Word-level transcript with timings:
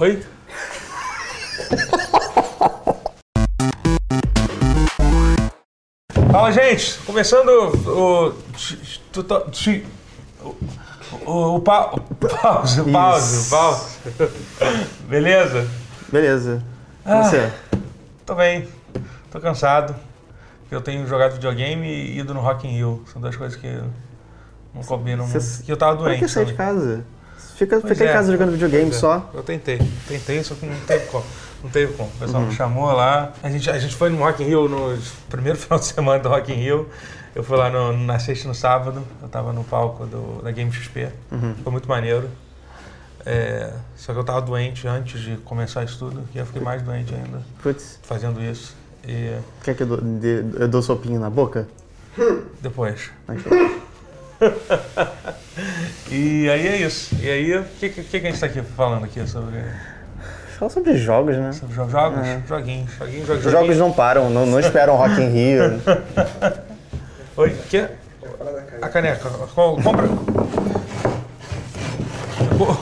Oi? 0.00 0.22
Fala, 6.30 6.52
gente! 6.52 6.98
Começando 7.00 7.48
o. 7.48 8.34
O, 10.44 10.54
o, 11.26 11.56
o 11.56 11.60
pa- 11.60 11.88
pause, 12.40 12.82
pause, 12.92 13.50
pause. 13.50 13.98
Beleza? 15.08 15.66
Beleza. 16.12 16.62
E 17.04 17.10
Ah. 17.10 17.22
Você? 17.24 17.52
Tô 18.24 18.34
bem. 18.34 18.68
Tô 19.30 19.40
cansado. 19.40 19.94
Eu 20.70 20.80
tenho 20.82 21.06
jogado 21.06 21.32
videogame 21.32 21.86
e 21.88 22.18
ido 22.18 22.34
no 22.34 22.40
Rock 22.40 22.66
in 22.66 22.72
Rio. 22.76 23.02
São 23.12 23.20
duas 23.22 23.34
coisas 23.34 23.58
que 23.58 23.80
não 24.74 24.82
combinam 24.82 25.26
Cê- 25.26 25.38
muito. 25.38 25.62
Que 25.64 25.72
eu 25.72 25.76
tava 25.76 25.96
doente. 25.96 26.20
que 26.20 26.28
sair 26.28 26.46
de 26.46 26.54
casa? 26.54 27.04
Fica, 27.58 27.80
Pois 27.80 27.92
fica 27.92 28.08
é. 28.08 28.10
em 28.10 28.14
casa 28.14 28.30
jogando 28.32 28.52
videogame 28.52 28.90
é. 28.90 28.94
só. 28.94 29.30
Eu 29.34 29.42
tentei, 29.42 29.78
tentei, 30.06 30.42
só 30.44 30.54
que 30.54 30.64
não 30.64 30.78
teve 30.86 31.06
como. 31.06 31.24
Não 31.62 31.68
teve 31.70 31.92
como. 31.94 32.08
O 32.08 32.12
pessoal 32.18 32.42
Uhum. 32.42 32.48
me 32.50 32.54
chamou 32.54 32.92
lá. 32.92 33.32
A 33.42 33.50
gente, 33.50 33.68
a 33.68 33.76
gente 33.78 33.96
foi 33.96 34.10
no 34.10 34.18
Rock 34.18 34.42
in 34.44 34.46
Rio 34.46 34.68
no 34.68 34.96
primeiro 35.28 35.58
final 35.58 35.78
de 35.80 35.86
semana 35.86 36.20
do 36.22 36.28
Rock 36.28 36.52
in 36.52 36.56
Rio. 36.56 36.88
Eu 37.34 37.42
fui 37.42 37.56
lá 37.56 37.68
no, 37.68 37.92
na 37.96 38.18
sexta 38.20 38.44
e 38.44 38.48
no 38.48 38.54
sábado. 38.54 39.02
Eu 39.20 39.28
tava 39.28 39.52
no 39.52 39.64
palco 39.64 40.06
do, 40.06 40.40
da 40.42 40.52
Game 40.52 40.70
XP. 40.72 41.08
Uhum. 41.32 41.54
Foi 41.62 41.72
muito 41.72 41.88
maneiro. 41.88 42.30
É, 43.26 43.72
só 43.96 44.12
que 44.12 44.18
eu 44.20 44.24
tava 44.24 44.40
doente 44.40 44.86
antes 44.86 45.20
de 45.20 45.36
começar 45.38 45.82
isso 45.84 45.98
tudo. 45.98 46.22
E 46.34 46.38
eu 46.38 46.46
fiquei 46.46 46.62
mais 46.62 46.80
doente 46.80 47.12
ainda 47.12 47.42
Putz, 47.62 47.98
fazendo 48.04 48.40
isso. 48.42 48.74
E 49.04 49.36
quer 49.64 49.74
que 49.74 49.82
eu 49.82 49.86
dou, 49.88 50.00
de- 50.00 50.44
eu 50.60 50.68
dou 50.68 50.80
sopinho 50.80 51.18
na 51.20 51.28
boca? 51.28 51.66
depois. 52.62 53.10
E 56.10 56.48
aí 56.50 56.66
é 56.66 56.76
isso. 56.76 57.14
E 57.20 57.28
aí, 57.30 57.56
o 57.56 57.64
que, 57.80 57.88
que, 57.88 58.02
que 58.04 58.16
a 58.16 58.20
gente 58.20 58.38
tá 58.40 58.46
aqui 58.46 58.62
falando 58.62 59.04
aqui 59.04 59.26
sobre, 59.26 59.58
Fala 60.58 60.70
sobre 60.70 60.96
jogos, 60.96 61.36
né? 61.36 61.52
sobre 61.52 61.74
jo- 61.74 61.88
jogos? 61.88 62.26
É. 62.26 62.40
Joguinhos, 62.48 62.90
joguinhos, 62.98 63.26
joguinhos. 63.26 63.46
Os 63.46 63.52
jogos 63.52 63.76
não 63.76 63.92
param, 63.92 64.28
não, 64.30 64.44
não 64.46 64.58
esperam 64.60 64.96
Rock 64.96 65.20
in 65.20 65.28
Rio. 65.30 65.80
Oi, 67.36 67.56
que? 67.70 67.86
A 68.82 68.88
caneca. 68.88 69.28
Co- 69.54 69.76
Compra. 69.82 70.08
Co- 72.58 72.78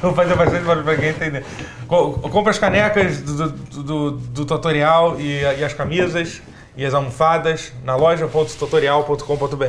Vou 0.00 0.14
fazer 0.14 0.36
bastante 0.36 0.64
barulho 0.64 0.84
pra 0.84 0.96
quem 0.96 1.08
entender. 1.08 1.44
Co- 1.88 2.12
Compra 2.30 2.50
as 2.52 2.58
canecas 2.58 3.20
do, 3.20 3.50
do, 3.50 3.82
do- 3.82 4.10
do 4.12 4.44
tutorial 4.46 5.18
e, 5.20 5.40
e 5.42 5.64
as 5.64 5.72
camisas 5.74 6.40
e 6.76 6.86
as 6.86 6.94
almofadas 6.94 7.72
na 7.84 7.96
loja.tutorial.com.br. 7.96 9.64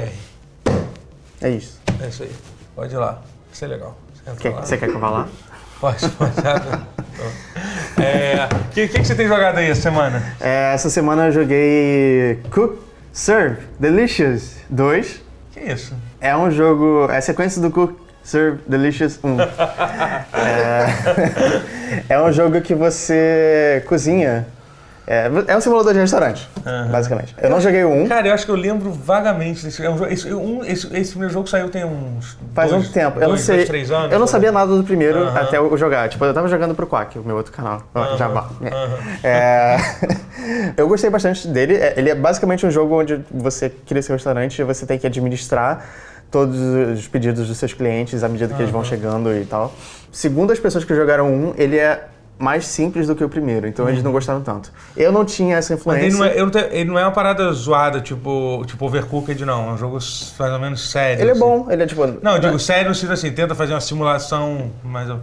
É 1.41 1.49
isso. 1.49 1.79
É 2.01 2.07
isso 2.07 2.23
aí. 2.23 2.31
Pode 2.79 2.95
ir 2.95 2.97
lá. 2.97 3.21
Isso 3.51 3.65
é 3.65 3.67
legal. 3.67 3.93
Quer-. 4.39 4.53
Você 4.53 4.77
quer 4.77 4.87
que 4.87 4.95
eu 4.95 4.99
vá 5.01 5.09
lá? 5.09 5.27
Pode, 5.81 6.09
pode. 6.09 6.33
O 7.97 8.01
é, 8.01 8.49
que, 8.73 8.87
que, 8.89 8.99
que 8.99 9.05
você 9.05 9.15
tem 9.15 9.29
jogado 9.29 9.57
aí 9.57 9.69
essa 9.69 9.81
semana? 9.81 10.21
É, 10.41 10.73
essa 10.73 10.89
semana 10.89 11.27
eu 11.27 11.31
joguei 11.31 12.39
Cook, 12.51 12.79
Serve, 13.13 13.63
Delicious 13.79 14.57
2. 14.69 15.21
Que 15.53 15.59
isso? 15.61 15.93
É 16.19 16.35
um 16.35 16.51
jogo. 16.51 17.07
É 17.09 17.17
a 17.17 17.21
sequência 17.21 17.61
do 17.61 17.71
Cook, 17.71 17.97
Serve, 18.23 18.59
Delicious 18.67 19.19
1. 19.23 19.37
é, 20.37 22.05
é 22.15 22.21
um 22.21 22.31
jogo 22.31 22.59
que 22.59 22.75
você 22.75 23.81
cozinha. 23.87 24.47
É, 25.11 25.27
é 25.47 25.57
um 25.57 25.59
simulador 25.61 25.91
de 25.91 25.99
restaurante, 25.99 26.47
Aham. 26.63 26.87
basicamente. 26.91 27.35
Eu 27.41 27.49
não 27.49 27.59
joguei 27.59 27.83
o 27.83 27.89
1, 27.89 28.07
Cara, 28.07 28.27
eu 28.27 28.33
acho 28.33 28.45
que 28.45 28.51
eu 28.51 28.55
lembro 28.55 28.91
vagamente 28.91 29.63
desse 29.65 29.83
é 29.83 29.89
um 29.89 29.97
jogo. 29.97 30.11
Esse, 30.13 30.31
um- 30.31 30.63
esse, 30.63 30.85
esse 30.95 31.09
primeiro 31.09 31.33
jogo 31.33 31.47
saiu 31.49 31.67
tem 31.67 31.83
uns. 31.83 32.37
faz 32.53 32.69
dois, 32.69 32.87
um 32.87 32.91
tempo. 32.91 33.17
Eu 33.17 33.21
não 33.21 33.27
dois, 33.29 33.41
sei. 33.41 33.55
Dois, 33.55 33.67
três 33.69 33.89
anos. 33.89 34.11
eu 34.11 34.19
não 34.19 34.27
sabia 34.27 34.51
nada 34.51 34.71
do 34.75 34.83
primeiro 34.83 35.17
Aham. 35.23 35.41
até 35.41 35.57
eu 35.57 35.75
jogar. 35.77 36.07
Tipo, 36.09 36.25
eu 36.25 36.33
tava 36.33 36.47
jogando 36.47 36.75
pro 36.75 36.85
Quack, 36.85 37.17
o 37.17 37.23
meu 37.23 37.37
outro 37.37 37.51
canal. 37.51 37.81
Aham, 37.95 38.17
Jabá. 38.17 38.49
É. 39.23 39.27
É, 39.27 39.77
eu 40.77 40.87
gostei 40.87 41.09
bastante 41.09 41.47
dele. 41.47 41.73
É, 41.77 41.95
Ele 41.97 42.11
é 42.11 42.15
basicamente 42.15 42.63
um 42.67 42.69
jogo 42.69 42.99
onde 42.99 43.19
você 43.31 43.67
cria 43.67 44.03
seu 44.03 44.13
restaurante 44.13 44.59
e 44.59 44.63
você 44.63 44.85
tem 44.85 44.99
que 44.99 45.07
administrar 45.07 45.85
todos 46.29 46.55
os 46.99 47.07
pedidos 47.07 47.47
dos 47.47 47.57
seus 47.57 47.73
clientes 47.73 48.23
à 48.23 48.29
medida 48.29 48.53
que 48.53 48.61
eles 48.61 48.71
vão 48.71 48.83
chegando 48.83 49.33
e 49.35 49.43
tal. 49.43 49.73
Segundo 50.11 50.53
as 50.53 50.59
pessoas 50.59 50.83
que 50.83 50.93
jogaram 50.93 51.33
um, 51.33 51.53
ele 51.57 51.79
é 51.79 52.03
mais 52.39 52.65
simples 52.65 53.05
do 53.05 53.15
que 53.15 53.23
o 53.23 53.27
primeiro, 53.27 53.67
então 53.67 53.87
eles 53.89 54.01
não 54.01 54.13
gostaram 54.13 54.39
tanto. 54.41 54.71
Eu 54.95 55.11
não 55.11 55.25
tinha 55.25 55.57
essa 55.57 55.73
Uhum. 55.73 55.81
Mas 55.85 55.97
ele 55.97 56.07
influência. 56.07 56.19
não, 56.19 56.25
é, 56.25 56.39
eu 56.41 56.45
não 56.45 56.51
te- 56.51 56.75
ele 56.75 56.89
não 56.89 56.97
é 56.97 57.03
uma 57.03 57.11
parada 57.11 57.51
zoada, 57.51 57.99
tipo, 57.99 58.63
tipo 58.65 58.85
Overcooked, 58.85 59.43
não. 59.45 59.69
É 59.69 59.73
um 59.73 59.77
jogo 59.77 59.99
mais 60.39 60.53
ou 60.53 60.59
menos 60.59 60.89
sério. 60.89 61.21
Ele 61.21 61.29
é 61.29 61.31
assim. 61.33 61.39
bom, 61.41 61.67
ele 61.69 61.83
é 61.83 61.85
tipo. 61.85 62.07
Não, 62.21 62.35
eu 62.35 62.39
digo 62.39 62.57
sério 62.57 62.87
no 62.87 62.95
sentido 62.95 63.11
assim, 63.13 63.29
tenta 63.31 63.53
fazer 63.53 63.73
uma 63.73 63.81
simulação, 63.81 64.71
mas. 64.81 65.09
eu- 65.09 65.19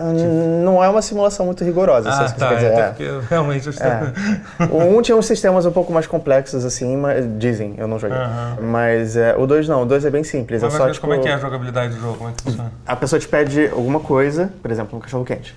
hum, 0.00 0.62
Não 0.64 0.82
é 0.82 0.88
uma 0.88 1.00
simulação 1.02 1.46
muito 1.46 1.62
rigorosa, 1.64 2.10
se 2.10 2.20
é 2.20 2.24
Ah, 2.26 2.32
que 2.32 2.38
tá. 2.40 2.52
É, 2.54 2.66
é. 3.04 3.20
realmente. 3.30 3.68
É. 3.68 4.64
O 4.66 4.98
1 4.98 5.02
tinha 5.02 5.16
uns 5.16 5.26
sistemas 5.26 5.64
um 5.66 5.70
pouco 5.72 5.92
mais 5.92 6.06
complexos, 6.08 6.64
assim, 6.64 6.96
mas 6.96 7.24
dizem, 7.38 7.74
eu 7.78 7.86
não 7.86 7.98
joguei. 7.98 8.16
Aham. 8.18 8.56
Mas 8.62 9.16
é, 9.16 9.36
o 9.36 9.46
2 9.46 9.68
não, 9.68 9.82
o 9.82 9.86
2 9.86 10.04
é 10.04 10.10
bem 10.10 10.24
simples. 10.24 10.62
Mas, 10.62 10.74
é 10.74 10.76
só, 10.76 10.82
mas 10.84 10.94
tipo, 10.96 11.06
como 11.06 11.18
é 11.18 11.22
que 11.22 11.28
é 11.28 11.34
a 11.34 11.38
jogabilidade 11.38 11.94
do 11.94 12.00
jogo? 12.00 12.18
Como 12.18 12.30
é 12.30 12.32
que 12.36 12.42
funciona? 12.42 12.72
A 12.84 12.96
pessoa 12.96 13.20
te 13.20 13.28
pede 13.28 13.68
alguma 13.68 14.00
coisa, 14.00 14.50
por 14.60 14.70
exemplo, 14.70 14.98
um 14.98 15.00
cachorro 15.00 15.24
quente. 15.24 15.54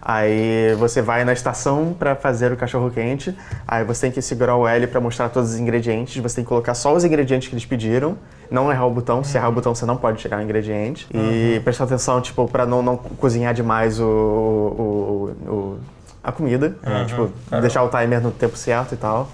Aí 0.00 0.74
você 0.78 1.02
vai 1.02 1.24
na 1.24 1.32
estação 1.32 1.94
para 1.98 2.14
fazer 2.14 2.52
o 2.52 2.56
cachorro 2.56 2.90
quente. 2.90 3.36
Aí 3.66 3.84
você 3.84 4.02
tem 4.02 4.10
que 4.12 4.22
segurar 4.22 4.56
o 4.56 4.66
L 4.66 4.86
para 4.86 5.00
mostrar 5.00 5.28
todos 5.28 5.50
os 5.50 5.58
ingredientes. 5.58 6.22
Você 6.22 6.36
tem 6.36 6.44
que 6.44 6.48
colocar 6.48 6.74
só 6.74 6.94
os 6.94 7.04
ingredientes 7.04 7.48
que 7.48 7.54
eles 7.54 7.66
pediram. 7.66 8.16
Não 8.50 8.70
errar 8.70 8.86
o 8.86 8.90
botão. 8.90 9.22
Se 9.24 9.36
errar 9.36 9.48
o 9.48 9.52
botão, 9.52 9.74
você 9.74 9.84
não 9.84 9.96
pode 9.96 10.18
tirar 10.18 10.38
o 10.38 10.42
ingrediente. 10.42 11.06
E 11.12 11.60
prestar 11.64 11.84
atenção, 11.84 12.20
tipo, 12.20 12.46
para 12.48 12.64
não, 12.64 12.80
não 12.82 12.96
cozinhar 12.96 13.52
demais 13.52 13.98
o, 14.00 14.04
o- 14.04 15.34
o- 15.46 15.50
o- 15.52 15.78
a 16.22 16.32
comida. 16.32 16.76
né? 16.82 17.00
Uhum, 17.00 17.06
Tipo, 17.06 17.30
caramba. 17.50 17.60
deixar 17.62 17.82
o 17.82 17.88
timer 17.88 18.20
no 18.22 18.30
tempo 18.30 18.56
certo 18.56 18.94
e 18.94 18.96
tal. 18.96 19.28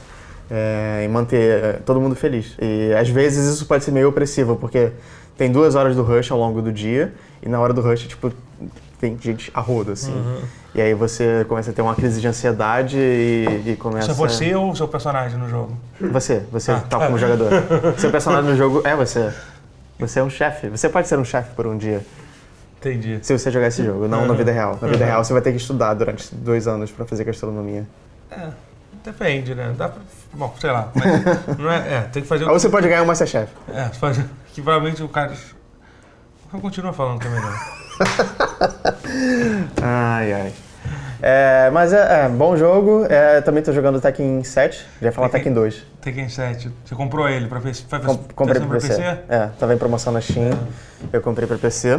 É, 0.51 1.03
e 1.05 1.09
manter 1.09 1.65
é, 1.65 1.73
todo 1.85 2.01
mundo 2.01 2.15
feliz. 2.17 2.55
E 2.61 2.93
às 2.95 3.09
vezes 3.09 3.47
isso 3.55 3.67
pode 3.67 3.85
ser 3.85 3.91
meio 3.93 4.09
opressivo, 4.09 4.57
porque 4.57 4.93
tem 5.39 5.51
duas 5.51 5.75
horas 5.75 5.95
do 5.97 6.03
rush 6.03 6.31
ao 6.31 6.39
longo 6.39 6.61
do 6.61 6.71
dia, 6.73 7.15
e 7.43 7.49
na 7.49 7.59
hora 7.61 7.73
do 7.73 7.81
rush, 7.81 8.03
tipo, 8.07 8.31
tem 9.05 9.19
gente 9.21 9.51
a 9.53 9.61
rodo, 9.61 9.93
assim. 9.93 10.13
Uhum. 10.13 10.41
E 10.75 10.81
aí 10.81 10.95
você 10.95 11.45
começa 11.47 11.71
a 11.71 11.75
ter 11.75 11.83
uma 11.83 11.95
crise 11.95 12.21
de 12.23 12.27
ansiedade 12.27 12.97
e, 12.99 13.63
e 13.67 13.77
começa... 13.77 14.11
Isso 14.11 14.23
é 14.23 14.27
você 14.27 14.55
ou 14.55 14.71
o 14.71 14.77
seu 14.77 14.89
personagem 14.89 15.39
no 15.39 15.47
jogo? 15.49 15.77
Você, 16.01 16.43
você 16.51 16.73
Ah, 16.73 16.81
tá 16.81 16.99
tá. 16.99 17.07
como 17.07 17.19
jogador. 17.19 17.51
Seu 17.99 18.11
personagem 18.11 18.51
no 18.51 18.57
jogo 18.57 18.81
é 18.85 18.97
você. 18.97 19.31
Você 19.99 20.21
é 20.21 20.23
um 20.23 20.31
chefe. 20.31 20.69
Você 20.71 20.89
pode 20.89 21.07
ser 21.07 21.19
um 21.19 21.25
chefe 21.25 21.55
por 21.55 21.67
um 21.67 21.77
dia, 21.77 22.05
Entendi. 22.81 23.19
se 23.23 23.37
você 23.39 23.51
jogar 23.51 23.69
esse 23.69 23.85
jogo, 23.85 24.09
não 24.09 24.23
na 24.23 24.33
Uhum. 24.33 24.37
vida 24.39 24.51
real. 24.53 24.79
Na 24.81 24.89
vida 24.89 25.05
Uhum. 25.05 25.11
real, 25.11 25.23
você 25.25 25.33
vai 25.35 25.43
ter 25.43 25.51
que 25.53 25.59
estudar 25.59 25.93
durante 25.95 26.35
dois 26.35 26.67
anos 26.67 26.91
pra 26.91 27.05
fazer 27.05 27.25
gastronomia. 27.25 27.87
É, 28.31 28.49
depende, 29.05 29.55
né? 29.55 29.75
Dá 29.77 29.89
pra. 29.91 30.01
Bom, 30.33 30.53
sei 30.59 30.71
lá. 30.71 30.89
Mas 30.95 31.05
não 31.59 31.71
é, 31.71 31.95
é, 31.95 32.01
tem 32.13 32.23
que 32.23 32.29
fazer. 32.29 32.45
Ou 32.47 32.59
você 32.59 32.69
pode 32.71 32.89
ganhar 32.89 33.03
um 33.03 33.07
Masterchef. 33.07 33.53
É, 33.73 33.85
fazer. 33.91 34.25
Que 34.53 34.61
provavelmente 34.63 35.03
o 35.03 35.09
cara. 35.09 35.33
Eu 36.53 36.59
continuo 36.61 36.93
falando 36.93 37.21
também, 37.21 37.41
não. 37.41 37.53
Ai, 39.83 40.33
ai. 40.33 40.53
É, 41.23 41.71
mas 41.71 41.93
é, 41.93 42.25
é, 42.25 42.29
bom 42.29 42.57
jogo. 42.57 43.07
É, 43.09 43.41
também 43.41 43.63
tô 43.63 43.73
jogando 43.73 44.01
Tekken 44.01 44.45
7. 44.45 44.85
Já 45.01 45.07
ia 45.09 45.13
falar 45.13 45.29
Tekken- 45.29 45.53
Tekken 45.55 45.55
2. 45.55 45.87
Tekken 46.03 46.29
7. 46.29 46.71
Você 46.85 46.95
comprou 46.95 47.29
ele 47.29 47.47
pra 47.47 47.61
PC? 47.61 47.85
Foi 47.89 47.99
Com, 48.01 48.17
comprei 48.35 48.61
pra 48.61 48.79
sendo 48.81 48.91
PC. 48.97 49.03
É, 49.29 49.49
tava 49.59 49.73
em 49.75 49.79
promoção 49.79 50.13
na 50.13 50.21
Steam. 50.21 50.51
Eu 51.13 51.23
comprei 51.23 51.47
pra 51.47 51.57
PC. 51.57 51.99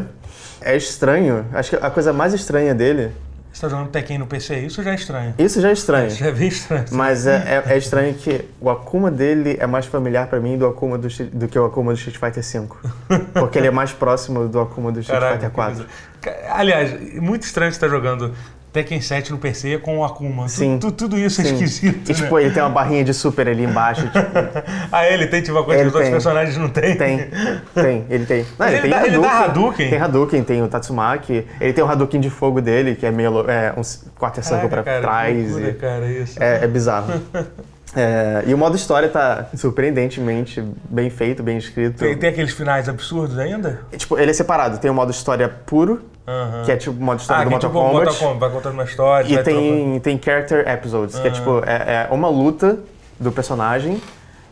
É 0.61 0.75
estranho. 0.75 1.45
Acho 1.53 1.71
que 1.71 1.75
a 1.83 1.89
coisa 1.89 2.13
mais 2.13 2.33
estranha 2.33 2.75
dele. 2.75 3.11
Você 3.55 3.61
tá 3.61 3.69
jogando 3.69 3.87
Tekken 3.89 4.17
no 4.17 4.27
PC? 4.27 4.57
Isso 4.59 4.83
já 4.83 4.91
é 4.91 4.95
estranho. 4.95 5.33
Isso 5.39 5.61
já 5.61 5.69
é 5.69 5.71
estranho. 5.71 6.07
Isso 6.07 6.17
já 6.17 6.25
é 6.27 6.31
bem 6.33 6.49
estranho. 6.49 6.83
Mas 6.91 7.25
é, 7.25 7.63
é- 7.65 7.73
é 7.73 7.77
estranho 7.77 8.13
que 8.13 8.43
o 8.59 8.69
Akuma 8.69 9.09
dele 9.09 9.55
é 9.57 9.65
mais 9.65 9.85
familiar 9.85 10.27
pra 10.27 10.41
mim 10.41 10.57
do, 10.57 10.67
Akuma 10.67 10.97
do, 10.97 11.07
do 11.07 11.47
que 11.47 11.57
o 11.57 11.63
Akuma 11.63 11.93
do 11.93 11.97
Street 11.97 12.17
Fighter 12.17 12.43
V. 12.43 12.67
Porque 13.33 13.57
ele 13.57 13.67
é 13.67 13.71
mais 13.71 13.93
próximo 13.93 14.49
do 14.49 14.59
Akuma 14.59 14.91
do 14.91 14.99
Street 14.99 15.21
Caraca, 15.21 15.35
Fighter 15.35 15.49
que 15.51 15.55
4. 15.55 15.73
bizarro. 15.73 15.89
Ca- 16.19 16.35
Aliás, 16.53 17.13
muito 17.21 17.43
estranho 17.43 17.71
você 17.71 17.77
estar 17.77 17.87
jogando 17.87 18.33
Tekken 18.75 18.99
7 18.99 19.31
no 19.31 19.37
PC 19.37 19.77
com 19.77 19.99
o 19.99 20.03
Akuma. 20.03 20.43
Tu- 20.43 20.49
Sim. 20.49 20.77
tu- 20.79 20.91
tudo 20.91 21.17
isso 21.17 21.39
é 21.39 21.45
Sim. 21.45 21.53
esquisito. 21.53 22.11
E 22.11 22.13
tipo, 22.13 22.35
né? 22.35 22.43
ele 22.43 22.53
tem 22.53 22.61
uma 22.61 22.69
barrinha 22.69 23.05
de 23.05 23.13
super 23.13 23.47
ali 23.47 23.63
embaixo. 23.63 24.01
Tipo, 24.03 24.19
Ah, 24.91 25.07
ele 25.07 25.27
tem 25.27 25.41
tipo 25.41 25.57
uma 25.57 25.63
coisa 25.63 25.79
Ele 25.81 25.89
que 25.89 25.95
os 25.97 26.03
outros 26.03 26.03
tem. 26.09 26.11
personagens 26.11 26.57
não 26.57 26.67
têm? 26.67 26.95
Tem, 26.97 27.29
tem, 27.73 28.05
ele 28.09 28.25
tem. 28.25 28.45
Não, 28.59 28.67
Ele 28.67 28.89
dá- 28.89 29.07
ele 29.07 29.17
dá 29.19 29.39
Hadouken? 29.45 29.89
Tem 29.89 29.97
Hadouken, 29.99 30.43
tem 30.43 30.61
o 30.61 30.67
Tatsumaki. 30.67 31.47
Ele 31.61 31.71
tem 31.73 31.83
o 31.83 31.87
Hadouken 31.87 32.19
de 32.19 32.29
fogo 32.29 32.59
dele, 32.61 32.95
que 32.95 33.05
é 33.05 33.11
meio 33.11 33.49
é, 33.49 33.73
um 33.77 33.81
quarter 34.19 34.43
circle 34.43 34.67
pra 34.67 34.83
cara, 34.83 35.01
trás. 35.01 35.37
loucura, 35.51 35.69
e- 35.69 35.73
cara, 35.73 36.05
isso. 36.11 36.43
é, 36.43 36.63
é 36.63 36.67
bizarro. 36.67 37.13
É, 37.95 38.43
e 38.45 38.53
o 38.53 38.57
modo 38.57 38.75
história 38.75 39.07
tá 39.09 39.45
surpreendentemente 39.55 40.63
bem 40.89 41.09
feito, 41.09 41.43
bem 41.43 41.57
escrito. 41.57 41.97
Tem, 41.99 42.17
tem 42.17 42.29
aqueles 42.29 42.53
finais 42.53 42.89
absurdos 42.89 43.37
ainda? 43.37 43.81
E, 43.91 43.97
Tipo, 43.97 44.17
ele 44.17 44.31
é 44.31 44.33
separado. 44.33 44.77
Tem 44.79 44.89
o 44.89 44.93
modo 44.93 45.11
história 45.11 45.47
puro, 45.47 46.01
Aham. 46.27 46.63
que 46.65 46.71
é 46.71 46.75
tipo 46.77 46.99
o 46.99 47.03
modo 47.03 47.19
história 47.21 47.41
ah, 47.41 47.43
do 47.45 47.47
que 47.49 47.53
Mortal 47.53 47.69
tipo, 47.69 47.81
Mortal 47.81 47.99
Kombat. 48.01 48.19
Kombat, 48.19 48.39
vai 48.39 48.49
contando 48.49 48.73
uma 48.73 48.83
história, 48.83 49.25
E 49.27 49.33
trocando. 49.33 49.45
tem, 49.57 49.99
tem 49.99 50.21
character 50.23 50.67
episodes, 50.67 51.17
que 51.19 51.27
é 51.27 51.31
tipo, 51.31 51.61
é, 51.65 52.07
é 52.09 52.13
uma 52.13 52.27
luta 52.27 52.79
do 53.19 53.31
personagem, 53.31 54.01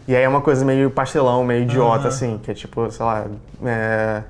e 0.08 0.16
aí 0.16 0.24
é 0.24 0.30
uma 0.30 0.42
coisa 0.42 0.64
meio 0.64 0.90
pastelão, 0.90 1.44
meio 1.44 1.64
idiota, 1.64 2.00
Aham. 2.00 2.08
assim, 2.08 2.40
que 2.44 2.52
é 2.52 2.54
tipo, 2.54 2.90
sei 2.92 3.06
lá, 3.06 3.26
é, 3.66 4.22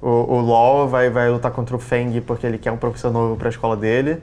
o, 0.00 0.08
o 0.08 0.40
LOL 0.40 0.88
vai, 0.88 1.08
vai 1.10 1.28
lutar 1.30 1.50
contra 1.50 1.74
o 1.74 1.78
Feng 1.78 2.20
porque 2.20 2.46
ele 2.46 2.58
quer 2.58 2.70
um 2.72 2.76
professor 2.76 3.10
novo 3.12 3.36
pra 3.36 3.48
escola 3.48 3.76
dele. 3.76 4.22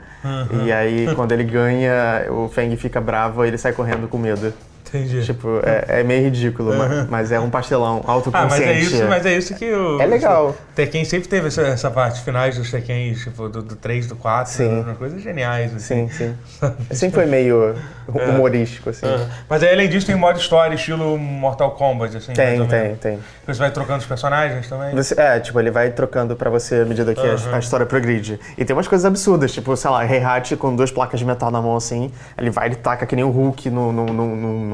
E 0.66 0.72
aí, 0.72 1.14
quando 1.16 1.32
ele 1.32 1.44
ganha, 1.44 2.26
o 2.32 2.48
Feng 2.50 2.76
fica 2.78 3.02
bravo 3.02 3.44
e 3.44 3.48
ele 3.48 3.58
sai 3.58 3.74
correndo 3.74 4.08
com 4.08 4.18
medo. 4.18 4.54
Entendi. 4.94 5.24
Tipo, 5.26 5.60
é, 5.64 6.02
é 6.02 6.04
meio 6.04 6.24
ridículo, 6.24 6.76
ma- 6.76 7.08
mas 7.10 7.32
é 7.32 7.40
um 7.40 7.50
pastelão 7.50 8.04
ah, 8.06 8.12
autoconsciente. 8.12 8.62
mas 8.62 8.62
é 8.62 8.80
isso, 8.80 9.06
mas 9.08 9.26
é 9.26 9.36
isso 9.36 9.56
que 9.56 9.72
o. 9.74 10.00
É 10.00 10.06
legal. 10.06 10.56
Tekken 10.76 11.04
sempre 11.04 11.28
teve 11.28 11.48
essa, 11.48 11.62
essa 11.64 11.90
parte 11.90 12.22
finais 12.22 12.58
dos 12.58 12.70
Tekken, 12.70 13.14
tipo, 13.14 13.50
do, 13.50 13.64
do 13.64 13.76
3, 13.76 14.08
do 14.08 14.16
4, 14.16 14.52
Sim. 14.54 14.84
né, 14.84 14.96
coisas 14.98 15.22
geniais. 15.22 15.76
Assim. 15.76 16.08
Sim, 16.08 16.36
sim. 16.60 16.74
Sempre 16.92 17.16
foi 17.16 17.26
meio 17.26 17.76
humorístico, 18.08 18.90
assim. 18.90 19.06
Ah, 19.06 19.28
Mas 19.50 19.64
aí, 19.64 19.72
além 19.74 19.90
disso, 19.90 20.06
tem 20.06 20.16
modo 20.16 20.38
história, 20.40 20.76
estilo 20.76 21.18
Mortal 21.18 21.72
Kombat, 21.72 22.18
assim. 22.18 22.34
Tem, 22.34 22.66
tem, 22.68 22.96
tem. 22.96 23.20
Você 23.48 23.60
vai 23.60 23.72
trocando 23.72 24.00
os 24.00 24.06
personagens 24.06 24.68
também? 24.68 24.94
Você- 24.96 25.20
é, 25.20 25.40
tipo, 25.40 25.60
ele 25.60 25.72
vai 25.72 25.90
trocando 25.90 26.36
pra 26.36 26.50
você 26.50 26.76
à 26.82 26.86
medida 26.86 27.14
que 27.14 27.22
a- 27.22 27.56
a, 27.56 27.60
história 27.60 27.86
progride. 27.86 28.40
E 28.58 28.64
tem 28.66 28.76
umas 28.76 28.88
coisas 28.88 29.06
absurdas, 29.06 29.52
tipo, 29.52 29.76
sei 29.76 29.90
lá, 29.90 30.06
Heihachi 30.06 30.56
com 30.56 30.76
duas 30.76 30.92
placas 30.92 31.20
de 31.20 31.26
metal 31.26 31.50
na 31.52 31.62
mão 31.62 31.76
assim, 31.76 32.12
ele 32.38 32.50
vai 32.50 32.70
e 32.70 32.76
taca 32.76 33.06
que 33.06 33.16
nem 33.16 33.24
o 33.24 33.30
Hulk 33.30 33.70
no, 33.70 33.92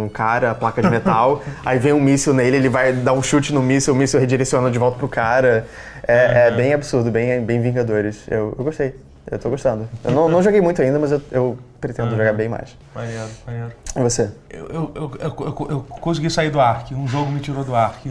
num 0.10 0.14
cara, 0.14 0.52
a 0.52 0.56
placa 0.56 0.82
de 0.82 0.90
metal, 0.90 1.44
aí 1.64 1.78
vem 1.80 1.94
um 1.94 2.00
míssil 2.02 2.34
nele, 2.34 2.58
ele 2.58 2.70
vai 2.70 2.92
dar 2.94 3.14
um 3.14 3.22
chute 3.22 3.54
no 3.54 3.62
míssil, 3.62 3.94
o 3.94 3.98
míssil 3.98 4.20
redireciona 4.20 4.70
de 4.72 4.80
volta 4.80 4.98
pro 4.98 5.08
cara. 5.08 5.68
É, 6.08 6.48
é 6.48 6.52
bem 6.52 6.74
absurdo, 6.74 7.12
bem, 7.12 7.42
bem 7.42 7.62
Vingadores. 7.62 8.24
Eu, 8.28 8.56
eu 8.58 8.64
gostei. 8.64 8.96
Eu 9.30 9.38
tô 9.38 9.48
gostando. 9.50 9.88
Eu 10.04 10.12
não, 10.12 10.28
não 10.28 10.42
joguei 10.42 10.60
muito 10.60 10.82
ainda, 10.82 10.98
mas 10.98 11.12
eu, 11.12 11.22
eu 11.32 11.58
pretendo 11.80 12.10
jogar 12.18 12.34
bem 12.34 12.50
mais. 12.50 12.76
Maneiro, 12.96 13.28
maneiro. 13.46 13.72
E 13.96 14.00
você? 14.00 14.32
Eu, 14.50 14.66
eu, 14.70 14.92
eu, 14.96 15.12
eu, 15.20 15.68
eu- 15.70 15.80
consegui 16.02 16.32
sair 16.32 16.50
do 16.50 16.60
Ark, 16.60 16.96
um 16.96 17.08
jogo 17.08 17.30
me 17.32 17.40
tirou 17.40 17.64
do 17.64 17.76
Ark. 17.76 18.10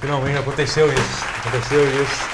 Finalmente 0.00 0.38
aconteceu 0.38 0.90
isso. 0.90 1.24
Aconteceu 1.40 1.84
isso. 2.02 2.28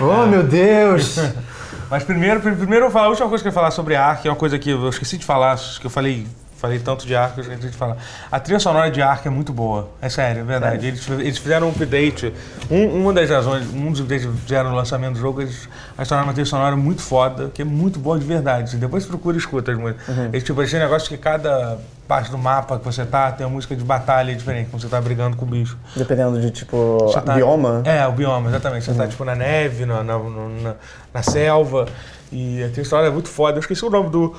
Oh, 0.00 0.26
meu 0.26 0.44
Deus! 0.44 1.18
Mas 1.90 2.04
primeiro, 2.04 2.40
pr- 2.40 2.50
primeiro 2.52 2.84
eu 2.86 2.90
vou 2.90 2.90
falar, 2.90 3.06
a 3.06 3.08
última 3.08 3.28
coisa 3.28 3.42
que 3.42 3.48
eu 3.48 3.50
ia 3.50 3.54
falar 3.54 3.70
sobre 3.72 3.96
Ark 3.96 4.26
é 4.26 4.30
uma 4.30 4.36
coisa 4.36 4.58
que 4.58 4.70
eu 4.70 4.88
esqueci 4.88 5.16
de 5.18 5.24
falar, 5.24 5.56
que 5.80 5.86
eu 5.86 5.90
falei, 5.90 6.24
falei 6.58 6.78
tanto 6.78 7.06
de 7.06 7.14
Ark, 7.14 7.36
eu 7.38 7.42
esqueci 7.42 7.68
de 7.70 7.76
falar. 7.76 7.96
A 8.30 8.40
trilha 8.40 8.58
sonora 8.58 8.90
de 8.90 9.00
Ark 9.02 9.26
é 9.26 9.30
muito 9.30 9.52
boa, 9.52 9.88
é 10.00 10.08
sério, 10.08 10.40
é 10.40 10.44
verdade. 10.44 10.86
Eles, 10.86 11.08
eles 11.08 11.38
fizeram 11.38 11.68
um 11.68 11.70
update, 11.70 12.32
um, 12.70 13.02
uma 13.02 13.12
das 13.12 13.28
razões, 13.30 13.66
um 13.72 13.90
dos 13.90 14.00
updates 14.00 14.26
que 14.26 14.32
fizeram 14.38 14.70
no 14.70 14.76
lançamento 14.76 15.14
do 15.14 15.20
jogo, 15.20 15.42
eles 15.42 15.68
adicionaram 15.96 16.28
uma 16.28 16.32
trilha 16.32 16.46
sonora 16.46 16.76
muito 16.76 17.02
foda, 17.02 17.50
que 17.52 17.62
é 17.62 17.64
muito 17.64 17.98
boa 17.98 18.18
de 18.18 18.24
verdade. 18.24 18.76
Depois 18.76 19.04
procura 19.04 19.36
e 19.36 19.38
escuta 19.38 19.72
as 19.72 19.78
músicas. 19.78 20.08
Eles, 20.32 20.42
tipo, 20.44 20.62
esse 20.62 20.78
negócio 20.78 21.08
que 21.08 21.16
cada 21.18 21.78
parte 22.08 22.30
do 22.30 22.38
mapa 22.38 22.78
que 22.78 22.84
você 22.84 23.04
tá 23.04 23.32
tem 23.32 23.44
uma 23.44 23.52
música 23.54 23.74
de 23.74 23.82
batalha 23.82 24.34
diferente, 24.34 24.70
quando 24.70 24.80
você 24.82 24.88
tá 24.88 25.00
brigando 25.00 25.36
com 25.36 25.44
o 25.44 25.48
bicho. 25.48 25.76
Dependendo 25.94 26.40
de, 26.40 26.50
tipo, 26.50 27.10
tá- 27.12 27.34
bioma. 27.34 27.82
É, 27.84 28.06
o 28.06 28.12
bioma, 28.12 28.48
exatamente. 28.48 28.84
Você 28.84 28.94
tá 28.94 29.06
tipo 29.06 29.24
na 29.24 29.34
neve, 29.34 29.84
na, 29.84 30.02
na, 30.02 30.18
na, 30.18 30.74
na 31.12 31.22
selva. 31.22 31.86
E 32.32 32.62
a 32.62 32.68
trilha 32.68 32.84
sonora 32.84 33.08
é 33.08 33.10
muito 33.10 33.28
foda. 33.28 33.56
Eu 33.56 33.60
esqueci 33.60 33.84
o 33.84 33.90
nome 33.90 34.10
do, 34.10 34.34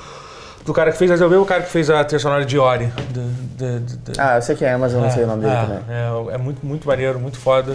do 0.67 0.73
cara 0.73 0.91
que 0.91 0.97
fez, 0.97 1.09
eu 1.21 1.29
vi 1.29 1.35
o 1.37 1.45
cara 1.45 1.63
que 1.63 1.71
fez 1.71 1.89
a 1.89 2.03
trilha 2.03 2.19
sonora 2.19 2.45
de 2.45 2.59
Ori. 2.59 2.91
De, 3.09 3.79
de, 3.79 3.95
de- 4.11 4.19
Ah, 4.19 4.35
eu 4.35 4.41
sei 4.41 4.53
quem 4.55 4.67
é, 4.67 4.75
mas 4.75 4.91
eu 4.93 4.99
não 4.99 5.09
sei 5.09 5.23
o 5.23 5.27
nome 5.27 5.41
dele 5.43 5.53
é, 5.55 5.61
também. 5.61 5.79
É, 5.89 6.35
é 6.35 6.37
muito, 6.37 6.65
muito 6.65 6.85
maneiro, 6.85 7.17
muito 7.19 7.39
foda. 7.39 7.73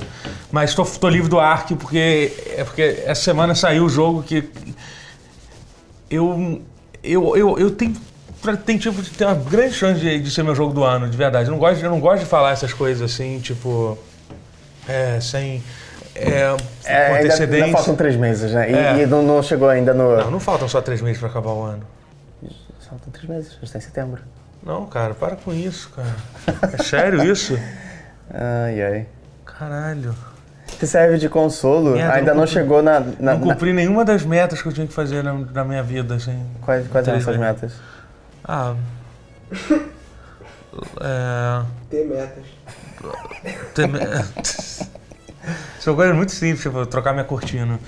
Mas 0.51 0.75
tô, 0.75 0.85
tô 0.85 1.09
livre 1.09 1.29
do 1.31 1.41
Ark 1.41 1.75
porque, 1.77 2.31
é 2.55 2.63
porque 2.63 3.03
essa 3.07 3.23
semana 3.23 3.55
saiu 3.55 3.85
o 3.87 3.89
jogo 3.89 4.23
que 4.23 4.47
eu, 6.11 6.61
eu, 7.03 7.35
eu, 7.37 7.59
eu 7.59 7.71
tenho, 7.71 7.95
tem, 8.67 8.77
tipo, 8.77 9.03
tem 9.17 9.27
uma 9.27 9.37
grande 9.37 9.73
chance 9.75 9.99
de, 9.99 10.21
de 10.21 10.31
ser 10.31 10.43
meu 10.45 10.55
jogo 10.55 10.75
do 10.75 10.85
ano, 10.85 11.09
de 11.09 11.17
verdade. 11.17 11.49
Eu 11.49 11.53
não 11.53 11.59
gosto, 11.59 11.83
eu 11.83 11.91
não 11.91 11.99
gosto 11.99 12.21
de 12.21 12.27
falar 12.27 12.51
essas 12.53 12.75
coisas 12.75 13.11
assim, 13.11 13.41
tipo, 13.41 13.97
é, 14.87 15.19
sem 15.19 15.63
é, 16.15 16.55
É, 16.85 17.09
com 17.09 17.15
ainda, 17.15 17.27
antecedência. 17.29 17.65
ainda 17.65 17.77
faltam 17.79 17.97
três 17.97 18.17
meses, 18.17 18.53
né? 18.53 18.71
E, 18.71 18.75
É. 18.75 19.03
e 19.03 19.07
não, 19.07 19.23
não 19.23 19.43
chegou 19.43 19.67
ainda 19.69 19.95
no. 19.95 20.15
Não, 20.17 20.31
não 20.33 20.41
faltam 20.41 20.69
só 20.69 20.83
três 20.83 21.01
meses 21.01 21.19
pra 21.19 21.31
acabar 21.31 21.53
o 21.53 21.63
ano. 21.63 21.83
Faltam 22.93 23.11
três 23.11 23.27
meses, 23.29 23.53
já 23.55 23.59
está 23.63 23.79
em 23.79 23.81
setembro. 23.81 24.21
Não, 24.63 24.85
cara, 24.87 25.15
para 25.15 25.35
com 25.35 25.51
isso, 25.53 25.89
cara. 25.91 26.15
É 26.79 26.83
sério 26.83 27.25
isso? 27.25 27.59
Ai, 28.31 28.83
ai. 28.83 29.07
Caralho. 29.47 30.15
Se 30.79 30.87
serve 30.87 31.17
de 31.17 31.27
consolo, 31.29 31.93
Merda, 31.93 32.13
ainda 32.13 32.31
não 32.35 32.41
não 32.41 32.47
cumpri- 32.47 32.53
chegou 32.61 32.83
na. 32.83 33.01
na, 33.01 33.07
Não 33.19 33.39
na- 33.39 33.55
cumpri 33.55 33.73
nenhuma 33.73 34.05
das 34.05 34.25
metas 34.25 34.61
que 34.61 34.69
eu 34.69 34.73
tinha 34.75 34.87
que 34.87 34.93
fazer 34.93 35.23
na, 35.25 35.33
na 35.33 35.65
minha 35.65 35.83
vida, 35.83 36.17
assim. 36.17 36.45
Quais, 36.61 36.87
quais 36.89 37.09
eram 37.09 37.19
meses. 37.19 37.37
metas? 37.41 37.73
Ah. 38.45 38.75
É. 41.03 41.63
Ter 41.91 42.07
metas. 42.07 42.45
Tem... 43.75 43.87
São 45.79 45.95
coisas 45.97 46.17
muito 46.17 46.33
simples, 46.33 46.63
tipo, 46.63 46.87
trocar 46.87 47.13
minha 47.13 47.25
cortina. 47.27 47.79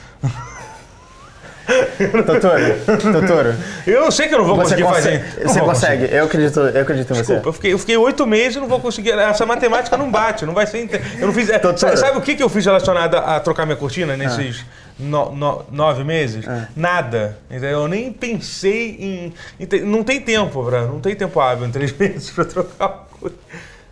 Totoro, 2.27 3.21
Totoro, 3.21 3.55
Eu 3.87 4.11
sei 4.13 4.29
que 4.29 4.35
eu 4.35 4.39
não 4.39 4.45
vou 4.47 4.57
você 4.57 4.63
conseguir 4.77 4.83
consegue. 4.83 5.19
fazer. 5.25 5.45
Não 5.45 5.53
Você 5.53 5.61
consegue, 5.61 6.15
eu 6.15 6.25
acredito, 6.25 6.61
eu 6.61 6.83
acredito 6.83 7.11
em 7.13 7.15
você. 7.15 7.21
Desculpa, 7.23 7.49
eu 7.49 7.53
fiquei, 7.53 7.73
eu 7.73 7.79
fiquei 7.79 7.97
oito 7.97 8.27
meses 8.27 8.57
e 8.57 8.61
não 8.61 8.69
vou 8.69 8.81
conseguir. 8.81 9.13
Essa 9.13 9.47
matemática 9.47 9.97
não 9.97 10.11
bate, 10.11 10.45
não 10.45 10.53
vai 10.55 10.67
ser. 10.67 10.89
Eu 11.19 11.27
não 11.27 11.33
fiz. 11.35 11.49
é, 11.49 11.59
Doutora. 11.59 11.97
sabe, 11.97 12.19
o 12.19 12.21
que, 12.21 12.35
que 12.35 12.43
eu 12.43 12.49
fiz 12.49 12.65
relacionado 12.67 13.17
a, 13.17 13.41
trocar 13.41 13.65
minha 13.65 13.77
cortina 13.77 14.17
nesses 14.17 14.65
no- 14.99 15.33
no- 15.35 15.65
nove 15.71 16.05
meses? 16.05 16.45
Nada. 16.77 17.39
Entendeu? 17.51 17.71
Eu 17.81 17.89
nem 17.89 18.13
pensei 18.13 19.33
em. 19.59 19.79
não 19.85 20.03
tem 20.05 20.21
tempo, 20.21 20.63
pra, 20.65 20.83
não 20.83 21.01
tem 21.01 21.15
tempo 21.15 21.41
hábil 21.41 21.67
em 21.67 21.71
três 21.71 21.93
meses 21.97 22.31
pra 22.31 22.45
trocar 22.45 22.87
uma 22.89 22.99
cortina. 23.21 23.41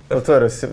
Totoro, 0.08 0.50
se, 0.50 0.68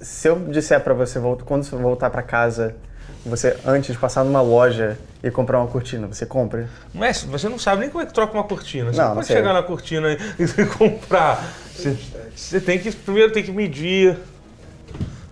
se 0.00 0.28
eu 0.28 0.36
disser 0.50 0.78
pra 0.80 0.94
você, 0.94 1.18
quando 1.44 1.64
você 1.64 1.74
voltar 1.74 2.10
pra 2.10 2.22
casa, 2.22 2.76
você 3.24 3.56
antes 3.64 3.92
de 3.94 3.98
passar 3.98 4.24
numa 4.24 4.40
loja 4.42 4.98
e 5.22 5.30
comprar 5.30 5.58
uma 5.60 5.66
cortina, 5.68 6.06
você 6.06 6.26
compra? 6.26 6.68
Mas 6.92 7.22
você 7.22 7.48
não 7.48 7.58
sabe 7.58 7.80
nem 7.82 7.90
como 7.90 8.02
é 8.02 8.06
que 8.06 8.12
troca 8.12 8.34
uma 8.34 8.44
cortina. 8.44 8.92
Você 8.92 8.98
Não, 9.00 9.08
não, 9.08 9.14
pode 9.16 9.26
sei. 9.26 9.36
chegar 9.36 9.52
na 9.52 9.62
cortina 9.62 10.08
e, 10.12 10.66
comprar. 10.78 11.42
Você, 11.74 11.96
você 12.34 12.60
tem 12.60 12.78
que. 12.78 12.90
Primeiro 12.92 13.32
tem 13.32 13.42
que 13.42 13.50
medir. 13.52 14.18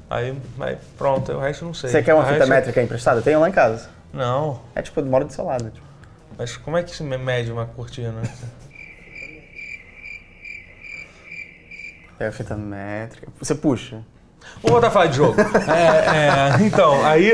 Aí, 0.09 0.37
aí 0.61 0.77
pronto, 0.99 1.33
o 1.33 1.41
resto 1.41 1.65
não 1.65 1.75
sei. 1.75 1.91
Você 1.91 2.03
quer 2.03 2.15
uma 2.15 2.23
O 2.23 2.27
fita 2.27 2.39
resto- 2.39 2.51
métrica 2.51 2.83
emprestada? 2.83 3.21
Eu 3.21 3.23
tenho 3.25 3.41
lá 3.41 3.49
em 3.49 3.53
casa. 3.53 3.89
Não. 4.13 4.61
É 4.75 4.83
tipo, 4.83 5.03
mora 5.03 5.25
do 5.25 5.33
seu 5.33 5.45
lado. 5.45 5.71
Tipo. 5.71 5.87
Mas 6.39 6.57
como 6.57 6.77
é 6.77 6.83
que 6.83 6.95
se 6.95 7.03
mede 7.03 7.51
uma 7.53 7.67
cortina? 7.67 8.21
É 12.21 12.27
a 12.29 12.33
fita 12.33 12.57
métrica. 12.57 13.27
Você 13.41 13.53
puxa. 13.55 14.03
Vamos 14.63 14.71
voltar 14.73 14.89
a 14.89 14.91
falar 14.91 15.07
de 15.07 15.17
jogo. 15.17 15.35
É, 15.69 16.61
é, 16.63 16.67
então, 16.67 17.05
aí, 17.05 17.33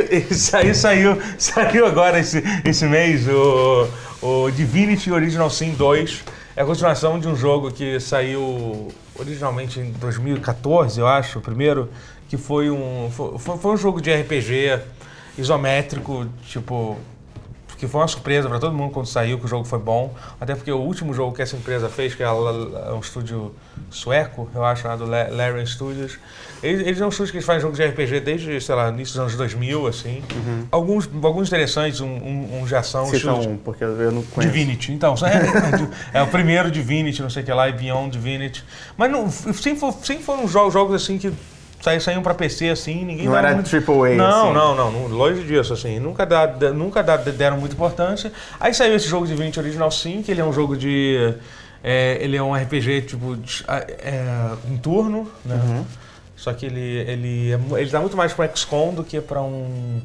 aí 0.55 0.75
saiu, 0.75 1.19
saiu 1.39 1.87
agora 1.87 2.19
esse, 2.19 2.43
esse 2.65 2.85
mês 2.87 3.27
o, 3.29 3.89
o 4.23 4.51
Divinity 4.51 5.11
Original 5.13 5.51
Sin 5.51 5.73
2. 5.73 6.25
É 6.57 6.63
a 6.63 6.65
continuação 6.65 7.19
de 7.21 7.29
um 7.29 7.37
jogo 7.37 7.71
que 7.71 8.01
saiu 8.01 8.89
originalmente 9.19 9.79
em 9.81 9.93
2014, 9.93 10.99
eu 11.01 11.07
acho, 11.07 11.39
o 11.39 11.43
primeiro, 11.43 11.89
que 12.29 12.37
foi 12.37 12.71
um, 12.71 13.11
foi, 13.11 13.57
foi- 13.59 13.73
um 13.73 13.77
jogo 13.77 14.01
de 14.01 14.13
RPG 14.13 14.81
isométrico, 15.37 16.27
tipo, 16.47 16.97
que 17.79 17.87
foi 17.87 18.01
uma 18.01 18.09
surpresa 18.09 18.49
para 18.49 18.59
todo 18.59 18.75
mundo 18.75 18.91
quando 18.93 19.07
saiu, 19.07 19.39
que 19.39 19.45
o 19.45 19.49
jogo 19.49 19.65
foi 19.65 19.79
bom. 19.79 20.13
Até 20.41 20.55
porque 20.55 20.71
o 20.73 20.79
último 20.79 21.15
jogo 21.15 21.35
que 21.35 21.43
essa 21.43 21.57
empresa 21.57 21.89
fez, 21.89 22.15
que 22.15 22.23
é 22.23 22.27
a- 22.27 22.93
um 22.95 22.99
estúdio 23.01 23.55
sueco, 23.91 24.49
eu 24.55 24.65
acho, 24.65 24.83
chamado 24.83 25.07
La- 25.07 25.29
Larian 25.31 25.65
Studios, 25.65 26.19
eles, 26.63 26.87
eles 26.87 27.01
é 27.01 27.05
um 27.07 27.09
estúdio 27.09 27.33
que 27.33 27.41
fazem 27.41 27.63
jogos 27.63 27.77
de 27.79 27.85
RPG 27.87 28.21
desde, 28.21 28.61
sei 28.61 28.75
lá, 28.75 28.89
início 28.89 29.15
dos 29.15 29.21
anos 29.21 29.35
2000, 29.37 29.87
assim. 29.87 30.23
Alguns, 30.71 31.09
alguns 31.23 31.49
interessantes, 31.49 32.01
um, 32.01 32.07
um, 32.09 32.61
um 32.61 32.65
de 32.65 32.75
ação, 32.75 33.07
Cita 33.07 33.19
de- 33.35 33.49
um, 33.49 33.57
porque 33.57 33.85
eu 33.85 34.11
não 34.13 34.23
conheço. 34.23 34.53
Divinity. 34.53 34.93
Então, 34.93 35.15
é, 36.13 36.19
é, 36.19 36.23
o 36.23 36.27
primeiro 36.27 36.71
Divinity, 36.71 37.23
não 37.23 37.31
sei 37.31 37.43
o 37.43 37.47
que 37.47 37.53
lá, 37.53 37.69
e 37.69 37.73
Beyond 37.73 38.11
Divinity. 38.11 38.65
Mas 38.97 39.11
não, 39.11 39.31
sempre, 39.31 39.77
for- 39.81 39.95
sempre 40.03 40.25
foram 40.25 40.47
jogos, 40.49 40.73
jogos 40.73 40.95
assim 41.03 41.19
que 41.19 41.33
saíam, 41.81 42.01
saíam 42.01 42.23
pra 42.23 42.35
PC 42.35 42.71
assim, 42.71 43.05
ninguém 43.05 43.27
Não 43.27 43.37
era 43.37 43.53
muito- 43.55 43.71
triple 43.71 43.95
A, 43.95 44.17
Não, 44.17 44.45
assim. 44.47 44.53
não, 44.55 44.75
não, 44.75 44.91
não, 44.93 45.07
longe 45.09 45.43
disso, 45.45 45.73
assim. 45.73 45.99
Nunca, 46.01 46.27
dá, 46.27 46.47
nunca 46.75 47.03
dá- 47.03 47.17
deram 47.17 47.57
muita 47.59 47.75
importância. 47.75 48.33
Aí 48.59 48.75
saiu 48.75 48.95
esse 48.97 49.07
jogo 49.09 49.27
Divinity 49.27 49.61
Original 49.61 49.91
Sin, 49.91 50.23
que 50.23 50.31
ele 50.33 50.41
é 50.41 50.45
um 50.45 50.53
jogo 50.53 50.77
de. 50.77 51.35
é, 51.85 52.19
ele 52.21 52.37
é 52.37 52.43
um 52.43 52.53
RPG 52.55 53.03
tipo 53.03 53.37
de, 53.37 53.65
é, 53.69 54.25
em 54.69 54.77
turno, 54.77 55.31
né? 55.45 55.55
Uhum. 55.55 55.85
Só 56.39 56.53
que 56.53 56.65
ele, 56.67 56.81
ele, 56.81 57.53
é, 57.53 57.81
ele 57.81 57.91
dá 57.91 57.99
muito 58.01 58.17
mais 58.17 58.33
para 58.33 58.49
XCOM 58.55 58.95
do 58.95 59.03
que 59.03 59.21
para 59.21 59.43
um 59.43 60.01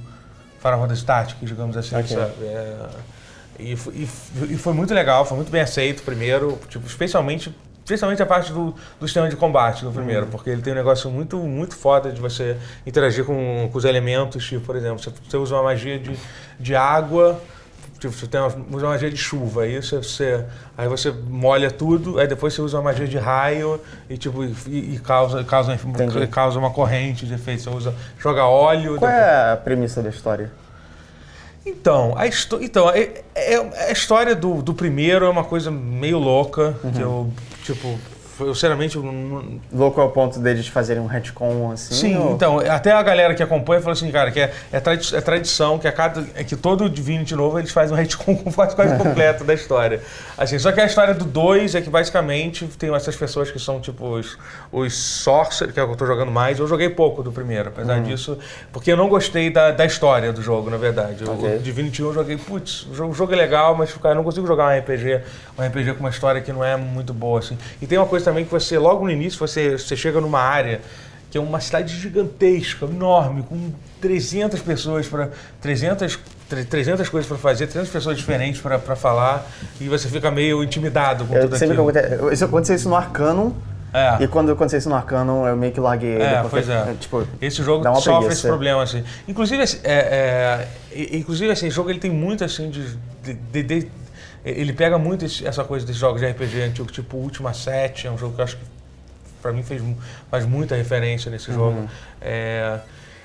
Final 0.60 0.82
Fantasy 0.82 1.06
Tactics, 1.06 1.48
digamos 1.48 1.78
assim, 1.78 1.96
Ok. 1.96 2.08
sabe? 2.18 2.34
É, 2.44 2.76
e, 3.60 3.74
e 3.74 4.08
e 4.50 4.58
foi 4.58 4.74
muito 4.74 4.92
legal, 4.96 5.24
foi 5.26 5.38
muito 5.38 5.52
bem 5.52 5.62
aceito 5.62 6.02
primeiro, 6.02 6.58
tipo, 6.70 6.88
especialmente, 6.88 7.56
especialmente 7.86 8.24
a 8.24 8.26
parte 8.26 8.52
do, 8.52 8.74
do 9.00 9.08
sistema 9.08 9.30
de 9.30 9.36
combate 9.36 9.84
do 9.86 9.92
primeiro, 9.92 10.26
porque 10.26 10.50
ele 10.50 10.64
tem 10.64 10.74
um 10.74 10.76
negócio 10.76 11.08
muito, 11.12 11.38
muito 11.38 11.76
foda 11.76 12.12
de 12.12 12.20
você 12.20 12.58
interagir 12.84 13.24
com, 13.26 13.70
com 13.72 13.78
os 13.78 13.86
elementos, 13.86 14.44
tipo, 14.44 14.66
por 14.66 14.76
exemplo, 14.76 14.98
você, 14.98 15.12
você 15.30 15.38
usa 15.38 15.54
uma 15.54 15.64
magia 15.64 16.00
de, 16.00 16.18
de 16.60 16.76
água, 16.76 17.40
tipo, 18.08 18.14
você 18.20 18.28
tem 18.28 18.40
uma, 18.42 18.48
usa 18.48 18.86
uma 18.86 18.92
magia 18.92 19.10
de 19.10 19.16
chuva, 19.18 19.64
aí 19.64 19.82
você, 19.82 19.98
você- 19.98 20.46
aí 20.78 20.88
você 20.88 21.10
molha 21.12 21.72
tudo, 21.72 22.20
aí 22.20 22.28
depois 22.28 22.54
você 22.54 22.62
usa 22.62 22.78
uma 22.78 22.84
magia 22.84 23.08
de 23.08 23.18
raio 23.18 23.80
e 24.10 24.18
tipo 24.18 24.44
e, 24.44 24.96
e 24.96 25.00
causa, 25.00 25.44
causa, 25.44 25.74
Entendi. 25.74 26.28
causa 26.28 26.60
uma 26.60 26.70
corrente 26.72 27.26
de 27.26 27.34
efeito. 27.34 27.62
Você 27.64 27.70
usa, 27.70 27.96
joga 28.20 28.46
óleo. 28.46 28.98
Qual 28.98 29.10
depois- 29.10 29.14
é 29.14 29.52
a 29.54 29.58
premissa 29.58 30.02
da 30.02 30.10
história? 30.10 30.52
Então, 31.66 32.14
a, 32.18 32.28
então 32.62 32.90
é, 32.90 33.22
é- 33.34 33.88
a 33.88 33.92
história 33.92 34.36
do, 34.36 34.62
do 34.62 34.74
primeiro 34.74 35.26
é 35.26 35.30
uma 35.30 35.46
coisa 35.46 35.72
meio 35.72 36.18
louca, 36.20 36.76
que 36.94 37.02
eu, 37.02 37.32
tipo, 37.64 37.98
eu 38.48 38.54
sinceramente 38.56 38.96
eu 38.96 39.04
não, 39.04 39.60
Louco 39.72 40.00
ao 40.02 40.10
ponto 40.12 40.40
deles 40.40 40.68
fazerem 40.68 41.02
um 41.02 41.06
retcon 41.08 41.72
assim? 41.72 41.94
Sim, 41.94 42.18
ou- 42.18 42.34
então, 42.34 42.60
até 42.60 42.92
a 42.92 43.02
galera 43.02 43.34
que 43.36 43.42
acompanha 43.44 43.82
falou 43.82 43.94
assim, 43.94 44.10
cara, 44.12 44.32
que 44.32 44.40
é, 44.40 44.52
é, 44.72 44.80
tradi- 44.80 45.16
é 45.16 45.22
tradição, 45.22 45.78
que 45.80 45.88
a 45.88 45.92
cada. 45.92 46.24
É 46.36 46.44
que 46.44 46.56
todo 46.56 46.90
Divinity 46.90 47.36
novo 47.36 47.58
eles 47.60 47.72
fazem 47.72 47.94
um 47.96 47.98
retcon 47.98 48.36
quase, 48.54 48.76
quase 48.76 48.98
completo 48.98 49.44
da 49.44 49.54
história. 49.54 50.02
Assim, 50.38 50.58
só 50.60 50.72
que 50.72 50.80
a 50.82 50.86
história 50.86 51.14
do 51.14 51.26
2 51.26 51.76
é 51.76 51.82
que 51.82 51.90
basicamente 51.90 52.66
tem 52.78 52.94
essas 52.94 53.16
pessoas 53.16 53.52
que 53.52 53.60
são 53.60 53.80
tipo 53.80 54.06
os, 54.08 54.38
os 54.72 54.94
Sorcerer, 54.94 55.74
que 55.74 55.80
é 55.80 55.84
o 55.84 55.88
que 55.88 55.94
eu 55.94 55.98
tô 55.98 56.06
jogando 56.06 56.32
mais. 56.32 56.60
Eu 56.60 56.68
joguei 56.68 56.90
pouco 56.90 57.22
do 57.24 57.32
primeiro, 57.32 57.70
apesar 57.70 57.98
Uhum. 57.98 58.04
disso, 58.04 58.38
porque 58.72 58.92
eu 58.92 58.98
não 58.98 59.08
gostei 59.10 59.50
da, 59.50 59.72
da 59.72 59.86
história 59.86 60.32
do 60.34 60.42
jogo, 60.42 60.70
na 60.70 60.78
verdade. 60.78 61.24
O- 61.24 61.32
Ok. 61.34 61.56
O 61.58 61.60
Divinity 61.60 62.02
1 62.04 62.08
eu 62.08 62.14
joguei, 62.14 62.38
putz, 62.38 62.88
o 62.92 62.96
jogo, 62.96 63.14
jogo 63.14 63.34
é 63.34 63.36
legal, 63.36 63.76
mas 63.76 63.92
cara, 63.94 64.14
eu 64.14 64.16
não 64.16 64.24
consigo 64.24 64.46
jogar 64.48 64.66
um 64.74 64.78
RPG, 64.80 65.22
um 65.58 65.64
RPG 65.64 65.94
com 65.94 66.00
uma 66.00 66.10
história 66.10 66.42
que 66.42 66.52
não 66.52 66.64
é 66.64 66.76
muito 66.78 67.14
boa, 67.14 67.40
assim. 67.40 67.58
E 67.82 67.86
tem 67.86 67.98
uma 67.98 68.08
coisa 68.08 68.26
também 68.26 68.33
que 68.44 68.52
você, 68.52 68.78
logo 68.78 69.04
no 69.06 69.12
início, 69.12 69.38
você, 69.40 69.78
você 69.78 69.96
chega 69.96 70.20
numa 70.22 70.40
área 70.42 70.82
que 71.30 71.38
é 71.38 71.42
uma 71.42 71.60
cidade 71.60 71.96
gigantesca, 72.00 72.86
enorme, 72.86 73.42
com 73.44 73.72
300 74.00 74.60
pessoas 74.62 75.08
para 75.08 75.30
300 75.62 76.20
tre- 76.48 76.64
300 76.64 77.10
coisas 77.10 77.28
para 77.28 77.38
fazer, 77.38 77.66
300 77.66 77.90
pessoas 77.92 78.18
diferentes 78.18 78.62
para 78.62 78.80
falar 78.96 79.44
e 79.82 79.90
você 79.90 80.08
fica 80.08 80.30
meio 80.30 80.64
intimidado 80.64 81.26
com 81.26 81.34
Eu 81.36 81.42
tudo 81.50 81.58
que 81.58 81.64
aquilo. 81.64 81.82
acontece, 81.90 82.34
isso 82.34 82.46
aconteceu 82.46 82.76
isso 82.76 82.88
no 82.90 82.96
Arcanum, 82.96 83.52
É. 83.92 84.24
e 84.24 84.28
quando 84.28 84.52
aconteceu 84.52 84.78
isso 84.78 84.90
no 84.90 84.96
Arcanum, 84.96 85.48
eu 85.48 85.58
meio 85.58 85.72
que 85.74 85.80
larguei 85.80 86.12
ele. 86.12 86.24
É, 86.24 86.44
pois 86.48 86.70
é. 86.70 86.94
Tipo, 87.00 87.28
Esse 87.42 87.64
jogo 87.64 87.84
sofre 87.84 88.12
preguiça. 88.12 88.34
esse 88.34 88.48
problema, 88.48 88.84
assim. 88.84 89.04
Inclusive, 89.28 89.64
esse- 89.64 89.80
é, 89.84 90.68
é, 90.96 91.18
inclusive 91.18 91.52
esse 91.52 91.68
jogo 91.72 91.90
ele 91.90 92.00
tem 92.00 92.12
muito, 92.12 92.44
assim, 92.44 92.70
de- 92.70 92.96
de- 93.52 93.64
de- 93.64 93.88
ele 94.46 94.74
pega 94.74 94.98
muito 94.98 95.26
esse- 95.26 95.46
essa 95.46 95.64
coisa 95.64 95.86
desses 95.86 96.00
jogos 96.00 96.22
de 96.22 96.28
RPG 96.28 96.62
antigo, 96.62 96.92
tipo 96.92 97.18
Ultima 97.18 97.54
7, 97.54 98.08
é 98.08 98.12
um 98.12 98.18
jogo 98.18 98.36
que 98.36 98.42
eu 98.42 98.46
acho 98.46 98.58
que 98.58 98.64
pra 99.42 99.52
mim 99.52 99.64
fez, 99.64 99.82
faz 100.32 100.46
muita 100.46 100.76
referência 100.76 101.30
nesse 101.32 101.50
Uhum. 101.52 101.56
jogo. 101.56 101.90
É, 102.22 102.80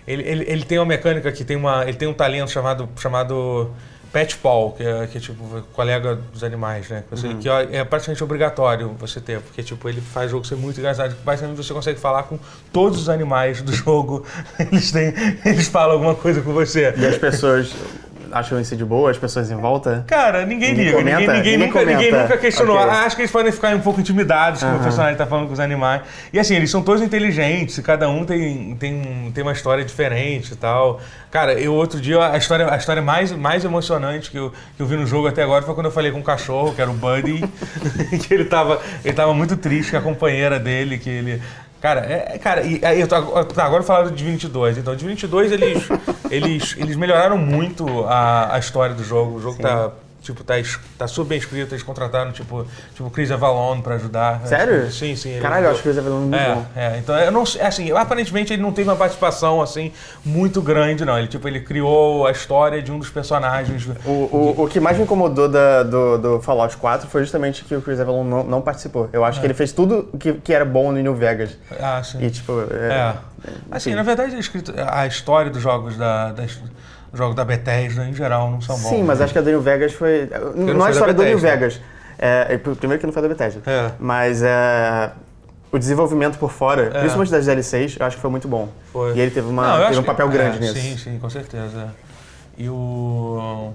ele, 0.06 0.22
ele, 0.22 0.44
ele 0.48 0.64
tem 0.64 0.78
uma 0.78 0.86
mecânica 0.86 1.30
que 1.30 1.44
tem 1.44 1.56
uma... 1.56 1.82
Ele 1.84 1.96
tem 1.96 2.08
um 2.08 2.14
talento 2.14 2.50
chamado... 2.50 2.88
chamado 2.98 3.70
Pet 4.10 4.38
Paul, 4.38 4.72
que 4.72 4.82
é, 4.82 5.06
que 5.06 5.18
é 5.18 5.20
tipo 5.20 5.62
colega 5.74 6.16
dos 6.32 6.42
animais, 6.42 6.88
né? 6.88 7.04
Que, 7.10 7.14
você- 7.14 7.26
Uhum. 7.26 7.38
que 7.40 7.46
é 7.48 7.76
é 7.76 7.84
praticamente 7.84 8.24
obrigatório 8.24 8.88
você 8.98 9.20
ter, 9.20 9.38
porque 9.38 9.62
tipo, 9.62 9.86
ele 9.86 10.00
faz 10.00 10.28
o 10.28 10.30
jogo 10.30 10.46
ser 10.46 10.54
muito 10.56 10.80
engraçado. 10.80 11.14
Basicamente 11.22 11.58
você 11.58 11.74
consegue 11.74 12.00
falar 12.00 12.22
com 12.22 12.38
todos 12.72 13.02
os 13.02 13.08
animais 13.10 13.60
do 13.60 13.70
jogo. 13.76 14.24
Eles 14.58 14.90
têm, 14.92 15.12
eles 15.44 15.68
falam 15.68 15.92
alguma 15.96 16.14
coisa 16.14 16.40
com 16.40 16.54
você. 16.54 16.94
e 16.96 17.04
as 17.06 17.18
pessoas 17.18 17.70
acham 18.32 18.60
isso 18.60 18.76
de 18.76 18.84
boa, 18.84 19.10
as 19.10 19.18
pessoas 19.18 19.50
em 19.50 19.56
volta? 19.56 20.04
Cara, 20.06 20.44
ninguém, 20.46 20.70
Ninguém 20.70 20.84
liga, 20.86 20.96
comenta? 20.98 21.18
ninguém, 21.20 21.36
ninguém, 21.36 21.58
Ninguém 21.58 21.66
nunca, 21.68 21.84
ninguém 21.84 22.12
nunca 22.12 22.36
questionou. 22.38 22.76
Ok. 22.76 22.88
Ah, 22.90 23.04
Acho 23.04 23.16
que 23.16 23.22
eles 23.22 23.30
podem 23.30 23.52
ficar 23.52 23.74
um 23.74 23.80
pouco 23.80 24.00
intimidados 24.00 24.62
com 24.62 24.76
o 24.76 24.80
personagem 24.80 25.16
tá 25.16 25.26
falando 25.26 25.46
com 25.46 25.52
os 25.52 25.60
animais. 25.60 26.02
E 26.32 26.38
assim, 26.38 26.54
eles 26.54 26.70
são 26.70 26.82
todos 26.82 27.02
inteligentes, 27.02 27.78
e 27.78 27.82
cada 27.82 28.08
um 28.08 28.24
tem, 28.24 28.74
tem, 28.76 29.32
tem 29.34 29.42
uma 29.42 29.52
história 29.52 29.84
diferente 29.84 30.52
e 30.52 30.56
tal. 30.56 31.00
Cara, 31.30 31.52
eu 31.54 31.74
outro 31.74 32.00
dia, 32.00 32.30
a 32.30 32.36
história, 32.38 32.72
a 32.72 32.76
história 32.76 33.02
mais, 33.02 33.32
mais 33.32 33.64
emocionante 33.64 34.30
que 34.30 34.38
eu, 34.38 34.50
que 34.76 34.82
eu 34.82 34.86
vi 34.86 34.96
no 34.96 35.06
jogo 35.06 35.28
até 35.28 35.42
agora 35.42 35.62
foi 35.62 35.74
quando 35.74 35.86
eu 35.86 35.92
falei 35.92 36.10
com 36.10 36.18
um 36.18 36.22
cachorro, 36.22 36.74
que 36.74 36.80
era 36.80 36.90
o 36.90 36.94
Buddy, 36.94 37.44
que 38.26 38.32
ele 38.34 38.44
tava, 38.44 38.80
ele 39.04 39.14
tava 39.14 39.34
muito 39.34 39.56
triste 39.56 39.90
com 39.90 39.98
a 39.98 40.00
companheira 40.00 40.58
dele, 40.58 40.98
que 40.98 41.10
ele. 41.10 41.42
Cara, 41.80 42.00
é, 42.00 42.34
é- 42.34 42.38
cara, 42.38 42.62
e 42.62 42.84
aí 42.84 43.00
eu 43.00 43.06
tô, 43.06 43.44
tá, 43.44 43.64
agora 43.64 43.82
eu 43.82 43.86
falar 43.86 44.04
do 44.04 44.10
Divinity 44.10 44.48
2. 44.48 44.78
Então, 44.78 44.92
o 44.92 44.96
Divinity 44.96 45.26
2, 45.26 45.52
eles, 45.52 45.88
eles, 46.30 46.74
eles 46.76 46.96
melhoraram 46.96 47.38
muito 47.38 48.04
a, 48.06 48.54
a 48.54 48.58
história 48.58 48.94
do 48.94 49.04
jogo. 49.04 49.36
O 49.36 49.40
jogo 49.40 49.58
tá, 49.62 49.92
tipo, 50.32 50.44
tá, 50.44 50.54
tá 50.98 51.08
super 51.08 51.30
bem 51.30 51.38
escrito. 51.38 51.72
Eles 51.72 51.82
contrataram, 51.82 52.30
tipo, 52.32 52.66
tipo 52.94 53.10
Chris 53.10 53.30
Avalon 53.30 53.80
pra 53.80 53.94
ajudar. 53.94 54.46
Sério? 54.46 54.90
Sim, 54.90 55.16
sim. 55.16 55.30
ele- 55.30 55.40
Caralho, 55.40 55.66
eu 55.66 55.70
acho 55.72 55.82
que 55.82 55.88
o 55.88 55.94
Velão 55.94 56.18
é 56.18 56.20
muito 56.20 56.34
é, 56.36 56.54
bom. 56.54 56.66
é, 56.76 56.98
então 56.98 57.18
eu 57.18 57.32
não 57.32 57.46
sei, 57.46 57.62
assim, 57.62 57.90
aparentemente 57.92 58.52
ele 58.52 58.60
não 58.62 58.72
teve 58.72 58.88
uma 58.88 58.96
participação 58.96 59.60
assim 59.62 59.92
muito 60.24 60.60
grande, 60.60 61.04
não. 61.04 61.18
Ele 61.18 61.28
tipo 61.28 61.48
ele 61.48 61.60
criou 61.60 62.26
a 62.26 62.30
história 62.30 62.82
de 62.82 62.92
um 62.92 62.98
dos 62.98 63.10
personagens. 63.10 63.86
O, 64.04 64.10
o, 64.10 64.64
o 64.64 64.68
que 64.68 64.78
mais 64.80 64.96
me 64.96 65.04
incomodou 65.04 65.48
da- 65.48 65.82
do, 65.82 66.18
do 66.18 66.40
Fallout 66.42 66.76
4 66.76 67.08
foi 67.08 67.22
justamente 67.22 67.64
que 67.64 67.74
o 67.74 67.80
Chris 67.82 67.98
Avalon 68.00 68.24
não, 68.24 68.44
não 68.44 68.60
participou. 68.60 69.08
Eu 69.12 69.24
É. 69.24 69.28
acho 69.28 69.40
que 69.40 69.46
ele 69.46 69.54
fez 69.54 69.72
tudo 69.72 70.08
que, 70.18 70.34
que 70.34 70.52
era 70.52 70.64
bom 70.64 70.92
no 70.92 71.00
New 71.00 71.14
Vegas. 71.14 71.56
Ah, 71.80 72.02
sim. 72.02 72.18
E, 72.22 72.30
tipo, 72.30 72.52
É. 72.70 72.92
é, 72.92 73.14
Assim, 73.70 73.90
enfim. 73.90 73.96
na 73.96 74.02
verdade, 74.02 74.36
a, 74.76 75.00
a 75.02 75.06
história 75.06 75.50
dos 75.50 75.62
jogos 75.62 75.96
da, 75.96 76.32
dos 76.32 76.58
jogos 77.12 77.34
da 77.36 77.44
Bethesda 77.44 78.04
em 78.04 78.14
geral 78.14 78.50
não 78.50 78.60
são 78.60 78.78
bons. 78.78 78.88
Sim, 78.88 79.02
mas 79.02 79.18
né? 79.18 79.24
acho 79.24 79.32
que 79.32 79.38
a 79.38 79.42
do 79.42 79.50
New 79.50 79.60
Vegas 79.60 79.92
foi. 79.92 80.28
Não, 80.54 80.66
foi 80.66 80.68
é 80.68 80.70
a 80.72 80.78
da 80.84 80.90
história 80.90 81.14
do 81.14 81.22
New 81.22 81.34
Bethesda. 81.38 81.56
Vegas. 81.56 81.80
É, 82.18 82.46
é, 82.54 82.58
primeiro 82.58 82.98
que 83.00 83.06
não 83.06 83.12
foi 83.12 83.22
da 83.22 83.28
Bethesda. 83.28 83.60
É. 83.70 83.92
Mas 83.98 84.42
é, 84.42 85.10
o 85.70 85.78
desenvolvimento 85.78 86.38
por 86.38 86.50
fora, 86.50 86.82
É. 86.86 86.98
principalmente 87.00 87.30
das 87.30 87.44
DLCs, 87.46 87.96
eu 87.98 88.06
acho 88.06 88.16
que 88.16 88.22
foi 88.22 88.30
muito 88.30 88.48
bom. 88.48 88.68
Foi. 88.92 89.14
E 89.16 89.20
ele 89.20 89.30
teve, 89.30 89.48
uma, 89.48 89.78
Não, 89.78 89.86
teve 89.88 90.00
um 90.00 90.02
papel 90.04 90.26
que- 90.28 90.32
grande 90.36 90.56
é, 90.56 90.60
nisso. 90.60 90.74
Sim, 90.74 90.96
sim, 90.96 91.18
com 91.18 91.30
certeza. 91.30 91.94
E 92.56 92.68
o. 92.68 93.72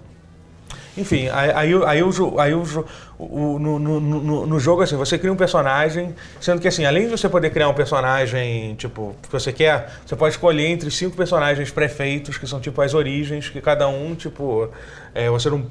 Enfim, 0.96 1.28
aí, 1.30 1.52
aí, 1.56 1.76
o- 1.76 1.88
aí, 1.88 2.02
jo- 2.12 2.86
o- 3.18 3.58
no, 3.60 3.80
no, 3.80 4.00
no, 4.00 4.46
no 4.46 4.60
jogo, 4.60 4.84
assim, 4.84 4.96
você 4.96 5.18
cria 5.18 5.34
um 5.34 5.36
personagem, 5.36 6.14
sendo 6.40 6.62
que, 6.62 6.68
assim, 6.68 6.86
além 6.86 7.06
de 7.06 7.10
você 7.12 7.28
poder 7.28 7.50
criar 7.50 7.68
um 7.70 7.74
personagem, 7.74 8.76
tipo, 8.76 9.16
que 9.24 9.32
você 9.32 9.52
quer, 9.52 9.92
você 10.06 10.16
pode 10.16 10.36
escolher 10.36 10.68
entre 10.68 10.92
cinco 10.92 11.16
personagens 11.18 11.72
prefeitos, 11.72 12.38
que 12.38 12.46
são, 12.46 12.60
tipo, 12.60 12.80
as 12.82 12.94
origens, 12.94 13.50
que 13.50 13.60
cada 13.60 13.88
um, 13.88 14.14
tipo, 14.14 14.70
é, 15.16 15.30
você 15.30 15.50
não... 15.50 15.66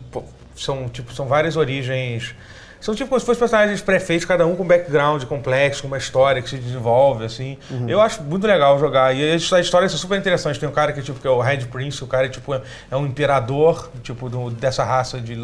São, 0.57 0.89
tipo, 0.89 1.15
são 1.15 1.27
várias 1.27 1.57
origens... 1.57 2.35
São 2.83 2.95
tipo 2.95 3.09
como 3.09 3.21
se 3.21 3.25
fossem 3.25 3.39
personagens 3.39 3.81
prefeitos, 3.81 4.27
cada 4.27 4.45
um 4.47 4.57
com 4.57 4.65
um 4.65 4.67
background 4.67 5.23
complexo, 5.25 5.83
com 5.83 5.87
uma 5.89 5.99
história 5.99 6.43
que 6.43 6.51
se 6.51 6.59
desenvolve, 6.59 7.25
assim. 7.25 7.57
Uhum. 7.71 7.89
Eu 7.89 8.01
acho 8.01 8.21
muito 8.25 8.45
legal 8.47 8.79
jogar. 8.79 9.15
E 9.17 9.23
a 9.33 9.35
his- 9.37 9.53
a 9.53 9.61
história 9.61 9.87
é 9.87 9.89
super 9.89 10.19
interessante. 10.19 10.59
Tem 10.59 10.69
um 10.69 10.73
cara 10.73 10.93
que, 10.93 11.01
tipo, 11.01 11.21
que 11.21 11.27
é 11.27 11.31
o 11.31 11.41
Red 11.41 11.59
Prince, 11.67 12.03
o 12.03 12.09
cara 12.09 12.29
tipo, 12.29 12.53
é, 12.55 12.61
um 12.97 13.07
imperador, 13.07 13.89
tipo, 14.03 14.29
do- 14.29 14.51
dessa 14.51 14.83
raça 14.85 15.21
de, 15.21 15.37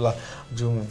de 0.51 0.65
um. 0.65 0.83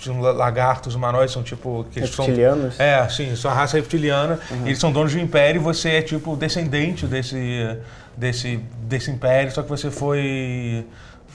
De 0.00 0.10
um 0.10 0.20
la- 0.20 0.32
lagartos 0.32 0.94
humanoides, 0.94 1.32
são 1.34 1.42
tipo. 1.42 1.84
Que 1.90 1.98
eles 2.00 2.10
são, 2.10 2.24
Reptilianos? 2.26 2.78
é, 2.80 3.06
sim, 3.08 3.34
são 3.36 3.50
a 3.50 3.54
raça 3.54 3.76
reptiliana. 3.76 4.38
Eles 4.64 4.78
são 4.78 4.90
donos 4.90 5.12
de 5.12 5.18
um 5.18 5.22
império 5.22 5.60
e 5.60 5.62
você 5.62 5.90
é 5.90 6.02
tipo 6.02 6.36
descendente 6.36 7.06
desse, 7.06 7.76
desse, 8.16 8.60
desse 8.82 9.10
império, 9.10 9.50
só 9.52 9.62
que 9.62 9.68
você 9.68 9.90
foi. 9.90 10.86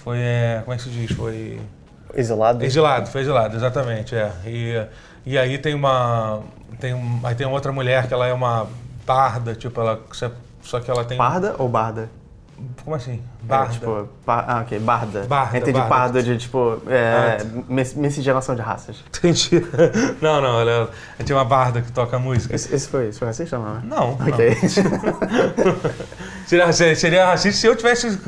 Foi. 0.04 0.18
é, 0.20 0.62
como 0.64 0.74
é 0.74 0.78
que 0.78 0.84
se 0.84 0.90
diz? 0.90 1.12
Foi. 1.12 1.60
Exilado? 2.14 2.64
Exilado, 2.64 3.10
foi 3.10 3.22
exilado, 3.22 3.56
exatamente, 3.56 4.16
é. 4.16 4.32
E, 4.46 4.88
e 5.26 5.38
aí 5.38 5.58
tem 5.58 5.74
uma. 5.74 6.42
Tem 6.80 6.94
um, 6.94 7.20
aí 7.24 7.36
tem 7.36 7.46
outra 7.48 7.72
mulher 7.72 8.08
que 8.08 8.14
ela 8.14 8.28
é 8.28 8.34
uma 8.34 8.68
barda, 9.06 9.56
tipo, 9.56 9.80
ela. 9.82 10.00
Só 10.62 10.80
que 10.80 10.90
ela 10.92 11.04
tem. 11.06 11.18
Parda 11.18 11.56
ou 11.58 11.68
barda? 11.70 12.10
Como 12.84 12.96
assim? 12.96 13.14
É, 13.44 13.48
Barda. 13.48 13.74
tipo, 13.74 14.08
pa- 14.24 14.46
ah, 14.48 14.60
ok, 14.62 14.78
barda. 14.78 15.24
Barda, 15.28 15.58
Entendi 15.58 15.80
barda. 15.80 15.90
pardo 15.90 16.22
de, 16.22 16.38
tipo, 16.38 16.80
é, 16.88 17.38
Ah, 17.42 17.46
mis- 17.68 17.96
miscigenação 17.96 18.54
de 18.54 18.62
raças. 18.62 18.98
Entendi. 19.08 19.66
Não, 20.22 20.40
não, 20.40 20.62
ela, 20.62 20.72
ela 20.72 20.92
tem 21.26 21.36
uma 21.36 21.44
barda 21.44 21.82
que 21.82 21.92
toca 21.92 22.20
música. 22.20 22.54
Esse, 22.54 22.76
esse 22.76 22.88
foi, 22.88 23.08
esse 23.08 23.18
foi 23.18 23.28
racista, 23.30 23.58
não, 23.58 23.74
né? 23.74 23.82
Não, 23.84 24.16
não. 24.16 24.28
Ok. 24.28 24.56
Seria, 24.62 26.41
seria- 26.46 26.96
seria 26.96 27.26
racista 27.26 27.60
se 27.62 27.68
eu 27.68 27.76
tivesse 27.76 28.20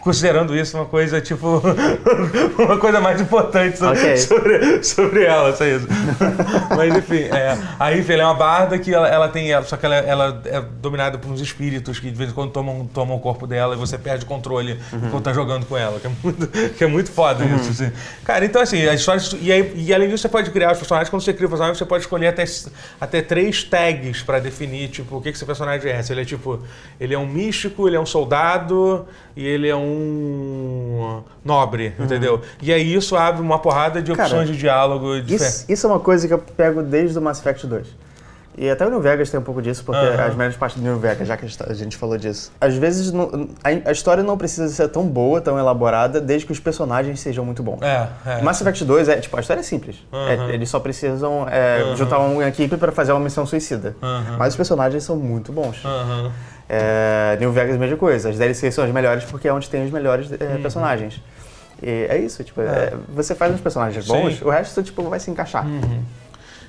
considerando 0.00 0.56
isso 0.56 0.76
uma 0.76 0.86
coisa, 0.86 1.20
tipo, 1.20 1.62
uma 2.58 2.78
coisa 2.78 3.00
mais 3.00 3.20
importante 3.20 3.78
sobre, 3.78 3.98
Ok. 4.00 4.16
sobre, 4.16 4.82
sobre 4.84 5.24
ela, 5.24 5.54
só 5.54 5.64
isso. 5.64 5.86
Mas 6.76 6.96
enfim, 6.96 7.22
é, 7.24 7.56
a 7.78 7.92
ela 7.92 8.22
é 8.22 8.24
uma 8.24 8.34
barda 8.34 8.78
que 8.78 8.92
ela, 8.92 9.08
ela 9.08 9.28
tem, 9.28 9.50
só 9.64 9.76
que 9.76 9.86
ela, 9.86 9.96
ela 9.96 10.42
é 10.46 10.60
dominada 10.80 11.18
por 11.18 11.30
uns 11.30 11.40
espíritos 11.40 11.98
que 12.00 12.10
de 12.10 12.16
vez 12.16 12.30
em 12.30 12.34
quando 12.34 12.50
tomam, 12.50 12.86
tomam 12.92 13.16
o 13.16 13.20
corpo 13.20 13.46
dela 13.46 13.74
e 13.74 13.78
você 13.78 13.96
perde 13.98 14.24
o 14.24 14.28
controle 14.28 14.78
enquanto 14.92 15.24
tá 15.24 15.32
jogando 15.32 15.66
com 15.66 15.76
ela, 15.76 15.98
que 16.00 16.06
é 16.06 16.10
muito, 16.22 16.46
que 16.76 16.84
é 16.84 16.86
muito 16.86 17.10
foda 17.10 17.44
isso, 17.44 17.70
assim. 17.70 17.92
Cara, 18.24 18.44
então 18.44 18.60
assim, 18.62 18.86
a 18.86 18.94
história, 18.94 19.22
e, 19.40 19.52
aí, 19.52 19.72
e 19.76 19.94
além 19.94 20.08
disso 20.08 20.22
você 20.22 20.28
pode 20.28 20.50
criar 20.50 20.72
os 20.72 20.78
personagens, 20.78 21.08
quando 21.08 21.22
você 21.22 21.32
cria 21.32 21.46
o 21.46 21.50
personagem 21.50 21.78
você 21.78 21.84
pode 21.84 22.02
escolher 22.04 22.28
até, 22.28 22.44
até 23.00 23.22
três 23.22 23.62
tags 23.64 24.22
pra 24.22 24.38
definir, 24.38 24.88
tipo, 24.88 25.16
o 25.16 25.20
que 25.20 25.30
que 25.30 25.36
esse 25.36 25.44
personagem 25.44 25.90
é. 25.90 26.02
Se 26.02 26.12
ele 26.12 26.22
é 26.22 26.24
tipo, 26.24 26.60
ele 27.00 27.14
é 27.14 27.18
um 27.18 27.26
místico, 27.46 27.88
ele 27.88 27.96
é 27.96 28.00
um 28.00 28.06
soldado 28.06 29.06
e 29.36 29.44
ele 29.46 29.68
é 29.68 29.76
um 29.76 31.22
nobre, 31.44 31.94
entendeu? 31.98 32.40
E 32.60 32.72
aí 32.72 32.94
isso 32.94 33.16
abre 33.16 33.42
uma 33.42 33.58
porrada 33.58 34.00
de 34.00 34.12
Cara, 34.12 34.28
opções 34.28 34.48
de 34.48 34.56
diálogo 34.56 35.20
diferentes. 35.20 35.62
Isso, 35.62 35.72
isso 35.72 35.86
é 35.86 35.90
uma 35.90 36.00
coisa 36.00 36.28
que 36.28 36.34
eu 36.34 36.38
pego 36.38 36.82
desde 36.82 37.18
o 37.18 37.22
Mass 37.22 37.38
Effect 37.40 37.66
2. 37.66 38.02
E 38.56 38.68
até 38.68 38.86
o 38.86 38.90
New 38.90 39.00
Vegas 39.00 39.30
tem 39.30 39.40
um 39.40 39.42
pouco 39.42 39.62
disso, 39.62 39.82
porque 39.82 40.04
Aham. 40.04 40.24
as 40.26 40.34
melhores 40.34 40.58
partes 40.58 40.78
do 40.78 40.84
New 40.84 40.98
Vegas, 40.98 41.26
já 41.26 41.38
que 41.38 41.46
a 41.46 41.72
gente, 41.72 41.96
falou 41.96 42.18
disso. 42.18 42.52
Às 42.60 42.74
vezes 42.74 43.10
não- 43.10 43.48
a, 43.64 43.88
a 43.88 43.92
história 43.92 44.22
não 44.22 44.36
precisa 44.36 44.68
ser 44.68 44.88
tão 44.88 45.06
boa, 45.06 45.40
tão 45.40 45.58
elaborada, 45.58 46.20
desde 46.20 46.44
que 46.46 46.52
os 46.52 46.60
personagens 46.60 47.18
sejam 47.18 47.46
muito 47.46 47.62
bons. 47.62 47.80
É, 47.80 48.08
é. 48.26 48.42
Mass 48.42 48.60
Effect 48.60 48.84
2 48.84 49.08
é, 49.08 49.16
tipo, 49.16 49.34
a 49.38 49.40
história 49.40 49.60
é 49.60 49.62
simples. 49.62 49.96
Aham. 50.12 50.50
É, 50.50 50.54
eles 50.54 50.68
só 50.68 50.78
precisam 50.78 51.46
é, 51.48 51.94
juntar 51.96 52.18
uma 52.18 52.46
equipe 52.46 52.76
para 52.76 52.92
fazer 52.92 53.12
uma 53.12 53.20
missão 53.20 53.46
suicida. 53.46 53.96
Mas 54.38 54.48
os 54.52 54.56
personagens 54.56 55.02
são 55.02 55.16
muito 55.16 55.50
bons. 55.50 55.82
É, 56.68 57.36
New 57.40 57.52
Vegas, 57.52 57.76
mesma 57.76 57.96
coisa. 57.96 58.30
As 58.30 58.38
DLCs 58.38 58.74
são 58.74 58.84
as 58.84 58.90
melhores 58.90 59.24
porque 59.24 59.48
é 59.48 59.52
onde 59.52 59.68
tem 59.68 59.84
os 59.84 59.90
melhores 59.90 60.30
é, 60.32 60.44
Uhum. 60.44 60.62
personagens. 60.62 61.20
E 61.82 62.06
é 62.08 62.16
isso, 62.18 62.44
tipo, 62.44 62.60
é, 62.60 62.92
você 63.08 63.34
faz 63.34 63.52
uns 63.52 63.60
personagens 63.60 64.04
Sim. 64.04 64.12
bons, 64.12 64.40
o 64.42 64.48
resto, 64.50 64.82
tipo, 64.82 65.02
vai 65.08 65.18
se 65.18 65.30
encaixar. 65.30 65.66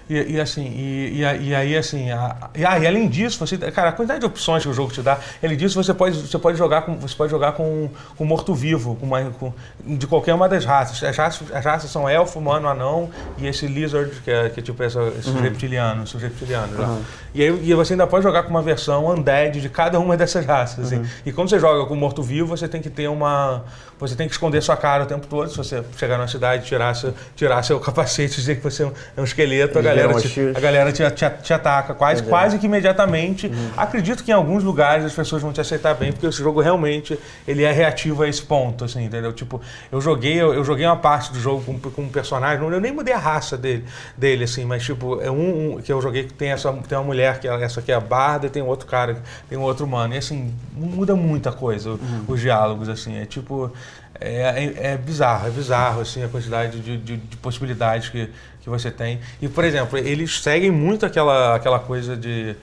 E, 0.09 0.33
e 0.33 0.39
assim, 0.41 0.65
e, 0.65 1.21
e, 1.21 1.55
aí 1.55 1.77
assim, 1.77 2.11
a, 2.11 2.49
e, 2.55 2.65
ah, 2.65 2.77
e 2.77 2.85
além 2.85 3.07
disso, 3.07 3.39
você, 3.39 3.57
cara, 3.57 3.89
a 3.89 3.91
quantidade 3.93 4.19
de 4.19 4.25
opções 4.25 4.61
que 4.63 4.69
o 4.69 4.73
jogo 4.73 4.91
te 4.91 5.01
dá, 5.01 5.17
além 5.41 5.55
disso, 5.57 5.81
você 5.81 5.93
pode, 5.93 6.17
você 6.27 6.37
pode 6.37 6.57
jogar 6.57 6.81
com, 6.81 6.97
você 6.97 7.15
pode 7.15 7.31
jogar 7.31 7.53
com, 7.53 7.89
com 8.17 8.25
morto-vivo, 8.25 8.95
com, 8.97 9.05
uma- 9.05 9.23
com- 9.39 9.53
de 9.85 10.05
qualquer 10.05 10.33
uma 10.33 10.49
das 10.49 10.65
raças. 10.65 11.01
As 11.01 11.15
raças, 11.17 11.51
as 11.53 11.63
raças 11.65 11.89
são 11.89 12.07
elfo, 12.09 12.37
humano, 12.39 12.67
anão 12.67 13.09
e 13.37 13.47
esse 13.47 13.65
lizard, 13.65 14.11
que 14.23 14.29
é, 14.31 14.49
que 14.49 14.59
é 14.59 14.63
tipo 14.63 14.83
essa, 14.83 15.01
esses 15.17 15.33
reptilianos, 15.35 16.09
esses 16.09 16.21
reptilianos 16.21 16.77
lá. 16.77 16.97
E 17.33 17.41
aí 17.41 17.59
e 17.69 17.73
você 17.73 17.93
ainda 17.93 18.05
pode 18.05 18.23
jogar 18.23 18.43
com 18.43 18.49
uma 18.49 18.61
versão 18.61 19.07
undead 19.09 19.59
de 19.61 19.69
cada 19.69 19.99
uma 19.99 20.17
dessas 20.17 20.45
raças. 20.45 20.85
assim. 20.87 21.01
E 21.25 21.31
quando 21.31 21.49
você 21.49 21.59
joga 21.59 21.85
com 21.87 21.95
morto-vivo, 21.95 22.47
você 22.55 22.67
tem 22.67 22.81
que 22.81 22.89
ter 22.89 23.07
uma. 23.07 23.63
Você 24.07 24.15
tem 24.15 24.27
que 24.27 24.33
esconder 24.33 24.61
sua 24.61 24.75
cara 24.75 25.03
o 25.03 25.05
tempo 25.05 25.25
todo. 25.27 25.49
Se 25.49 25.57
você 25.57 25.81
chegar 25.97 26.17
na 26.17 26.27
cidade, 26.27 26.65
tirar 26.65 26.93
seu, 26.93 27.13
tirar 27.35 27.63
seu 27.63 27.79
capacete 27.81 28.33
e 28.33 28.35
dizer 28.35 28.57
que 28.57 28.63
você 28.63 28.83
é 28.83 28.87
um, 28.87 28.91
é 29.17 29.23
esqueleto, 29.23 29.79
a 29.79 29.81
galera, 29.81 30.13
te, 30.19 30.39
a 30.55 30.59
galera 30.59 30.91
te, 30.91 31.09
te, 31.11 31.29
te 31.41 31.53
ataca 31.53 31.93
quase, 31.93 32.15
Entendi. 32.21 32.29
quase 32.29 32.59
que 32.59 32.65
imediatamente. 32.65 33.49
Acredito 33.77 34.23
que 34.23 34.31
em 34.31 34.33
alguns 34.33 34.63
lugares 34.63 35.05
as 35.05 35.13
pessoas 35.13 35.41
vão 35.41 35.53
te 35.53 35.61
aceitar 35.61 35.93
bem, 35.95 36.11
porque 36.11 36.27
esse 36.27 36.39
jogo 36.39 36.59
realmente 36.61 37.17
ele 37.47 37.63
é 37.63 37.71
reativo 37.71 38.23
a 38.23 38.27
esse 38.27 38.41
ponto, 38.41 38.83
assim, 38.85 39.05
entendeu? 39.05 39.31
Tipo, 39.31 39.61
eu 39.91 40.01
joguei, 40.01 40.33
eu, 40.41 40.53
eu 40.53 40.63
joguei 40.63 40.85
uma 40.85 40.97
parte 40.97 41.31
do 41.31 41.39
jogo 41.39 41.63
com, 41.63 41.79
com 41.79 42.01
um 42.01 42.09
personagem, 42.09 42.63
eu 42.67 42.81
nem 42.81 42.91
mudei 42.91 43.13
a 43.13 43.17
raça 43.19 43.57
dele, 43.57 43.85
dele 44.17 44.43
assim, 44.43 44.65
mas 44.65 44.83
tipo, 44.83 45.21
é 45.21 45.31
um, 45.31 45.75
um 45.77 45.81
que 45.81 45.91
eu 45.91 46.01
joguei 46.01 46.23
que 46.25 46.33
tem 46.33 46.49
essa 46.51 46.71
tem 46.87 46.97
uma 46.97 47.03
mulher 47.03 47.39
que 47.39 47.47
é- 47.47 47.63
essa 47.63 47.79
aqui 47.79 47.91
é 47.91 47.95
a 47.95 47.99
Barda 47.99 48.47
e 48.47 48.49
tem 48.49 48.61
outro 48.61 48.85
cara, 48.87 49.17
tem 49.49 49.57
um 49.57 49.61
outro 49.61 49.87
mano. 49.87 50.13
E 50.13 50.17
assim, 50.17 50.53
muda 50.75 51.15
muita 51.15 51.51
coisa 51.51 51.91
o- 51.91 51.99
os 52.27 52.41
diálogos 52.41 52.89
assim, 52.89 53.17
é 53.17 53.25
tipo 53.25 53.71
é, 54.19 54.41
é, 54.41 54.91
é 54.93 54.97
bizarro, 54.97 55.47
é 55.47 55.51
bizarro 55.51 56.01
assim 56.01 56.23
a 56.23 56.27
quantidade 56.29 56.79
de, 56.79 56.97
de- 56.97 57.17
de 57.17 57.37
possibilidades 57.37 58.09
que, 58.09 58.29
que 58.61 58.69
você 58.69 58.89
tem. 58.91 59.19
E 59.41 59.47
por 59.47 59.63
exemplo, 59.63 59.97
eles 59.97 60.41
seguem 60.41 60.71
muito 60.71 61.05
aquela 61.05 61.55
aquela 61.55 61.79
coisa 61.79 62.15
de 62.15 62.53
de 62.53 62.55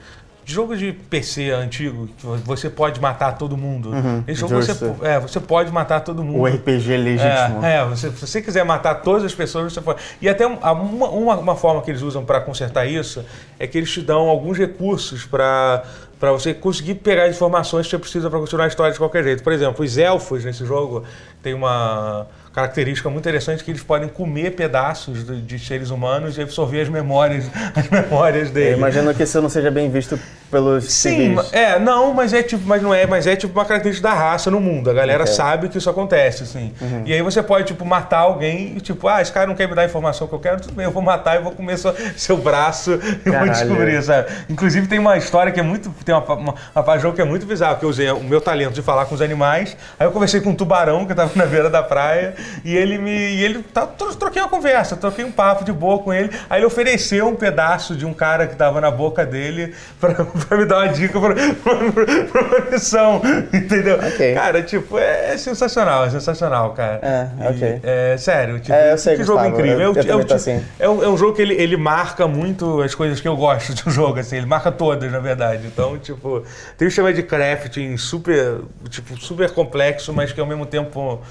jogo 0.43 0.75
de 0.75 0.91
PC 0.91 1.51
antigo, 1.51 2.07
que 2.17 2.25
você 2.45 2.69
pode 2.69 2.99
matar 2.99 3.37
todo 3.37 3.55
mundo. 3.55 3.91
Esse 4.27 4.41
jogo 4.41 4.53
você, 4.73 4.85
é, 5.07 5.19
você 5.19 5.39
pode 5.39 5.71
matar 5.71 6.01
todo 6.01 6.23
mundo. 6.23 6.39
O 6.39 6.45
RPG 6.47 6.97
legítimo. 6.97 7.63
É, 7.65 7.75
é 7.77 7.85
você, 7.85 8.09
se 8.11 8.27
você 8.27 8.41
quiser 8.41 8.65
matar 8.65 8.95
todas 8.95 9.23
as 9.23 9.33
pessoas, 9.35 9.71
você 9.73 9.81
pode. 9.81 10.01
E 10.21 10.27
até 10.27 10.45
um- 10.47 10.57
uma, 10.57 11.09
uma, 11.09 11.37
uma 11.37 11.55
forma 11.55 11.81
que 11.81 11.91
eles 11.91 12.01
usam 12.01 12.25
para 12.25 12.41
consertar 12.41 12.85
isso 12.85 13.23
é 13.59 13.67
que 13.67 13.77
eles 13.77 13.91
te 13.91 14.01
dão 14.01 14.27
alguns 14.29 14.57
recursos 14.57 15.25
para 15.25 15.83
para 16.19 16.31
você 16.31 16.53
conseguir 16.53 16.93
pegar 16.95 17.23
as 17.23 17.35
informações 17.35 17.87
que 17.87 17.89
você 17.91 17.97
precisa 17.97 18.29
para 18.29 18.37
continuar 18.37 18.65
a 18.65 18.67
história 18.67 18.93
de 18.93 18.99
qualquer 18.99 19.23
jeito. 19.23 19.41
Por 19.41 19.51
exemplo, 19.51 19.83
os 19.83 19.97
elfos 19.97 20.45
nesse 20.45 20.63
jogo 20.63 21.03
têm 21.41 21.55
uma 21.55 22.27
característica 22.53 23.09
muito 23.09 23.23
interessante 23.27 23.63
que 23.63 23.71
eles 23.71 23.81
podem 23.83 24.09
comer 24.09 24.51
pedaços 24.55 25.25
de, 25.25 25.41
de 25.41 25.59
seres 25.59 25.89
humanos 25.89 26.37
e 26.37 26.41
absorver 26.41 26.81
as 26.81 26.89
memórias, 26.89 27.45
as 27.75 27.89
memórias 27.89 28.47
Eu 28.49 28.53
deles. 28.53 28.77
imagino 28.77 29.13
que 29.13 29.23
isso 29.23 29.41
não 29.41 29.49
seja 29.49 29.71
bem 29.71 29.89
visto 29.89 30.19
pelos 30.49 30.91
Sim, 30.91 31.37
civis. 31.37 31.53
é, 31.53 31.79
não, 31.79 32.13
mas 32.13 32.33
é 32.33 32.43
tipo, 32.43 32.63
mas 32.67 32.81
não 32.81 32.93
é, 32.93 33.07
mas 33.07 33.25
é 33.25 33.37
tipo 33.37 33.57
uma 33.57 33.63
característica 33.63 34.05
da 34.09 34.13
raça 34.13 34.51
no 34.51 34.59
mundo. 34.59 34.89
A 34.89 34.93
galera 34.93 35.23
Ok. 35.23 35.33
sabe 35.33 35.69
que 35.69 35.77
isso 35.77 35.89
acontece, 35.89 36.43
assim. 36.43 36.73
E 37.05 37.13
aí 37.13 37.21
você 37.21 37.41
pode, 37.41 37.67
tipo, 37.67 37.85
matar 37.85 38.19
alguém 38.19 38.73
e, 38.75 38.81
tipo, 38.81 39.07
ah, 39.07 39.21
esse 39.21 39.31
cara 39.31 39.47
não 39.47 39.55
quer 39.55 39.69
me 39.69 39.73
dar 39.73 39.83
a 39.83 39.85
informação 39.85 40.27
que 40.27 40.33
eu 40.33 40.39
quero, 40.39 40.59
tudo 40.59 40.73
bem, 40.73 40.83
eu 40.83 40.91
vou 40.91 41.01
matar 41.01 41.39
e 41.39 41.43
vou 41.43 41.53
comer 41.53 41.77
seu, 41.77 41.95
seu 42.17 42.35
braço 42.35 42.99
e 43.25 43.29
vou 43.31 43.47
descobrir, 43.47 44.01
sabe? 44.03 44.29
Inclusive 44.49 44.87
tem 44.87 44.99
uma 44.99 45.15
história 45.17 45.53
que 45.53 45.59
é 45.59 45.63
muito. 45.63 45.89
Tem 46.03 46.13
uma, 46.13 46.33
uma, 46.33 46.55
uma 46.75 46.97
jogo 46.99 47.15
que 47.15 47.21
é 47.21 47.25
muito 47.25 47.45
bizarra, 47.45 47.75
que 47.77 47.85
eu 47.85 47.89
usei 47.89 48.11
o 48.11 48.19
meu 48.21 48.41
talento 48.41 48.73
de 48.73 48.81
falar 48.81 49.05
com 49.05 49.15
os 49.15 49.21
animais. 49.21 49.77
Aí 49.97 50.05
eu 50.05 50.11
conversei 50.11 50.41
com 50.41 50.49
um 50.49 50.55
tubarão 50.55 51.05
que 51.05 51.15
tava 51.15 51.31
na 51.33 51.45
beira 51.45 51.69
da 51.69 51.81
praia 51.81 52.35
e 52.65 52.75
ele 52.75 52.97
me. 52.97 53.11
E 53.11 53.43
ele 53.43 53.63
tá, 53.63 53.85
tro- 53.87 54.15
troquei 54.15 54.41
uma 54.41 54.49
conversa, 54.49 54.95
troquei 54.95 55.23
um 55.25 55.31
papo 55.31 55.63
de 55.63 55.71
boa 55.71 55.99
com 55.99 56.13
ele. 56.13 56.29
Aí 56.49 56.59
ele 56.59 56.65
ofereceu 56.65 57.27
um 57.27 57.35
pedaço 57.35 57.95
de 57.95 58.05
um 58.05 58.13
cara 58.13 58.47
que 58.47 58.55
tava 58.55 58.79
na 58.81 58.91
boca 58.91 59.25
dele 59.25 59.73
pra, 59.99 60.13
pra 60.13 60.57
me 60.57 60.65
dar 60.65 60.77
uma 60.79 60.87
dica 60.89 61.19
pra, 61.19 61.33
pra, 61.63 61.75
pra 62.31 62.41
uma 62.59 62.71
missão. 62.71 63.21
Entendeu? 63.53 63.97
Ok. 63.97 64.33
Cara, 64.33 64.61
tipo, 64.61 64.97
é 64.97 65.37
sensacional, 65.37 66.05
é 66.05 66.09
sensacional, 66.09 66.73
cara. 66.73 66.99
É, 67.01 67.27
E, 67.39 67.47
ok. 67.49 67.79
é 67.83 68.17
sério, 68.17 68.59
tipo, 68.59 68.73
É, 68.73 68.93
eu 68.93 68.97
sei, 68.97 69.15
que 69.17 69.23
jogo 69.23 69.39
Gustavo, 69.39 69.59
incrível. 69.59 69.79
eu- 69.81 69.85
É 69.85 69.89
o 69.89 69.97
eu 69.97 70.03
ti- 70.03 70.09
é 70.09 70.15
o 70.15 70.19
também 70.19 70.25
tô 70.27 70.33
ti- 70.33 70.33
assim. 70.35 70.65
é 70.79 70.89
um, 70.89 71.03
é 71.03 71.07
um 71.09 71.17
jogo 71.17 71.33
que 71.35 71.41
ele, 71.41 71.53
ele 71.55 71.77
marca 71.77 72.27
muito 72.27 72.81
as 72.81 72.93
coisas 72.95 73.19
que 73.19 73.27
eu 73.27 73.35
gosto 73.35 73.73
de 73.73 73.87
um 73.87 73.91
jogo, 73.91 74.19
assim, 74.19 74.37
ele 74.37 74.45
marca 74.45 74.71
todas, 74.71 75.11
na 75.11 75.19
verdade. 75.19 75.65
Então, 75.67 75.97
tipo, 75.97 76.43
tem 76.77 76.87
um 76.87 76.91
sistema 76.91 77.13
de 77.13 77.23
crafting 77.23 77.97
super, 77.97 78.59
tipo, 78.89 79.17
super 79.17 79.49
complexo, 79.51 80.13
mas 80.13 80.31
que 80.31 80.39
ao 80.39 80.45
mesmo 80.47 80.65
tempo. 80.65 81.21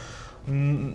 Hum, 0.48 0.94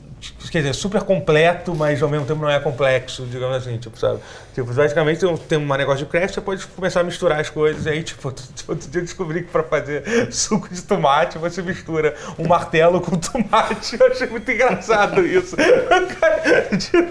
Quer 0.52 0.60
dizer, 0.60 0.74
super 0.74 1.02
completo, 1.04 1.76
mas 1.76 2.02
ao 2.02 2.10
mesmo 2.10 2.26
tempo 2.26 2.42
não 2.42 2.50
é 2.50 2.60
complexo, 2.60 3.26
digamos 3.26 3.58
assim, 3.58 3.78
tipo, 3.78 3.98
sabe? 4.00 4.20
Tipo, 4.54 4.74
basicamente 4.74 5.20
tem 5.20 5.30
um, 5.30 5.38
tem 5.38 5.58
um 5.58 5.68
negócio 5.76 6.06
de 6.06 6.10
craft, 6.10 6.34
você 6.34 6.42
pode 6.42 6.66
começar 6.68 7.02
a 7.02 7.04
misturar 7.04 7.40
as 7.40 7.50
coisas, 7.50 7.86
e 7.86 7.90
aí, 7.90 8.04
tipo, 8.04 8.28
outro 8.68 8.90
dia 8.90 9.02
eu 9.02 9.06
descobri 9.06 9.44
que 9.44 9.52
pra 9.52 9.64
fazer 9.64 10.04
suco 10.32 10.74
de 10.74 10.82
tomate, 10.82 11.38
você 11.38 11.62
mistura 11.62 12.16
um 12.40 12.48
martelo 12.48 13.02
com 13.02 13.18
tomate. 13.18 13.98
Eu 14.00 14.08
achei 14.08 14.28
muito 14.28 14.50
engraçado 14.50 15.26
isso. 15.26 15.56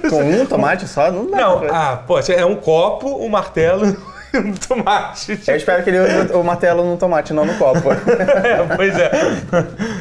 Com 0.09 0.23
um 0.25 0.47
tomate 0.47 0.89
só, 0.89 1.13
não 1.13 1.31
dá 1.31 1.37
não, 1.37 1.67
ah, 1.71 1.97
pô, 1.97 2.19
é 2.19 2.47
um 2.47 2.57
copo, 2.57 3.09
um 3.23 3.29
martelo 3.29 4.14
tomate. 4.69 5.39
Eu 5.47 5.57
espero 5.57 5.83
que 5.83 5.91
ele 5.91 6.01
use 6.01 6.33
o 6.33 6.43
martelo 6.43 6.85
no 6.85 6.97
tomate, 6.97 7.33
não 7.33 7.45
no 7.45 7.55
copo. 7.57 7.89
É, 8.45 8.77
pois 8.77 8.97
é. 8.99 9.11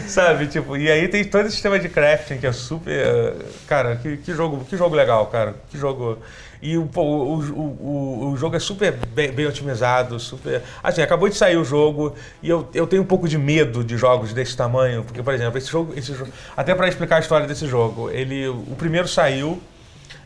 Sabe, 0.07 0.47
tipo, 0.47 0.75
e 0.77 0.89
aí 0.91 1.07
tem 1.07 1.23
todo 1.23 1.41
esse 1.45 1.51
sistema 1.53 1.79
de 1.79 1.89
crafting 1.89 2.37
que 2.37 2.47
é 2.47 2.51
super. 2.51 2.91
eh, 2.91 3.33
Cara, 3.67 3.95
que, 3.95 4.17
que 4.17 4.33
jogo, 4.33 4.65
que 4.65 4.75
jogo 4.77 4.95
legal, 4.95 5.25
cara. 5.27 5.55
Que 5.69 5.77
jogo. 5.77 6.17
E 6.61 6.77
o, 6.77 6.89
o, 6.95 6.99
o, 7.01 8.29
o 8.31 8.37
jogo 8.37 8.55
é 8.55 8.59
super 8.59 8.93
bem, 9.13 9.31
bem 9.31 9.45
otimizado, 9.45 10.17
super. 10.19 10.61
Assim, 10.81 11.01
acabou 11.01 11.27
de 11.27 11.35
sair 11.35 11.57
o 11.57 11.65
jogo 11.65 12.13
e 12.41 12.49
eu, 12.49 12.67
eu 12.73 12.87
tenho 12.87 13.01
um 13.01 13.05
pouco 13.05 13.27
de 13.27 13.37
medo 13.37 13.83
de 13.83 13.97
jogos 13.97 14.31
desse 14.33 14.55
tamanho, 14.55 15.03
porque, 15.03 15.21
por 15.21 15.33
exemplo, 15.33 15.57
esse 15.57 15.69
jogo. 15.69 15.93
Esse 15.95 16.13
jogo 16.13 16.31
até 16.55 16.73
para 16.73 16.87
explicar 16.87 17.17
a 17.17 17.19
história 17.19 17.45
desse 17.47 17.67
jogo, 17.67 18.09
ele. 18.09 18.47
O 18.47 18.75
primeiro 18.77 19.07
saiu. 19.07 19.61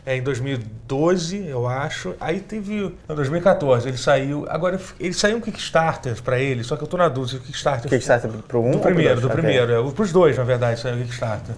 É, 0.06 0.16
em 0.16 0.22
2012, 0.22 1.46
eu 1.46 1.66
acho. 1.66 2.14
Aí 2.20 2.40
teve. 2.40 2.94
Não, 3.08 3.16
2014, 3.16 3.88
ele 3.88 3.98
saiu. 3.98 4.46
Agora, 4.48 4.80
ele 4.98 5.12
saiu 5.12 5.36
um 5.36 5.40
Kickstarter 5.40 6.22
pra 6.22 6.38
ele, 6.38 6.64
só 6.64 6.76
que 6.76 6.82
eu 6.82 6.88
tô 6.88 6.96
na 6.96 7.08
dúvida 7.08 7.32
se 7.32 7.36
o 7.36 7.40
Kickstarter. 7.46 7.90
Kickstarter 7.90 8.30
pro 8.46 8.60
um 8.62 8.72
Do 8.72 8.78
primeiro, 8.78 9.20
do 9.20 9.28
primeiro. 9.30 9.88
É, 9.88 9.92
pros 9.92 10.12
dois, 10.12 10.36
na 10.36 10.44
verdade, 10.44 10.80
saiu 10.80 10.96
o 10.96 10.98
Kickstarter. 10.98 11.54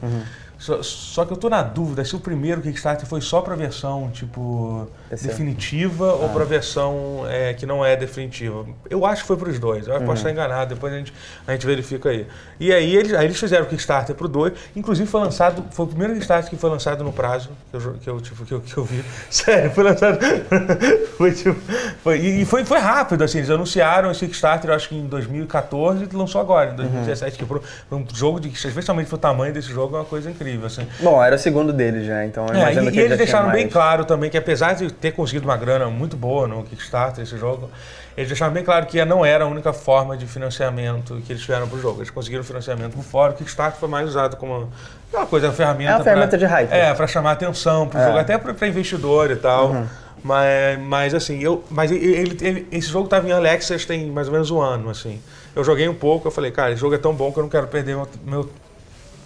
Só, 0.59 0.83
só 0.83 1.24
que 1.24 1.33
eu 1.33 1.37
tô 1.37 1.48
na 1.48 1.62
dúvida 1.62 2.05
se 2.05 2.14
o 2.14 2.20
primeiro 2.20 2.61
Kickstarter 2.61 3.07
foi 3.07 3.20
só 3.20 3.40
pra 3.40 3.55
versão, 3.57 4.11
tipo, 4.11 4.88
PC. 5.11 5.27
definitiva 5.29 6.14
ou 6.14 6.29
pra 6.29 6.44
versão 6.44 7.25
é, 7.29 7.53
que 7.53 7.66
não 7.66 7.85
é 7.85 7.96
definitiva. 7.96 8.64
Eu 8.88 9.05
acho 9.05 9.23
que 9.23 9.29
foi 9.29 9.37
pros 9.37 9.59
dois. 9.59 9.87
Eu 9.87 10.01
posso 10.03 10.18
estar 10.18 10.31
enganado, 10.31 10.75
depois 10.75 10.92
a 10.92 10.96
gente, 10.96 11.12
a 11.46 11.53
gente 11.53 11.66
verifica 11.66 12.09
aí. 12.09 12.27
E 12.59 12.73
aí 12.73 12.96
eles, 12.96 13.12
aí 13.12 13.25
eles 13.27 13.38
fizeram 13.38 13.64
o 13.64 13.68
Kickstarter 13.68 14.14
pro 14.14 14.29
dois. 14.29 14.53
Inclusive 14.75 15.09
foi 15.09 15.20
lançado, 15.20 15.64
foi 15.73 15.85
o 15.85 15.88
primeiro 15.88 16.14
Kickstarter 16.14 16.49
que 16.49 16.57
foi 16.57 16.70
lançado 16.70 17.03
no 17.03 17.12
prazo 17.12 17.51
que 17.70 17.77
eu, 17.77 17.94
que 17.94 18.09
eu, 18.11 18.20
tipo, 18.20 18.44
que 18.44 18.55
eu, 18.55 18.61
que 18.61 18.77
eu 18.77 18.85
vi. 18.85 19.05
Sério, 19.29 19.70
foi 19.73 19.85
lançado. 19.85 20.18
foi, 21.18 21.33
tipo, 21.33 21.61
foi, 22.03 22.18
e 22.18 22.44
foi, 22.44 22.64
foi 22.64 22.79
rápido, 22.79 23.25
assim, 23.25 23.38
eles 23.38 23.51
anunciaram 23.51 24.11
esse 24.11 24.25
Kickstarter, 24.27 24.70
eu 24.70 24.75
acho 24.75 24.88
que 24.88 24.96
em 24.96 25.07
2014 25.07 26.09
e 26.11 26.16
lançou 26.16 26.40
agora, 26.40 26.70
em 26.70 26.77
2017, 26.77 27.37
que 27.37 27.44
foi 27.44 27.61
um 27.92 28.05
jogo 28.14 28.40
de, 28.40 28.49
especialmente 28.49 29.09
pro 29.09 29.18
tamanho 29.18 29.53
desse 29.53 29.68
jogo, 29.68 29.96
é 29.96 29.99
uma 29.99 30.05
coisa 30.05 30.31
incrível, 30.31 30.66
assim. 30.66 30.87
Bom, 31.01 31.23
era 31.23 31.37
o 31.37 31.38
segundo 31.38 31.73
deles 31.73 32.07
já, 32.07 32.25
então 32.25 32.46
É, 32.53 32.73
e, 32.73 32.77
e 32.77 32.88
ele 32.88 33.01
eles 33.01 33.18
deixaram 33.18 33.51
bem 33.51 33.62
mais. 33.62 33.73
claro 33.73 34.05
também 34.05 34.31
que 34.31 34.37
apesar 34.38 34.75
de 34.75 34.90
ter 35.01 35.13
conseguido 35.13 35.47
uma 35.47 35.57
grana 35.57 35.87
muito 35.87 36.17
boa 36.17 36.47
no 36.47 36.63
Kickstarter, 36.63 37.25
esse 37.25 37.37
jogo, 37.39 37.71
eles 38.17 38.29
deixaram 38.29 38.53
bem 38.53 38.63
claro 38.63 38.85
que 38.87 39.03
não 39.05 39.25
era 39.25 39.45
a 39.45 39.47
única 39.47 39.73
forma 39.73 40.17
de 40.17 40.27
financiamento 40.27 41.21
que 41.27 41.33
eles 41.33 41.43
tiveram 41.43 41.69
pro 41.69 41.81
jogo. 41.81 42.01
Eles 42.01 42.11
conseguiram 42.11 42.45
financiamento 42.45 42.95
por 42.95 43.03
fora, 43.05 43.33
o 43.33 43.37
Kickstarter 43.37 43.79
foi 43.81 43.89
mais 43.89 44.09
usado 44.09 44.37
como 44.37 44.71
uma 45.13 45.27
coisa, 45.27 45.47
uma 45.49 45.53
ferramenta. 45.55 45.93
É 45.93 45.95
uma 45.97 46.05
ferramenta 46.05 46.39
de 46.39 46.45
hype. 46.45 46.71
É, 46.71 46.93
para 46.95 47.07
chamar 47.07 47.33
atenção 47.33 47.89
pro 47.89 47.99
É. 47.99 48.03
Uhum. 48.03 48.07
jogo, 48.09 48.19
até 48.19 48.37
para 48.39 48.69
investidor 48.69 49.31
e 49.31 49.37
tal. 49.37 49.87
Mas, 50.23 50.79
mas 50.81 51.15
assim, 51.15 51.39
eu, 51.43 51.65
mas 51.71 51.91
ele, 51.91 52.37
ele- 52.43 52.69
esse 52.71 52.89
jogo 52.89 53.07
estava 53.07 53.27
em 53.27 53.33
Access 53.33 53.87
tem 53.87 54.11
mais 54.11 54.27
ou 54.29 54.33
menos 54.35 54.51
um 54.51 54.61
ano, 54.61 54.91
assim. 54.91 55.19
Eu 55.57 55.65
joguei 55.65 55.89
um 55.89 55.95
pouco, 55.95 56.29
eu 56.29 56.33
falei, 56.33 56.51
cara, 56.51 56.73
esse 56.73 56.81
jogo 56.81 56.95
é 56.95 56.99
tão 56.99 57.15
bom 57.15 57.33
que 57.33 57.39
eu 57.39 57.43
não 57.43 57.49
quero 57.51 57.67
perder 57.69 57.97
meu, 57.97 58.07
meu, 58.25 58.51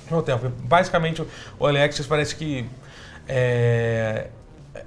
meu 0.09 0.23
tempo. 0.23 0.49
Basicamente, 0.63 1.21
o 1.59 1.67
Access 1.67 2.07
parece 2.09 2.37
que 2.37 2.65
é, 3.29 4.29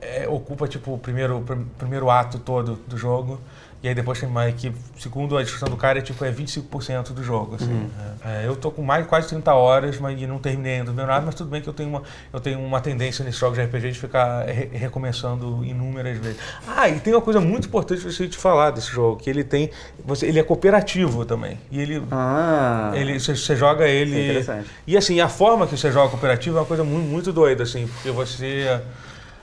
é, 0.02 0.28
o- 0.28 0.36
ocupa 0.36 0.68
tipo 0.68 0.94
o 0.94 0.98
primeiro, 0.98 1.42
pr- 1.42 1.58
primeiro 1.78 2.10
ato 2.10 2.40
todo 2.40 2.80
do 2.88 2.98
jogo. 2.98 3.40
E 3.84 3.88
aí 3.88 3.94
depois 3.94 4.20
tem 4.20 4.28
mais 4.28 4.56
que, 4.56 4.74
segundo 4.98 5.38
a 5.38 5.42
descrição 5.44 5.70
do 5.70 5.78
cara, 5.78 6.00
é 6.00 6.02
tipo 6.02 6.26
é 6.26 6.32
25% 6.32 7.14
do 7.14 7.24
jogo. 7.24 7.56
Assim, 7.56 7.88
É, 8.26 8.44
é, 8.44 8.48
eu 8.48 8.56
tô 8.56 8.72
com 8.72 8.82
mais 8.82 9.06
quase 9.06 9.28
30 9.28 9.54
horas, 9.54 10.00
mas 10.00 10.20
e 10.20 10.26
não 10.26 10.40
terminei 10.40 10.80
ainda 10.80 10.90
o 10.90 10.94
meu 10.96 11.06
nada, 11.06 11.24
mas 11.24 11.36
tudo 11.36 11.52
bem 11.52 11.62
que 11.62 11.70
eu 11.70 11.74
tenho 11.74 11.90
uma, 11.90 12.02
eu 12.34 12.40
tenho 12.40 12.60
uma 12.60 12.82
tendência 12.82 13.24
nesses 13.24 13.40
jogos 13.40 13.56
de 13.56 13.64
RPG 13.64 13.92
de 13.92 14.00
ficar 14.00 14.46
re- 14.48 14.70
recomeçando 14.74 15.64
inúmeras 15.64 16.18
vezes. 16.18 16.38
Ah, 16.68 16.90
e 16.90 17.00
tem 17.00 17.14
uma 17.14 17.22
coisa 17.22 17.40
muito 17.40 17.68
importante 17.68 18.00
que 18.02 18.08
eu 18.08 18.10
esqueci 18.12 18.28
de 18.32 18.36
falar 18.38 18.72
desse 18.72 18.90
jogo, 18.92 19.18
que 19.22 19.30
ele 19.30 19.44
tem. 19.44 19.70
Você, 20.04 20.26
ele 20.26 20.40
é 20.40 20.44
cooperativo 20.44 21.24
também. 21.24 21.60
E 21.72 21.80
ele. 21.80 22.02
Ah, 22.12 22.92
Ele, 22.96 23.20
você, 23.20 23.36
você 23.36 23.56
joga 23.56 23.88
ele. 23.88 24.18
É 24.18 24.24
interessante. 24.24 24.70
E 24.88 24.98
assim, 24.98 25.20
a 25.22 25.30
forma 25.30 25.68
que 25.68 25.78
você 25.78 25.92
joga 25.92 26.10
cooperativo 26.10 26.58
é 26.58 26.62
uma 26.62 26.66
coisa 26.66 26.84
muito, 26.84 27.06
muito 27.08 27.32
doida, 27.32 27.62
assim, 27.62 27.86
porque 27.86 28.10
você. 28.10 28.82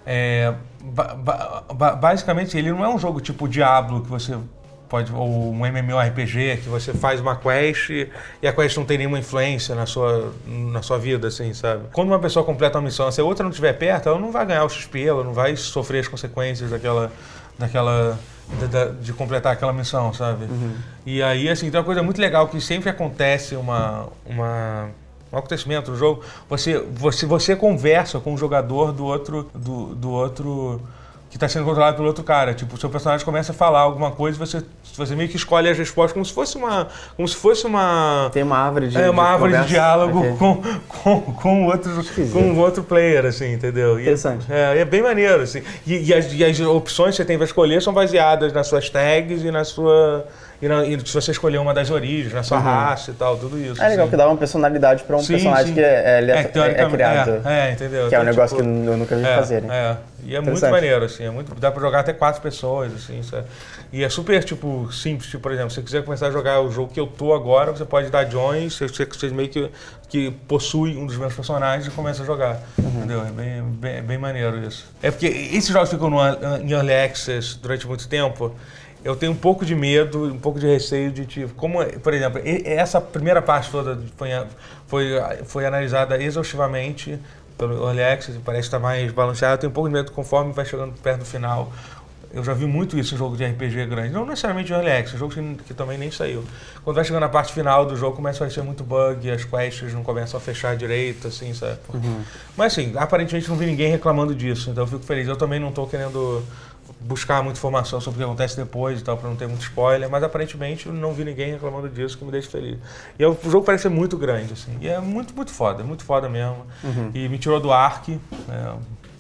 É, 0.07 0.53
ba- 0.83 1.15
ba- 1.15 1.65
ba- 1.73 1.97
basicamente, 1.97 2.57
ele 2.59 2.71
não 2.71 2.85
é 2.85 2.89
um 2.89 2.99
jogo 2.99 3.21
tipo 3.21 3.49
Diablo 3.49 4.03
que 4.03 4.09
você 4.09 4.37
pode. 4.89 5.13
ou 5.13 5.51
um 5.53 5.65
MMORPG 5.67 6.59
que 6.63 6.69
você 6.69 6.93
faz 6.93 7.21
uma 7.21 7.35
quest 7.37 7.91
e 7.91 8.47
a 8.47 8.53
quest 8.53 8.77
não 8.77 8.85
tem 8.85 8.99
nenhuma 8.99 9.19
influência 9.19 9.75
na 9.75 9.87
sua, 9.87 10.33
na 10.47 10.83
sua 10.83 10.99
vida, 10.99 11.29
assim, 11.29 11.53
sabe? 11.55 11.85
Quando 11.93 12.09
uma 12.09 12.19
pessoa 12.19 12.45
completa 12.45 12.79
uma 12.79 12.85
missão, 12.85 13.11
se 13.11 13.21
a 13.21 13.25
outra 13.25 13.43
não 13.43 13.51
estiver 13.51 13.73
perto, 13.73 14.09
ela 14.09 14.19
não 14.19 14.31
vai 14.31 14.45
ganhar 14.47 14.65
o 14.65 14.69
XP, 14.69 15.03
ela 15.07 15.25
não 15.25 15.33
vai 15.33 15.57
sofrer 15.57 16.01
as 16.01 16.09
consequências 16.09 16.71
daquela. 16.71 17.11
daquela 17.59 18.19
da- 18.61 18.67
da- 18.67 18.91
de 18.91 19.11
completar 19.15 19.53
aquela 19.55 19.73
missão, 19.73 20.13
sabe? 20.13 20.47
E 21.07 21.23
aí, 21.23 21.49
assim, 21.49 21.71
tem 21.71 21.81
uma 21.81 21.85
coisa 21.87 22.03
muito 22.03 22.21
legal 22.21 22.47
que 22.49 22.61
sempre 22.61 22.91
acontece 22.91 23.57
uma, 23.57 24.09
uma, 24.27 24.91
um 25.35 25.39
acontecimento 25.39 25.91
no 25.91 25.97
jogo. 25.97 26.23
Você, 26.49 26.79
você, 26.93 27.27
você 27.27 27.57
conversa 27.57 28.21
com 28.21 28.35
o 28.35 28.37
jogador 28.39 28.93
do 28.93 29.05
outro, 29.05 29.51
do, 29.55 29.95
do 29.95 30.11
outro 30.11 30.81
que 31.31 31.37
está 31.37 31.49
sendo 31.49 31.65
controlado 31.65 31.97
pelo 31.97 32.07
outro 32.07 32.23
cara. 32.23 32.55
Tipo, 32.55 32.77
o 32.77 32.79
seu 32.79 32.89
personagem 32.89 33.25
começa 33.25 33.51
a 33.51 33.55
falar 33.57 33.81
alguma 33.81 34.13
coisa 34.13 34.37
e 34.37 34.39
você, 34.39 34.63
você 34.97 35.17
meio 35.17 35.29
que 35.29 35.35
escolhe 35.35 35.69
as 35.69 35.77
respostas 35.77 36.13
como 36.13 36.25
se 36.25 36.33
fosse 36.33 36.57
uma, 36.57 36.87
como 37.17 37.27
se 37.27 37.35
fosse 37.35 37.67
uma 37.67 38.31
tem 38.33 38.45
uma 38.45 38.57
árvore 38.57 38.87
de 38.87 38.97
é 38.97 39.11
uma 39.11 39.25
de 39.25 39.29
árvore 39.31 39.51
de 39.51 39.59
conversa. 39.59 39.75
diálogo 39.75 40.19
Ok. 40.21 40.37
com, 40.39 40.63
com, 40.87 41.21
com, 41.33 41.65
outro, 41.67 42.01
Esquisito. 42.01 42.33
com 42.33 42.39
um 42.39 42.61
outro 42.61 42.85
player, 42.85 43.27
assim, 43.27 43.53
entendeu? 43.53 43.99
E 43.99 44.03
Interessante. 44.03 44.47
É, 44.49 44.79
é 44.79 44.85
bem 44.85 45.03
maneiro, 45.03 45.43
assim. 45.43 45.61
E, 45.85 46.05
e 46.05 46.15
as, 46.15 46.33
e 46.33 46.45
as 46.45 46.61
opções 46.61 47.11
que 47.11 47.17
você 47.17 47.25
tem 47.25 47.37
para 47.37 47.47
escolher 47.47 47.83
são 47.83 47.93
baseadas 47.93 48.53
nas 48.53 48.69
suas 48.69 48.89
tags 48.89 49.43
e 49.43 49.51
na 49.51 49.65
sua. 49.65 50.25
E, 50.65 50.69
na, 50.69 50.83
e 50.87 50.99
se 51.07 51.13
você 51.13 51.31
escolher 51.31 51.59
uma 51.59 51.75
das 51.75 51.91
origens, 51.91 52.33
na 52.33 52.43
sua 52.43 52.59
raça 52.59 53.11
e 53.11 53.15
tal, 53.15 53.37
tudo 53.37 53.59
isso. 53.59 53.83
É 53.83 53.87
legal 53.89 54.05
assim. 54.05 54.11
que 54.13 54.17
dá 54.17 54.27
uma 54.27 54.37
personalidade 54.39 55.05
pra 55.05 55.15
um 55.15 55.21
Sim, 55.21 55.35
personagem 55.35 55.67
sim. 55.67 55.75
que 55.75 55.81
é, 55.81 56.19
ele 56.19 56.31
é, 56.31 56.39
é, 56.39 56.45
teoricamente, 56.45 56.95
criado. 56.95 57.43
É, 57.45 57.69
é, 57.69 57.73
entendeu? 57.73 58.09
Que 58.09 58.15
é 58.15 58.19
um 58.19 58.23
Então, 58.23 58.33
negócio 58.33 58.57
tipo, 58.57 58.69
que 58.71 58.87
eu 58.89 58.97
nunca 58.97 59.15
vi 59.15 59.27
é, 59.27 59.37
fazerem. 59.37 59.71
É, 59.71 59.97
e 60.25 60.35
é 60.35 60.41
muito 60.41 60.71
maneiro, 60.71 61.05
assim, 61.05 61.23
é 61.25 61.29
muito, 61.29 61.55
dá 61.57 61.71
pra 61.71 61.83
jogar 61.83 62.01
até 62.01 62.15
quatro 62.15 62.41
pessoas, 62.41 62.95
assim, 62.95 63.23
sabe? 63.23 63.45
E 63.93 64.03
é 64.03 64.09
super, 64.09 64.43
tipo, 64.43 64.91
simples, 64.91 65.29
tipo, 65.29 65.43
por 65.43 65.53
exemplo, 65.53 65.69
se 65.69 65.77
você 65.77 65.83
quiser 65.83 66.03
começar 66.03 66.29
a 66.29 66.31
jogar 66.31 66.63
o 66.63 66.71
jogo 66.71 66.91
que 66.91 66.99
eu 66.99 67.07
tô 67.07 67.35
agora, 67.35 67.71
você 67.71 67.85
pode 67.85 68.09
dar 68.09 68.25
joins, 68.31 68.79
você, 68.79 69.05
você, 69.05 69.29
meio 69.29 69.51
que, 69.51 69.71
que 70.09 70.31
possui 70.49 70.97
um 70.97 71.05
dos 71.05 71.19
meus 71.19 71.35
personagens 71.35 71.87
e 71.87 71.91
começa 71.91 72.23
a 72.23 72.27
jogar, 72.27 72.59
Uhum. 72.79 72.89
entendeu? 72.97 73.21
É 73.21 73.31
bem, 73.31 73.63
bem, 73.63 73.97
é 73.97 74.01
bem 74.01 74.17
maneiro 74.17 74.67
isso. 74.67 74.87
É 75.03 75.11
porque 75.11 75.27
esses 75.27 75.69
jogos 75.69 75.91
ficam 75.91 76.09
no, 76.09 76.19
em 76.63 76.73
Early 76.73 76.95
Access 76.95 77.59
durante 77.61 77.87
muito 77.87 78.09
tempo, 78.09 78.55
eu 79.05 79.15
tenho 79.15 79.33
um 79.33 79.37
pouco 79.37 79.67
de 79.67 79.75
medo, 79.75 80.25
um 80.25 80.39
pouco 80.39 80.59
de 80.59 80.67
receio 80.67 81.13
de 81.13 81.27
tipo, 81.27 81.55
como, 81.55 81.85
por 82.01 82.15
exemplo, 82.15 82.41
essa 82.65 83.01
primeira 83.01 83.43
parte 83.43 83.71
toda 83.71 84.01
foi, 84.17 84.31
foi, 84.87 85.09
foi 85.45 85.67
analisada 85.67 86.21
exaustivamente 86.23 87.19
pelo 87.59 87.93
e 87.93 88.39
parece 88.45 88.67
estar 88.67 88.79
mais 88.79 89.13
balanceado. 89.13 89.55
Eu 89.55 89.59
tenho 89.59 89.71
um 89.71 89.75
pouco 89.75 89.89
de 89.89 89.95
medo 89.95 90.11
conforme 90.11 90.53
vai 90.53 90.65
chegando 90.65 90.93
perto 91.01 91.21
do 91.21 91.25
final. 91.25 91.71
Eu 92.33 92.43
já 92.43 92.53
vi 92.53 92.67
muito 92.67 92.99
isso 92.99 93.15
em 93.15 93.19
jogo 93.19 93.37
de 93.37 93.45
RPG 93.45 93.87
grande. 93.87 94.13
Não 94.13 94.27
necessariamente 94.27 94.73
Early 94.73 94.91
Access, 94.91 95.17
jogo 95.17 95.33
que, 95.33 95.55
que 95.67 95.75
também 95.75 95.97
nem 95.97 96.11
saiu. 96.11 96.43
Quando 96.83 96.97
vai 96.97 97.05
chegando 97.05 97.21
na 97.21 97.29
parte 97.29 97.53
final 97.53 97.87
do 97.87 97.97
jogo, 97.97 98.17
começa 98.17 98.45
a 98.45 98.51
ser 98.51 98.63
muito 98.63 98.83
bug, 98.83 99.31
as 99.31 99.45
quests 99.45 99.95
não 99.95 100.03
começam 100.03 100.37
a 100.37 100.41
fechar 100.41 100.77
direito, 100.77 101.29
assim, 101.29 101.55
sabe? 101.55 101.79
Mas 102.57 102.73
assim, 102.73 102.93
aparentemente 102.97 103.49
não 103.49 103.57
vi 103.57 103.67
ninguém 103.67 103.89
reclamando 103.89 104.35
disso, 104.35 104.71
então 104.71 104.83
eu 104.83 104.89
fico 104.89 105.05
feliz. 105.05 105.29
Eu 105.29 105.37
também 105.37 105.61
não 105.61 105.69
estou 105.69 105.87
querendo 105.87 106.43
buscar 107.07 107.43
muita 107.43 107.59
informação 107.59 108.01
sobre 108.01 108.17
o 108.17 108.19
que 108.19 108.25
acontece 108.25 108.57
depois 108.57 108.99
e 109.01 109.05
tal, 109.05 109.17
para 109.19 109.29
não 109.29 109.37
ter 109.37 109.47
muito 109.47 109.63
spoiler, 109.63 110.09
mas 110.09 110.23
aparentemente 110.23 110.87
eu 110.87 110.93
não 110.93 111.13
vi 111.13 111.25
ninguém 111.25 111.53
reclamando 111.53 111.89
disso, 111.89 112.17
que 112.17 112.25
me 112.25 112.31
deixa 112.31 112.51
feliz. 112.51 112.79
E 113.19 113.23
é- 113.23 113.29
o 113.29 113.37
jogo 113.45 113.65
parece 113.65 113.83
ser 113.83 113.89
muito 113.91 114.17
grande, 114.17 114.55
assim, 114.55 114.77
e 114.81 114.89
é 114.89 114.99
muito, 115.01 115.35
muito 115.35 115.53
foda, 115.53 115.85
muito 115.85 116.03
foda 116.05 116.29
mesmo. 116.29 116.65
E 117.15 117.29
me 117.29 117.39
tirou 117.39 117.61
do 117.61 117.71
Ark, 117.73 118.19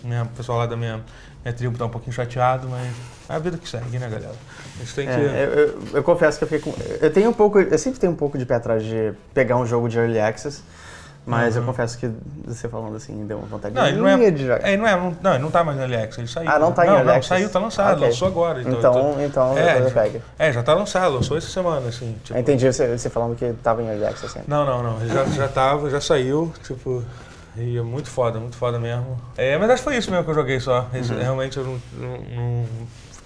né, 0.03 0.23
o 0.23 0.27
pessoal 0.37 0.59
lá 0.59 0.67
da 0.67 0.77
minha, 0.77 1.01
minha 1.45 1.53
tribo 1.55 1.77
tá 1.77 1.85
um 1.85 1.91
pouquinho 1.91 2.13
chateado, 2.13 2.69
mas 2.69 2.91
é 3.29 3.35
a 3.35 3.39
vida 3.39 3.57
que 3.59 3.69
segue, 3.69 3.99
né, 3.99 4.09
galera? 4.09 4.35
A 4.77 4.79
gente 4.79 4.95
tem 4.95 5.07
que... 5.07 5.13
É, 5.13 5.45
eu, 5.45 5.51
eu- 5.69 5.81
eu 5.95 6.03
confesso 6.03 6.39
que 6.39 6.45
eu 6.45 6.49
fiquei 6.49 6.73
com. 6.73 6.79
Eu 7.01 7.13
tenho 7.13 7.31
um 7.31 7.33
pouco. 7.33 7.61
Eu 7.61 7.79
sempre 7.79 8.01
tenho 8.01 8.13
um 8.13 8.17
pouco 8.17 8.37
de 8.37 8.45
pé 8.45 8.57
atrás 8.57 8.83
de 8.83 9.13
pegar 9.33 9.57
um 9.57 9.65
jogo 9.67 9.89
de 9.89 9.97
early 9.99 10.19
access. 10.19 10.63
Mas 11.27 11.57
eu 11.57 11.63
confesso 11.63 11.97
que 11.97 12.11
você 12.47 12.69
falando 12.69 12.97
assim, 12.97 13.27
deu 13.27 13.39
uma 13.39 13.47
vontade 13.47 13.75
Não, 13.75 13.87
ele 13.87 13.97
não 13.97 14.07
é, 14.09 14.31
de 14.31 14.43
jogar. 14.47 14.69
é, 14.69 14.77
não 14.77 14.87
é, 14.87 14.95
não, 14.95 15.17
não, 15.23 15.31
ele 15.35 15.43
não 15.43 15.51
tá 15.51 15.65
mais 15.65 15.77
no 15.79 15.83
Early 15.85 15.97
Access, 15.97 16.21
ele 16.21 16.29
saiu. 16.29 16.51
Ah, 16.51 16.59
não 16.59 16.71
tá 16.73 16.85
em 16.85 16.89
não, 16.91 16.97
Early 16.99 17.13
não, 17.15 17.23
saiu, 17.23 17.49
tá 17.51 17.59
lançado, 17.59 17.97
Ok. 17.97 18.07
lançou 18.09 18.29
agora. 18.29 18.61
Então, 18.61 18.79
Então, 18.79 19.17
então 19.25 19.59
é, 19.59 19.81
eu 19.81 19.91
pego. 19.91 20.21
é, 20.39 20.53
já 20.53 20.63
tá 20.63 20.75
lançado, 20.75 21.15
lançou 21.15 21.37
essa 21.39 21.49
semana, 21.49 21.89
assim. 21.89 22.15
Tipo, 22.23 22.37
Eu 22.37 22.43
entendi 22.43 22.71
você, 22.71 22.99
você 22.99 23.09
falando 23.09 23.35
que 23.37 23.53
tava 23.63 23.83
em 23.83 23.87
early 23.89 24.05
access 24.05 24.37
ainda. 24.39 24.55
Não, 24.55 24.67
não, 24.67 24.83
não. 24.83 25.01
Ele 25.01 25.15
já, 25.15 25.25
já 25.25 25.49
tava, 25.49 25.89
já 25.89 26.01
saiu, 26.01 26.53
tipo. 26.63 27.03
E 27.57 27.79
é 27.79 27.83
muito 27.83 28.11
foda, 28.11 28.39
muito 28.41 28.57
foda 28.57 28.79
mesmo. 28.79 29.17
É, 29.37 29.57
mas 29.57 29.71
acho 29.71 29.79
que 29.79 29.85
foi 29.85 29.97
isso 29.97 30.11
mesmo 30.11 30.25
que 30.25 30.31
eu 30.31 30.35
joguei 30.35 30.59
só. 30.61 30.87
Esse- 30.93 31.13
Uhum. 31.13 31.21
Realmente 31.21 31.57
eu 31.57 31.65
não, 31.65 31.81
não, 31.97 32.19
não 32.37 32.67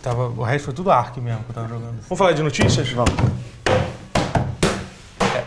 tava. 0.03 0.29
O 0.29 0.43
resto 0.43 0.67
foi 0.67 0.75
tudo 0.75 0.91
Ark 0.91 1.19
mesmo 1.21 1.43
que 1.45 1.51
eu 1.51 1.55
tava 1.55 1.67
jogando. 1.69 1.95
Vamos 2.03 2.19
falar 2.19 2.33
de 2.33 2.43
notícias? 2.43 2.91
Vamos. 2.91 3.11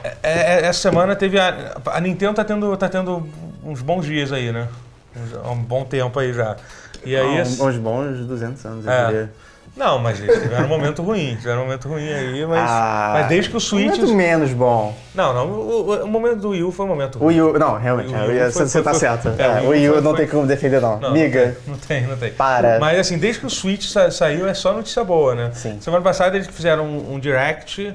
É, 0.03 0.13
é, 0.23 0.65
essa 0.65 0.79
semana 0.81 1.15
teve 1.15 1.39
a. 1.39 1.77
A 1.85 1.99
Nintendo 1.99 2.33
tá 2.35 2.43
tendo, 2.43 2.75
tá 2.77 2.89
tendo 2.89 3.27
uns 3.63 3.81
bons 3.81 4.05
dias 4.05 4.31
aí, 4.31 4.51
né? 4.51 4.67
Há 5.43 5.51
um 5.51 5.57
bom 5.57 5.83
tempo 5.83 6.19
aí 6.19 6.33
já. 6.33 6.55
E 7.05 7.15
aí. 7.15 7.39
Ah, 7.39 7.63
uns 7.63 7.77
bons 7.77 8.17
200 8.25 8.65
anos, 8.65 8.85
eu 8.85 8.91
É. 8.91 9.29
Não, 9.75 9.97
mas 9.99 10.19
eles 10.19 10.41
tiveram 10.41 10.65
um 10.65 10.67
momento 10.67 11.01
ruim. 11.01 11.37
Tiveram 11.37 11.61
um 11.61 11.63
momento 11.63 11.87
ruim 11.87 12.05
aí, 12.11 12.45
mas. 12.45 12.69
Ah, 12.69 13.11
mas 13.13 13.27
desde 13.29 13.49
que 13.49 13.55
o 13.55 13.59
Switch. 13.59 13.97
Muito 13.97 14.13
menos 14.13 14.51
bom. 14.51 14.93
Não, 15.15 15.33
não. 15.33 15.47
O, 15.47 15.89
o- 15.91 16.03
o 16.03 16.07
momento 16.07 16.39
do 16.41 16.49
Wii 16.49 16.63
U 16.63 16.71
foi 16.73 16.85
um 16.85 16.89
momento 16.89 17.15
O 17.15 17.19
ruim. 17.19 17.39
Wii 17.39 17.41
U, 17.55 17.57
não, 17.59 17.77
realmente, 17.77 18.13
O 18.13 18.27
Wii 18.27 18.43
U 18.47 18.51
você 18.51 18.81
tá 18.81 18.89
foi- 18.91 18.99
certo. 18.99 19.29
é, 19.37 19.43
É, 19.43 19.61
o 19.61 19.65
o 19.67 19.69
Wii 19.69 19.89
U 19.91 20.01
não 20.01 20.11
foi- 20.11 20.19
tem 20.19 20.27
como 20.27 20.45
defender, 20.45 20.81
não. 20.81 20.99
Não, 20.99 21.11
Miga, 21.13 21.55
Não 21.65 21.77
tem, 21.77 22.01
não 22.05 22.17
tem. 22.17 22.31
Para. 22.33 22.79
Mas 22.79 22.99
assim, 22.99 23.17
desde 23.17 23.39
que 23.39 23.45
o 23.45 23.49
Switch 23.49 23.85
sa- 23.87 24.11
saiu 24.11 24.45
é 24.45 24.53
só 24.53 24.73
notícia 24.73 25.05
boa, 25.05 25.35
né? 25.35 25.51
Sim. 25.53 25.77
Semana 25.79 26.03
passada 26.03 26.35
eles 26.35 26.47
fizeram 26.47 26.83
um, 26.85 27.13
um 27.13 27.19
direct. 27.19 27.93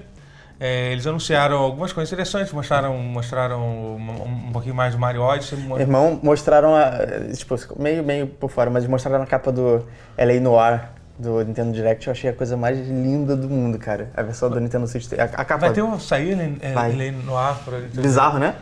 É, 0.58 0.90
eles 0.92 1.06
anunciaram 1.06 1.58
algumas 1.58 1.92
coisas 1.92 2.10
interessantes, 2.12 2.52
mostraram, 2.52 2.96
mostraram 2.98 3.60
um, 3.60 4.46
um 4.48 4.52
pouquinho 4.52 4.74
mais 4.74 4.94
do 4.94 4.98
Mario 4.98 5.22
Odyssey. 5.22 5.58
mo- 5.58 5.78
irmão, 5.78 6.18
mostraram 6.22 6.74
a. 6.74 6.90
Tipo, 7.34 7.56
meio, 7.78 8.02
meio 8.02 8.26
por 8.26 8.50
fora, 8.50 8.70
mas 8.70 8.86
mostraram 8.86 9.22
a 9.22 9.26
capa 9.26 9.52
do 9.52 9.84
LA 10.18 10.40
Noir 10.40 10.80
do 11.18 11.42
Nintendo 11.44 11.72
Direct. 11.72 12.06
Eu 12.06 12.12
achei 12.12 12.30
a 12.30 12.32
coisa 12.32 12.56
mais 12.56 12.78
linda 12.78 13.36
do 13.36 13.48
mundo, 13.48 13.78
cara. 13.78 14.10
A 14.16 14.22
versão 14.22 14.48
do 14.50 14.58
Nintendo 14.60 14.86
Switch. 14.86 15.12
A, 15.12 15.24
a 15.24 15.44
capa. 15.44 15.58
Vai 15.66 15.72
ter 15.72 15.82
um 15.82 15.98
sair 16.00 16.30
ele, 16.30 16.58
é, 16.60 16.72
Vai. 16.72 16.90
ele 16.90 17.10
no 17.10 17.36
ar 17.36 17.58
pra 17.64 17.78
Bizarro, 17.78 18.38
né? 18.38 18.54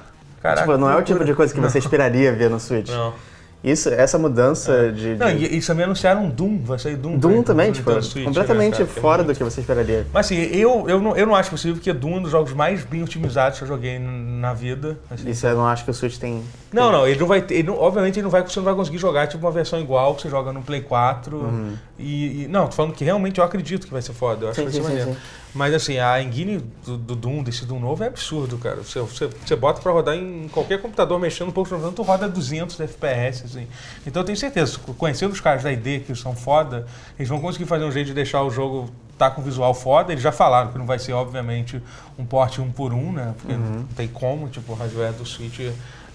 Caraca, 0.42 0.62
tipo, 0.66 0.76
não 0.76 0.90
é 0.90 0.96
o 0.96 1.02
tipo 1.02 1.24
de 1.24 1.32
coisa 1.34 1.54
que 1.54 1.60
você 1.60 1.78
esperaria 1.78 2.32
ver 2.32 2.50
no 2.50 2.60
Switch. 2.60 2.90
Não. 2.90 3.14
Isso, 3.64 3.88
essa 3.88 4.18
mudança 4.18 4.92
de. 4.92 5.14
Não, 5.14 5.34
de- 5.34 5.46
e, 5.46 5.56
e 5.56 5.60
também 5.62 5.84
anunciaram 5.86 6.28
Doom, 6.28 6.58
vai 6.62 6.78
sair 6.78 6.96
Doom. 6.96 7.16
Doom 7.16 7.36
pra- 7.36 7.42
também, 7.44 7.72
tipo, 7.72 7.90
Switch, 8.02 8.24
completamente 8.26 8.72
né? 8.72 8.76
Que 8.76 8.98
é 8.98 9.00
fora 9.00 9.22
muito- 9.22 9.34
do 9.34 9.38
que 9.38 9.42
você 9.42 9.60
esperaria. 9.62 10.06
Mas 10.12 10.26
assim, 10.26 10.36
eu, 10.36 10.84
eu, 10.88 11.00
não, 11.00 11.16
eu 11.16 11.26
não 11.26 11.34
acho 11.34 11.48
possível, 11.50 11.74
porque 11.76 11.90
Doom 11.92 12.16
é 12.16 12.18
um 12.18 12.22
dos 12.22 12.30
jogos 12.30 12.52
mais 12.52 12.84
bem 12.84 13.02
otimizados 13.02 13.56
que 13.58 13.64
eu 13.64 13.68
joguei 13.68 13.98
na 13.98 14.52
vida. 14.52 14.98
assim. 15.10 15.30
Isso 15.30 15.46
eu 15.46 15.56
não 15.56 15.66
acho 15.66 15.82
que 15.84 15.90
o 15.90 15.94
Switch 15.94 16.18
tem. 16.18 16.42
Não, 16.74 16.90
não, 16.92 17.06
ele 17.06 17.18
não 17.20 17.26
vai 17.26 17.40
ter. 17.40 17.54
ele 17.54 17.68
não- 17.68 17.78
obviamente 17.78 18.16
ele 18.16 18.24
não 18.24 18.30
vai, 18.30 18.42
você 18.42 18.58
não 18.58 18.64
vai 18.64 18.74
conseguir 18.74 18.98
jogar 18.98 19.26
tipo 19.26 19.44
uma 19.44 19.52
versão 19.52 19.80
igual 19.80 20.14
que 20.14 20.22
você 20.22 20.28
joga 20.28 20.52
no 20.52 20.62
Play 20.62 20.80
4. 20.80 21.76
E, 21.98 22.42
e- 22.44 22.48
Não, 22.48 22.66
tô 22.66 22.72
falando 22.72 22.92
que 22.92 23.04
realmente 23.04 23.38
eu 23.38 23.44
acredito 23.44 23.86
que 23.86 23.92
vai 23.92 24.02
ser 24.02 24.12
foda. 24.12 24.46
Eu 24.46 24.50
acho 24.50 24.60
Sim, 24.60 24.66
que 24.66 24.72
vai 24.72 24.82
ser 24.82 24.86
sim, 24.88 24.94
sim, 24.94 24.98
maneiro. 25.06 25.20
Mas 25.54 25.72
assim, 25.72 25.98
a 25.98 26.20
engine 26.20 26.58
do, 26.84 26.96
do 26.96 27.14
Doom, 27.14 27.44
desse 27.44 27.64
Doom 27.64 27.78
novo, 27.78 28.02
é 28.02 28.08
absurdo, 28.08 28.58
cara. 28.58 28.76
Você, 28.82 28.98
você, 29.00 29.28
você 29.28 29.54
bota 29.54 29.80
pra 29.80 29.92
rodar 29.92 30.16
em 30.16 30.48
qualquer 30.48 30.82
computador 30.82 31.18
mexendo 31.20 31.48
um 31.48 31.52
pouco, 31.52 31.70
tu 31.92 32.02
roda 32.02 32.28
200 32.28 32.80
FPS, 32.80 33.44
assim. 33.44 33.68
Então 34.04 34.22
eu 34.22 34.26
tenho 34.26 34.36
certeza, 34.36 34.76
conhecendo 34.98 35.30
os 35.32 35.40
caras 35.40 35.62
da 35.62 35.70
ID 35.72 36.02
que 36.04 36.14
são 36.16 36.34
foda, 36.34 36.86
eles 37.16 37.28
vão 37.28 37.40
conseguir 37.40 37.66
fazer 37.66 37.84
um 37.84 37.92
jeito 37.92 38.08
de 38.08 38.14
deixar 38.14 38.42
o 38.42 38.50
jogo 38.50 38.90
tá 39.28 39.34
com 39.36 39.42
visual 39.42 39.72
foda. 39.74 40.12
Eles 40.12 40.22
já 40.22 40.32
falaram 40.32 40.70
que 40.72 40.78
não 40.78 40.86
vai 40.86 40.98
ser, 40.98 41.12
obviamente, 41.12 41.80
um 42.18 42.24
porte 42.24 42.60
um 42.60 42.70
por 42.70 42.92
um, 42.92 43.12
né? 43.12 43.34
Porque 43.38 43.54
não 43.56 43.84
tem 43.96 44.08
como, 44.08 44.48
tipo, 44.48 44.72
o 44.72 44.76
hardware 44.76 45.12
do 45.12 45.24
Switch 45.26 45.60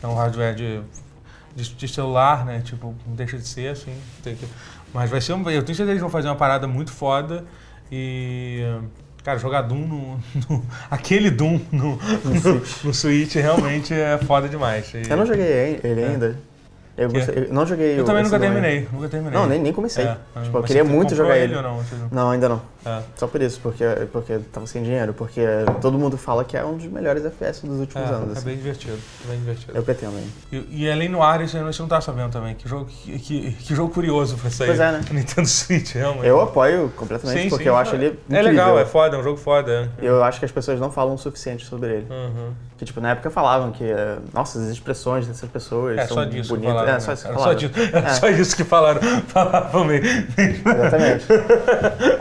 é 0.02 0.08
um 0.08 0.16
hardware 0.16 0.56
de, 0.56 0.80
de, 1.56 1.70
de 1.76 1.88
celular, 1.88 2.46
né? 2.46 2.62
Tipo, 2.64 2.96
não 3.08 3.16
deixa 3.16 3.38
de 3.38 3.48
ser, 3.48 3.70
assim. 3.70 3.94
Que... 4.24 4.38
Mas 4.94 5.10
vai 5.10 5.22
ser 5.22 5.34
um... 5.34 5.40
Eu 5.50 5.64
tenho 5.64 5.76
certeza 5.76 5.86
que 5.86 5.92
eles 5.92 6.02
vão 6.02 6.10
fazer 6.10 6.28
uma 6.28 6.36
parada 6.36 6.68
muito 6.68 6.92
foda 6.92 7.46
e... 7.92 8.64
Cara, 9.24 9.38
jogar 9.38 9.64
Doom 9.64 9.86
no... 9.86 10.20
no- 10.50 10.66
aquele 10.90 11.30
Doom 11.30 11.60
no, 11.72 11.98
no, 11.98 12.62
no 12.86 12.94
Switch 12.94 13.36
realmente 13.36 13.94
é 13.94 14.18
foda 14.18 14.48
demais. 14.48 14.92
E- 14.94 15.04
Eu 15.10 15.18
não 15.18 15.26
joguei 15.26 15.80
ele 15.84 16.04
ainda. 16.04 16.40
Eu, 16.98 17.10
Que 17.10 17.18
é? 17.18 17.20
gostei- 17.26 17.44
eu 17.46 17.54
não 17.54 17.66
joguei 17.66 18.00
Eu 18.00 18.04
também 18.06 18.24
nunca 18.24 18.40
terminei, 18.40 18.88
nunca 18.92 19.08
terminei. 19.08 19.38
Não, 19.40 19.46
nem, 19.48 19.60
nem 19.60 19.72
comecei. 19.72 20.06
É, 20.06 20.18
Tipo, 20.44 20.58
eu 20.58 20.64
queria 20.64 20.84
muito 20.84 21.16
jogar 21.16 21.38
ele 21.38 21.54
ele. 21.54 21.62
não- 21.62 21.82
Não, 22.12 22.32
ainda 22.32 22.50
não. 22.50 22.62
É. 22.86 23.02
Só 23.16 23.28
por 23.28 23.42
isso, 23.42 23.60
porque, 23.62 23.84
porque 24.12 24.34
eu 24.34 24.44
tava 24.52 24.66
sem 24.68 24.82
dinheiro. 24.84 25.14
Porque 25.14 25.42
todo 25.82 25.98
mundo 25.98 26.18
fala 26.18 26.44
que 26.46 26.56
é 26.56 26.64
um 26.64 26.78
dos 26.78 26.86
melhores 26.88 27.26
FPS 27.26 27.66
dos 27.66 27.80
últimos 27.80 28.10
É, 28.10 28.14
anos. 28.14 28.30
é 28.30 28.32
assim. 28.38 28.46
bem 28.46 28.56
divertido, 28.58 28.98
bem 29.28 29.38
divertido. 29.40 29.72
Eu 29.78 29.84
pretendo 29.84 30.14
ainda. 30.16 30.30
E, 30.52 30.84
e 30.84 30.92
além 30.92 31.10
no 31.10 31.22
ar, 31.22 31.42
isso 31.42 31.58
você 31.58 31.82
não 31.82 31.90
tá 31.90 32.00
sabendo 32.02 32.32
também. 32.32 32.56
Que 32.56 32.68
jogo, 32.70 32.86
que, 32.86 33.20
que, 33.20 33.52
que 33.52 33.76
jogo 33.76 33.94
curioso 33.94 34.38
pra 34.38 34.50
sair. 34.50 34.68
Pois 34.68 34.80
é, 34.80 34.92
né? 34.92 35.02
Nintendo 35.12 35.48
Switch, 35.48 35.94
realmente. 35.94 36.26
Eu 36.28 36.40
apoio 36.42 36.92
completamente, 36.96 37.44
Sim, 37.44 37.50
porque 37.50 37.64
sim, 37.64 37.70
eu 37.70 37.76
acho 37.78 37.96
ele 37.96 38.06
É 38.06 38.10
incrível. 38.10 38.44
legal, 38.44 38.80
é 38.80 38.86
foda, 38.86 39.16
é 39.16 39.20
um 39.20 39.24
jogo 39.24 39.38
foda. 39.38 39.92
é. 40.02 40.06
Eu 40.08 40.24
acho 40.24 40.40
que 40.40 40.46
as 40.46 40.52
pessoas 40.52 40.80
não 40.80 40.92
falam 40.92 41.16
o 41.16 41.18
suficiente 41.18 41.66
sobre 41.66 41.90
ele. 41.98 42.08
Uhum. 42.10 42.54
Que, 42.78 42.86
tipo, 42.86 43.02
na 43.02 43.12
época 43.12 43.30
falavam 43.30 43.72
que, 43.74 43.84
eh, 43.84 44.18
nossa, 44.34 44.58
as 44.58 44.70
expressões 44.70 45.28
dessas 45.28 45.50
pessoas 45.50 45.98
É 45.98 46.06
são 46.08 46.16
só 46.16 46.24
disso 46.24 46.50
bonitas. 46.56 46.74
falaram. 46.74 46.94
é, 46.96 47.00
só 47.02 47.12
né? 47.12 47.14
isso 47.14 47.24
que 47.26 47.30
Era 47.30 47.40
só 47.44 47.54
disso, 47.54 47.74
era 47.94 48.14
só 48.14 48.30
isso 48.30 48.56
que 48.56 48.64
falaram. 48.64 49.02
Falavam 49.28 49.84
meio. 49.84 50.02
Exatamente. 50.06 51.26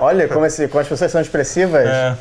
Olha 0.00 0.26
como, 0.28 0.47
esse, 0.48 0.66
como 0.68 0.80
as 0.80 0.88
pessoas 0.88 1.10
são 1.12 1.20
expressivas. 1.20 1.86
É. 1.86 2.16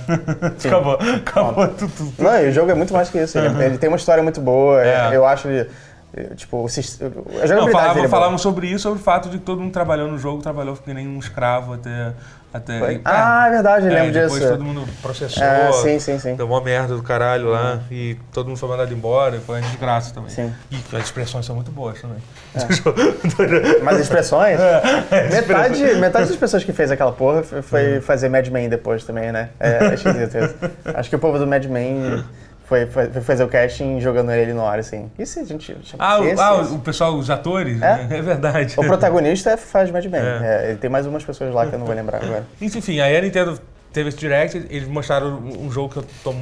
Acabou, 0.68 0.94
acabou 1.16 1.68
tudo. 1.70 2.14
Não, 2.20 2.40
e 2.40 2.50
o 2.50 2.52
jogo 2.52 2.70
é 2.72 2.76
muito 2.76 2.94
mais 2.94 3.10
que 3.10 3.18
isso. 3.18 3.38
Ele, 3.38 3.64
ele 3.64 3.78
tem 3.78 3.90
uma 3.90 3.98
história 3.98 4.22
muito 4.22 4.40
boa. 4.40 4.82
É. 4.84 5.16
Eu 5.16 5.26
acho 5.26 5.48
ele. 5.48 5.70
eh, 6.16 6.36
Tipo, 6.36 6.58
a 6.58 6.62
Não, 6.62 7.48
jogabilidade 7.48 7.94
dele 7.96 8.08
é 8.08 8.38
sobre 8.38 8.68
isso, 8.68 8.84
sobre 8.84 9.00
o 9.00 9.04
fato 9.04 9.30
de 9.30 9.38
que 9.40 9.44
todo 9.44 9.60
mundo 9.62 9.72
trabalhou 9.74 10.08
no 10.08 10.18
jogo, 10.18 10.42
trabalhou 10.42 10.76
que 10.76 10.94
nem 10.94 11.08
um 11.08 11.20
escravo 11.20 11.74
até. 11.74 12.14
Até 12.54 12.80
Foi? 12.80 13.02
Ah, 13.06 13.48
é 13.48 13.52
verdade, 13.52 13.86
eu 13.88 13.92
é, 13.92 13.96
lembro 13.96 14.14
depois 14.14 14.34
disso. 14.42 14.48
todo 14.52 14.64
mundo 14.64 14.88
processou. 15.02 15.44
É, 15.44 15.72
sim, 15.74 16.00
sim, 16.00 16.18
sim. 16.20 16.36
Deu 16.36 16.48
uma 16.48 16.62
merda 16.62 16.96
do 16.96 17.04
caralho 17.04 17.50
lá 17.50 17.80
e 17.92 18.18
todo 18.34 18.48
mundo 18.48 18.58
foi 18.58 18.70
mandado 18.70 18.94
embora 18.94 19.40
foi 19.46 19.60
uma 19.60 19.68
desgraça 19.68 20.14
também. 20.14 20.30
Sim. 20.30 20.54
E 20.72 20.78
as 20.96 21.04
expressões 21.04 21.46
são 21.46 21.56
muito 21.56 21.72
boas 21.72 22.02
também. 22.02 22.18
Mas 23.84 23.96
as 23.96 24.02
expressões. 24.04 24.60
É, 24.60 25.30
metade, 25.30 25.84
metade 25.96 26.28
das 26.28 26.36
pessoas 26.38 26.64
que 26.64 26.74
fez 26.74 26.90
aquela 26.92 27.12
porra 27.12 27.44
foi- 27.44 27.96
Uhum. 27.96 28.02
fazer 28.02 28.30
Mad 28.30 28.48
Men 28.48 28.70
depois 28.70 29.04
também, 29.04 29.32
né? 29.32 29.50
É, 29.60 29.86
é 29.86 29.94
esquisito 29.94 30.38
isso. 30.38 30.56
Acho 30.96 31.10
que 31.10 31.16
o 31.16 31.20
povo 31.20 31.38
do 31.38 31.46
Mad 31.48 31.66
Men 31.66 32.24
foi, 32.68 32.86
foi, 32.86 33.10
foi 33.10 33.22
fazer 33.22 33.44
o 33.44 33.48
casting 33.48 34.00
jogando 34.00 34.32
ele 34.32 34.54
no 34.54 34.66
ar, 34.66 34.78
assim. 34.80 35.10
Isso 35.18 35.40
a 35.40 35.44
gente. 35.44 35.76
Ah, 35.98 36.20
o, 36.20 36.26
esse- 36.28 36.42
ah, 36.42 36.60
esse- 36.62 36.74
o 36.74 36.80
pessoal, 36.80 37.16
os 37.16 37.30
atores? 37.30 37.82
É? 37.82 37.98
né? 38.04 38.08
É 38.18 38.22
verdade. 38.22 38.74
O 38.78 38.84
protagonista 38.84 39.56
faz 39.58 39.90
Mad 39.90 40.06
Men. 40.06 40.22
É. 40.22 40.40
É, 40.66 40.70
ele 40.70 40.78
tem 40.78 40.90
mais 40.90 41.06
umas 41.06 41.24
pessoas 41.24 41.54
lá 41.54 41.66
que 41.66 41.74
eu 41.74 41.80
não 41.80 41.86
vou 41.86 41.96
lembrar 41.96 42.22
agora. 42.24 42.46
Enfim, 42.62 43.00
aí 43.00 43.16
a 43.16 43.22
Nintendo 43.22 43.60
teve 43.94 44.10
esse 44.10 44.18
direct, 44.18 44.58
eles 44.70 44.88
mostraram 44.88 45.40
um 45.40 45.72
jogo 45.72 45.94
que 45.94 45.98
eu, 46.00 46.06
tô, 46.24 46.34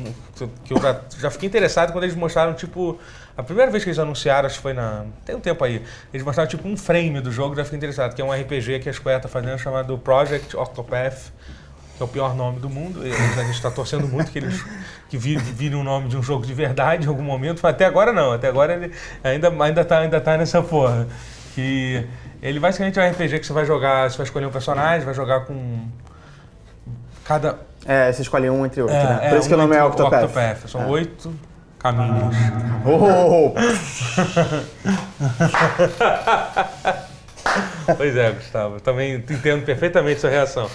que 0.65 0.73
eu 0.73 0.81
já, 0.81 0.99
já 1.19 1.29
fiquei 1.29 1.47
interessado 1.47 1.91
quando 1.93 2.03
eles 2.03 2.15
mostraram, 2.15 2.53
tipo, 2.53 2.99
a 3.37 3.43
primeira 3.43 3.71
vez 3.71 3.83
que 3.83 3.89
eles 3.91 3.99
anunciaram, 3.99 4.47
acho 4.47 4.55
que 4.57 4.61
foi 4.63 4.73
na. 4.73 5.05
Tem 5.23 5.35
um 5.35 5.39
tempo 5.39 5.63
aí, 5.63 5.81
eles 6.13 6.25
mostraram 6.25 6.49
tipo 6.49 6.67
um 6.67 6.75
frame 6.75 7.21
do 7.21 7.31
jogo, 7.31 7.55
já 7.55 7.63
fiquei 7.63 7.77
interessado, 7.77 8.13
que 8.15 8.21
é 8.21 8.25
um 8.25 8.31
RPG 8.33 8.79
que 8.79 8.89
a 8.89 8.93
Square 8.93 9.21
tá 9.21 9.27
fazendo 9.29 9.57
chamado 9.59 9.97
Project 9.97 10.57
Octopath. 10.57 11.31
Que 11.97 12.03
é 12.03 12.05
o 12.05 12.09
pior 12.09 12.35
nome 12.35 12.59
do 12.59 12.69
mundo. 12.69 13.01
A 13.01 13.43
gente 13.43 13.55
está 13.55 13.71
torcendo 13.71 14.05
muito 14.07 14.29
que 14.31 14.39
eles 14.39 14.63
que 15.09 15.17
vi- 15.17 15.37
virem 15.37 15.79
o 15.79 15.83
nome 15.83 16.09
de 16.09 16.17
um 16.17 16.23
jogo 16.23 16.45
de 16.45 16.53
verdade 16.53 17.05
em 17.05 17.09
algum 17.09 17.23
momento. 17.23 17.61
Mas 17.63 17.73
até 17.73 17.85
agora 17.85 18.11
não. 18.11 18.33
Até 18.33 18.49
agora 18.49 18.73
ele 18.73 18.91
ainda, 19.23 19.49
ainda, 19.63 19.85
tá, 19.85 19.99
ainda 19.99 20.19
tá 20.19 20.37
nessa 20.37 20.61
porra. 20.61 21.07
Que 21.53 22.05
ele 22.41 22.59
basicamente 22.59 22.99
é 22.99 23.07
um 23.07 23.11
RPG 23.11 23.39
que 23.39 23.45
você 23.47 23.53
vai 23.53 23.65
jogar, 23.65 24.11
você 24.11 24.17
vai 24.17 24.25
escolher 24.25 24.45
um 24.45 24.51
personagem, 24.51 25.05
vai 25.05 25.13
jogar 25.13 25.45
com 25.45 25.87
cada. 27.23 27.59
É, 27.85 28.11
você 28.11 28.23
escolhe 28.23 28.49
um 28.49 28.65
entre 28.65 28.81
outros, 28.81 28.99
É, 28.99 29.03
né? 29.05 29.19
é, 29.21 29.29
Por 29.29 29.37
isso 29.39 29.47
que 29.47 29.53
o 29.53 29.57
um 29.57 29.61
nome 29.61 29.73
é 29.75 29.85
entre- 29.85 30.03
Octopath. 30.03 30.67
São 30.67 30.81
É. 30.81 30.85
oito 30.87 31.33
caminhos. 31.79 32.35
Oh, 32.87 33.51
Pois 37.97 38.15
é, 38.15 38.31
Gustavo. 38.31 38.79
Também 38.79 39.15
entendo 39.15 39.63
perfeitamente 39.65 40.19
sua 40.21 40.29
reação. 40.29 40.69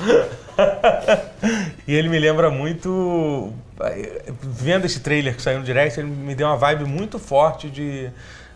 e 1.86 1.94
ele 1.94 2.08
me 2.08 2.18
lembra 2.18 2.50
muito. 2.50 3.52
Vendo 4.42 4.84
esse 4.84 5.00
trailer 5.00 5.34
que 5.34 5.42
saiu 5.42 5.58
no 5.58 5.64
direct, 5.64 5.98
ele 5.98 6.10
me 6.10 6.34
deu 6.34 6.46
uma 6.46 6.56
vibe 6.56 6.84
muito 6.84 7.18
forte 7.18 7.70
de, 7.70 8.10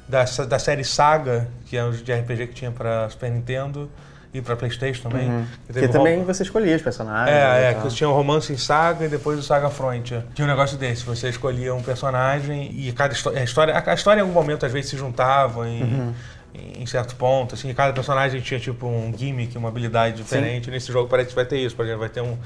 da, 0.08 0.24
da 0.46 0.58
série 0.58 0.84
Saga, 0.84 1.48
que 1.66 1.76
é 1.76 1.84
um 1.84 1.90
de 1.90 2.12
RPG 2.12 2.48
que 2.48 2.54
tinha 2.54 2.70
pra 2.70 3.08
Super 3.08 3.30
Nintendo 3.30 3.90
e 4.34 4.42
pra 4.42 4.56
Playstation 4.56 5.08
também. 5.08 5.28
Uhum. 5.30 5.46
que 5.72 5.88
também 5.88 6.24
você 6.24 6.42
escolhia 6.42 6.74
os 6.74 6.82
personagens. 6.82 7.34
É, 7.34 7.68
é, 7.68 7.70
e 7.70 7.74
que 7.76 7.88
tinha 7.94 8.10
um 8.10 8.12
romance 8.12 8.52
em 8.52 8.56
Saga 8.58 9.06
e 9.06 9.08
depois 9.08 9.38
o 9.38 9.42
Saga 9.42 9.70
Frontier. 9.70 10.24
Tinha 10.34 10.44
um 10.44 10.50
negócio 10.50 10.76
desse, 10.76 11.04
você 11.04 11.28
escolhia 11.28 11.72
um 11.72 11.82
personagem 11.82 12.70
e 12.76 12.92
cada 12.92 13.14
a 13.14 13.42
história, 13.44 13.82
a 13.86 13.94
história 13.94 14.18
em 14.18 14.22
algum 14.22 14.34
momento 14.34 14.66
às 14.66 14.72
vezes 14.72 14.90
se 14.90 14.96
juntava 14.96 15.68
em, 15.68 15.82
Uhum. 15.84 16.14
Em 16.54 16.86
certo 16.86 17.16
ponto, 17.16 17.54
assim, 17.54 17.72
cada 17.74 17.92
personagem 17.92 18.40
tinha 18.40 18.60
tipo 18.60 18.86
um 18.86 19.12
gimmick, 19.16 19.56
uma 19.58 19.68
habilidade 19.68 20.16
diferente. 20.16 20.70
Nesse 20.70 20.92
jogo 20.92 21.08
parece 21.08 21.30
que 21.30 21.34
vai 21.34 21.44
ter 21.44 21.58
isso, 21.58 21.74
por 21.74 21.84
exemplo, 21.84 22.00
vai 22.00 22.08
ter 22.08 22.20
um 22.20 22.38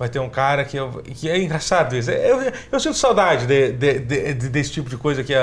Vai 0.00 0.08
ter 0.08 0.18
um 0.18 0.30
cara 0.30 0.64
que, 0.64 0.78
eu, 0.78 1.02
que 1.14 1.28
é 1.28 1.36
engraçado 1.38 1.94
isso. 1.94 2.10
Eu, 2.10 2.40
eu 2.72 2.80
sinto 2.80 2.96
saudade 2.96 3.44
de, 3.46 3.70
de- 3.72 3.98
de- 3.98 4.32
de- 4.34 4.48
desse 4.48 4.72
tipo 4.72 4.88
de 4.88 4.96
coisa 4.96 5.22
que 5.22 5.34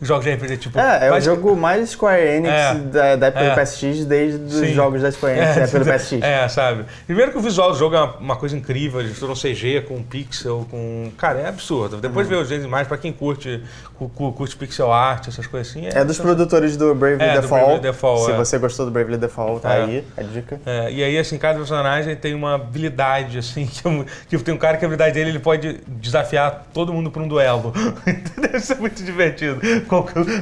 os 0.00 0.06
jogos 0.06 0.24
de 0.24 0.32
RPG, 0.32 0.56
tipo. 0.56 0.78
É, 0.78 1.08
é 1.08 1.12
o 1.12 1.20
jogo 1.20 1.56
mais 1.56 1.90
Square 1.90 2.22
Enix 2.22 2.54
É. 2.54 2.74
da, 2.76 3.16
da 3.16 3.26
época 3.26 3.44
É. 3.44 3.50
do 3.50 3.60
PSX 3.60 4.04
desde 4.04 4.38
os 4.56 4.70
jogos 4.70 5.02
da 5.02 5.10
Square 5.10 5.36
Enix 5.36 5.54
da 5.56 5.62
época 5.62 5.78
do 5.80 5.84
PSX. 5.86 6.22
É, 6.22 6.46
sabe? 6.48 6.84
Primeiro 7.06 7.32
que 7.32 7.38
o 7.38 7.40
visual 7.40 7.72
do 7.72 7.76
jogo 7.76 7.96
é 7.96 8.00
uma, 8.00 8.16
uma 8.18 8.36
coisa 8.36 8.56
incrível, 8.56 9.00
eles 9.00 9.12
estão 9.12 9.34
CG 9.34 9.80
com 9.88 10.00
pixel, 10.00 10.64
com. 10.70 11.10
Cara, 11.18 11.40
é 11.40 11.48
absurdo. 11.48 11.96
Depois 11.96 12.28
ver 12.28 12.36
os 12.36 12.48
imagens, 12.52 12.86
pra 12.86 12.96
quem 12.96 13.12
curte, 13.12 13.60
cu- 13.98 14.08
cu- 14.10 14.32
curte 14.32 14.54
pixel 14.56 14.92
art, 14.92 15.26
essas 15.26 15.48
coisas 15.48 15.70
assim. 15.72 15.88
É 15.88 16.04
dos 16.04 16.18
produtores 16.20 16.76
do 16.76 16.94
Bravely 16.94 17.20
É, 17.20 17.40
Default. 17.40 17.64
Bravely 17.64 17.80
Default, 17.80 18.24
Se 18.26 18.30
é. 18.30 18.36
você 18.36 18.58
gostou 18.58 18.86
do 18.86 18.92
Bravely 18.92 19.16
Default, 19.16 19.60
tá 19.60 19.74
É. 19.74 19.82
aí 19.82 20.04
a 20.16 20.22
dica. 20.22 20.60
É, 20.64 20.92
e 20.92 21.02
aí, 21.02 21.18
assim, 21.18 21.36
cada 21.36 21.58
personagem 21.58 22.14
tem 22.14 22.32
uma 22.32 22.54
habilidade, 22.54 23.38
assim, 23.38 23.66
que, 23.72 23.82
que 24.28 24.38
tem 24.38 24.54
um 24.54 24.58
cara 24.58 24.76
que 24.76 24.84
a 24.84 24.86
habilidade 24.88 25.14
dele 25.14 25.30
ele 25.30 25.38
pode 25.38 25.80
desafiar 25.86 26.66
todo 26.72 26.92
mundo 26.92 27.10
pra 27.10 27.22
um 27.22 27.28
duelo. 27.28 27.72
Deve 28.40 28.60
ser 28.60 28.76
muito 28.76 29.02
divertido. 29.02 29.60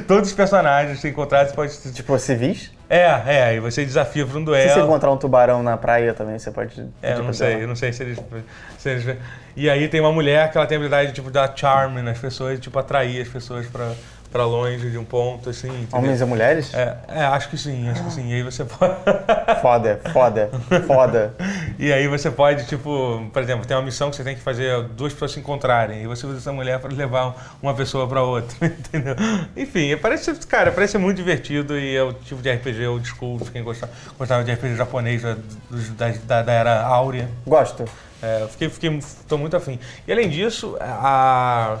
Todos 0.07 0.29
os 0.29 0.33
personagens 0.35 0.95
que 0.95 1.01
você 1.01 1.09
encontrar, 1.09 1.45
você 1.47 1.53
pode. 1.53 1.93
Tipo, 1.93 2.17
civis. 2.19 2.71
É, 2.89 3.05
é, 3.25 3.43
aí 3.45 3.59
você 3.59 3.83
desafia 3.83 4.25
pra 4.25 4.35
um 4.37 4.41
Se 4.41 4.45
duelo. 4.45 4.69
você 4.73 4.79
encontrar 4.81 5.11
um 5.11 5.17
tubarão 5.17 5.63
na 5.63 5.75
praia 5.77 6.13
também, 6.13 6.37
você 6.37 6.51
pode. 6.51 6.85
É, 7.01 7.13
eu 7.13 7.23
não 7.23 7.33
sei, 7.33 7.63
eu 7.63 7.67
não 7.67 7.75
sei 7.75 7.91
se 7.91 8.03
eles, 8.03 8.19
se 8.77 8.89
eles- 8.89 9.17
E 9.55 9.67
aí 9.69 9.87
tem 9.87 9.99
uma 9.99 10.11
mulher 10.11 10.51
que 10.51 10.57
ela 10.57 10.67
tem 10.67 10.75
a 10.75 10.79
habilidade 10.79 11.07
de 11.09 11.15
tipo, 11.15 11.31
dar 11.31 11.51
charme 11.55 12.01
nas 12.03 12.19
pessoas, 12.19 12.59
tipo, 12.59 12.77
atrair 12.77 13.21
as 13.21 13.27
pessoas 13.27 13.65
pra, 13.65 13.93
pra 14.33 14.45
longe 14.45 14.89
de 14.89 14.97
um 14.97 15.05
ponto, 15.05 15.51
assim. 15.51 15.67
entendeu? 15.67 15.87
Homens 15.99 16.19
e 16.19 16.25
mulheres? 16.25 16.73
É, 16.73 16.97
é, 17.07 17.23
acho 17.23 17.49
que 17.49 17.57
sim, 17.57 17.87
acho 17.87 18.03
que 18.03 18.11
sim. 18.11 18.29
E 18.29 18.33
aí 18.33 18.43
você 18.43 18.65
pode. 18.65 18.95
Foda, 19.61 20.01
foda, 20.11 20.49
foda. 20.87 21.33
e 21.77 21.93
aí 21.93 22.07
você 22.07 22.29
pode, 22.31 22.65
tipo, 22.65 23.23
por 23.31 23.41
exemplo, 23.41 23.65
tem 23.65 23.77
uma 23.77 23.83
missão 23.83 24.09
que 24.09 24.15
você 24.15 24.23
tem 24.23 24.35
que 24.35 24.41
fazer 24.41 24.83
duas 24.89 25.13
pessoas 25.13 25.31
se 25.33 25.39
encontrarem. 25.39 26.01
E 26.03 26.07
você 26.07 26.25
usa 26.25 26.37
essa 26.39 26.51
mulher 26.51 26.79
para 26.79 26.93
levar 26.93 27.57
uma 27.61 27.73
pessoa 27.73 28.07
para 28.07 28.23
outra, 28.23 28.55
entendeu? 28.67 29.15
Enfim, 29.55 29.95
parece, 29.97 30.33
cara, 30.47 30.71
parece 30.71 30.97
muito 30.97 31.17
divertido 31.17 31.77
e 31.77 31.95
é 31.95 32.03
o 32.03 32.11
tipo 32.11 32.41
de 32.41 32.51
RPG 32.51 32.87
old 32.87 33.07
school, 33.07 33.39
quem 33.51 33.63
gostava, 33.63 33.91
gostava 34.17 34.43
de 34.43 34.51
RPG 34.51 34.75
japonês 34.75 35.21
da, 35.21 35.37
da, 35.97 36.09
da, 36.25 36.41
da 36.41 36.51
era 36.51 36.81
áurea. 36.81 37.29
Gosto. 37.45 37.85
É, 38.21 38.41
eu 38.41 38.47
fiquei, 38.47 38.69
fiquei, 38.69 38.99
tô 39.27 39.37
muito 39.37 39.55
afim. 39.55 39.77
E 40.07 40.11
além 40.11 40.29
disso, 40.29 40.77
a, 40.79 41.77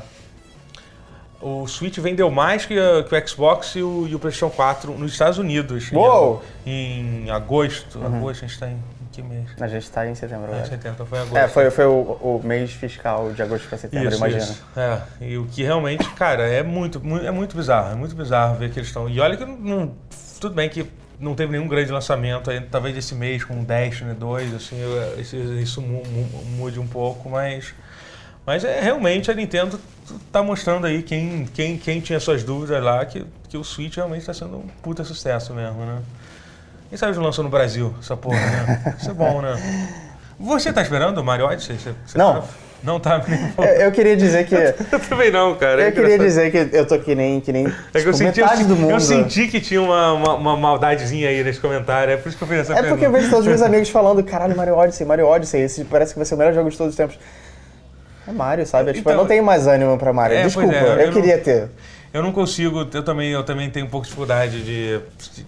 o 1.43 1.67
Switch 1.67 1.97
vendeu 1.99 2.31
mais 2.31 2.65
que, 2.65 2.77
a- 2.79 3.03
que 3.03 3.13
o 3.15 3.27
Xbox 3.27 3.75
e 3.75 3.83
o, 3.83 4.07
e 4.07 4.15
o 4.15 4.19
PlayStation 4.19 4.49
4 4.49 4.93
nos 4.97 5.11
Estados 5.11 5.37
Unidos. 5.37 5.91
em- 5.91 5.95
Uou! 5.95 6.41
Em, 6.65 7.29
agosto. 7.29 8.03
Agosto, 8.03 8.45
a 8.45 8.47
gente 8.47 8.59
tá 8.59 8.67
em, 8.67 8.73
em 8.75 9.05
que 9.11 9.21
mês? 9.21 9.49
A 9.59 9.67
gente 9.67 9.89
tá 9.91 10.07
em 10.07 10.15
setembro 10.15 10.45
É, 10.45 10.49
agora. 10.55 10.65
70, 10.65 11.05
foi 11.05 11.19
agosto. 11.19 11.37
É, 11.37 11.47
foi, 11.47 11.69
foi 11.69 11.85
o, 11.85 11.91
o 12.21 12.41
mês 12.43 12.71
fiscal 12.71 13.31
de 13.33 13.41
agosto 13.41 13.67
para 13.67 13.77
setembro, 13.77 14.07
Isso, 14.09 14.17
imagina. 14.17 14.41
isso. 14.43 14.63
É, 14.75 15.01
e 15.21 15.37
o 15.37 15.45
que 15.45 15.61
realmente, 15.63 16.09
cara, 16.11 16.43
é 16.47 16.63
muito, 16.63 16.99
mu- 17.03 17.17
é 17.19 17.31
muito 17.31 17.55
bizarro. 17.55 17.91
É 17.91 17.95
muito 17.95 18.15
bizarro 18.15 18.55
ver 18.57 18.71
que 18.71 18.79
eles 18.79 18.87
estão. 18.87 19.09
E 19.09 19.19
olha 19.19 19.35
que 19.37 19.45
não, 19.45 19.55
não- 19.57 19.91
tudo 20.39 20.55
bem 20.55 20.67
que 20.69 20.85
não 21.19 21.35
teve 21.35 21.51
nenhum 21.53 21.67
grande 21.67 21.91
lançamento, 21.91 22.49
aí, 22.49 22.59
talvez 22.61 22.97
esse 22.97 23.13
mês 23.15 23.43
com 23.43 23.63
Destiny 23.63 24.13
2, 24.13 24.53
assim, 24.55 24.77
eu- 24.79 25.19
isso, 25.21 25.35
isso 25.35 25.81
mu- 25.81 26.03
mude 26.57 26.79
um 26.79 26.87
pouco, 26.87 27.29
mas. 27.29 27.73
Mas 28.45 28.63
é 28.65 28.79
realmente 28.81 29.31
a 29.31 29.33
Nintendo 29.33 29.79
tá 30.31 30.43
mostrando 30.43 30.85
aí 30.85 31.01
quem, 31.01 31.47
quem, 31.53 31.77
quem 31.77 31.99
tinha 32.01 32.19
suas 32.19 32.43
dúvidas 32.43 32.83
lá, 32.83 33.05
que, 33.05 33.25
que 33.47 33.57
o 33.57 33.63
Switch 33.63 33.95
realmente 33.95 34.21
está 34.21 34.33
sendo 34.33 34.57
um 34.57 34.67
puta 34.81 35.03
sucesso 35.03 35.53
mesmo, 35.53 35.85
né? 35.85 35.99
Quem 36.89 36.97
sabe 36.97 37.17
lançou 37.17 37.43
no 37.43 37.49
Brasil 37.49 37.93
essa 37.99 38.15
porra, 38.17 38.37
né? 38.37 38.95
Isso 38.99 39.09
é 39.09 39.13
bom, 39.13 39.41
né? 39.41 39.55
Você 40.39 40.73
tá 40.73 40.81
esperando 40.81 41.17
o 41.19 41.23
Mario 41.23 41.45
Odyssey? 41.45 41.77
Você, 41.77 41.93
você 42.05 42.17
Não. 42.17 42.41
Tá, 42.41 42.47
não 42.83 42.99
tá. 42.99 43.23
Eu, 43.57 43.63
eu 43.85 43.91
queria 43.93 44.15
dizer 44.17 44.45
que. 44.45 44.53
Eu 44.91 44.99
também 45.07 45.31
não, 45.31 45.55
cara. 45.55 45.81
É 45.81 45.87
Eu 45.87 45.91
queria 45.93 46.19
dizer 46.19 46.51
que 46.51 46.75
eu 46.75 46.85
tô 46.85 46.99
que 46.99 47.15
nem, 47.15 47.39
que 47.39 47.53
nem 47.53 47.65
É 47.65 47.69
que 47.69 47.97
tipo, 47.99 48.09
eu 48.09 48.13
senti, 48.13 48.39
eu, 48.41 48.45
metade 48.45 48.57
senti- 48.63 48.67
do 48.67 48.75
mundo. 48.75 48.91
eu 48.91 48.99
senti 48.99 49.47
que 49.47 49.61
tinha 49.61 49.81
uma, 49.81 50.11
uma, 50.11 50.33
uma 50.35 50.57
maldadezinha 50.57 51.29
aí 51.29 51.41
nesse 51.43 51.61
comentário. 51.61 52.13
É 52.13 52.17
por 52.17 52.27
isso 52.27 52.37
que 52.37 52.43
eu 52.43 52.47
fiz 52.47 52.57
essa 52.59 52.73
É 52.73 52.75
porque 52.83 52.91
eu 52.91 52.97
pergunta. 52.97 53.17
vejo 53.19 53.29
todos 53.29 53.45
os 53.45 53.47
meus 53.49 53.61
amigos 53.61 53.89
falando, 53.89 54.21
caralho, 54.21 54.55
Mario 54.57 54.75
Odyssey, 54.75 55.07
Mario 55.07 55.27
Odyssey, 55.27 55.61
esse 55.61 55.85
parece 55.85 56.11
que 56.13 56.19
vai 56.19 56.25
ser 56.25 56.35
o 56.35 56.37
melhor 56.37 56.53
jogo 56.53 56.69
de 56.69 56.77
todos 56.77 56.91
os 56.91 56.97
tempos. 56.97 57.17
É 58.27 58.31
Mario, 58.31 58.65
sabe? 58.65 58.93
Tipo, 58.93 59.01
Então- 59.01 59.13
eu 59.13 59.17
não 59.17 59.25
tenho 59.27 59.43
mais 59.43 59.67
ânimo 59.67 59.97
pra 59.97 60.13
Mario. 60.13 60.37
É, 60.37 60.43
Desculpa, 60.43 60.73
é, 60.73 60.81
eu 60.83 60.87
eu, 60.99 61.05
não- 61.07 61.13
queria 61.13 61.37
ter. 61.37 61.67
Eu 62.13 62.21
não 62.21 62.31
consigo, 62.31 62.87
eu 62.93 63.01
também, 63.03 63.31
eu 63.31 63.43
também 63.43 63.71
tenho 63.71 63.87
um 63.87 63.89
pouco 63.89 64.03
de 64.05 64.09
dificuldade 64.11 64.61
de, 64.63 64.99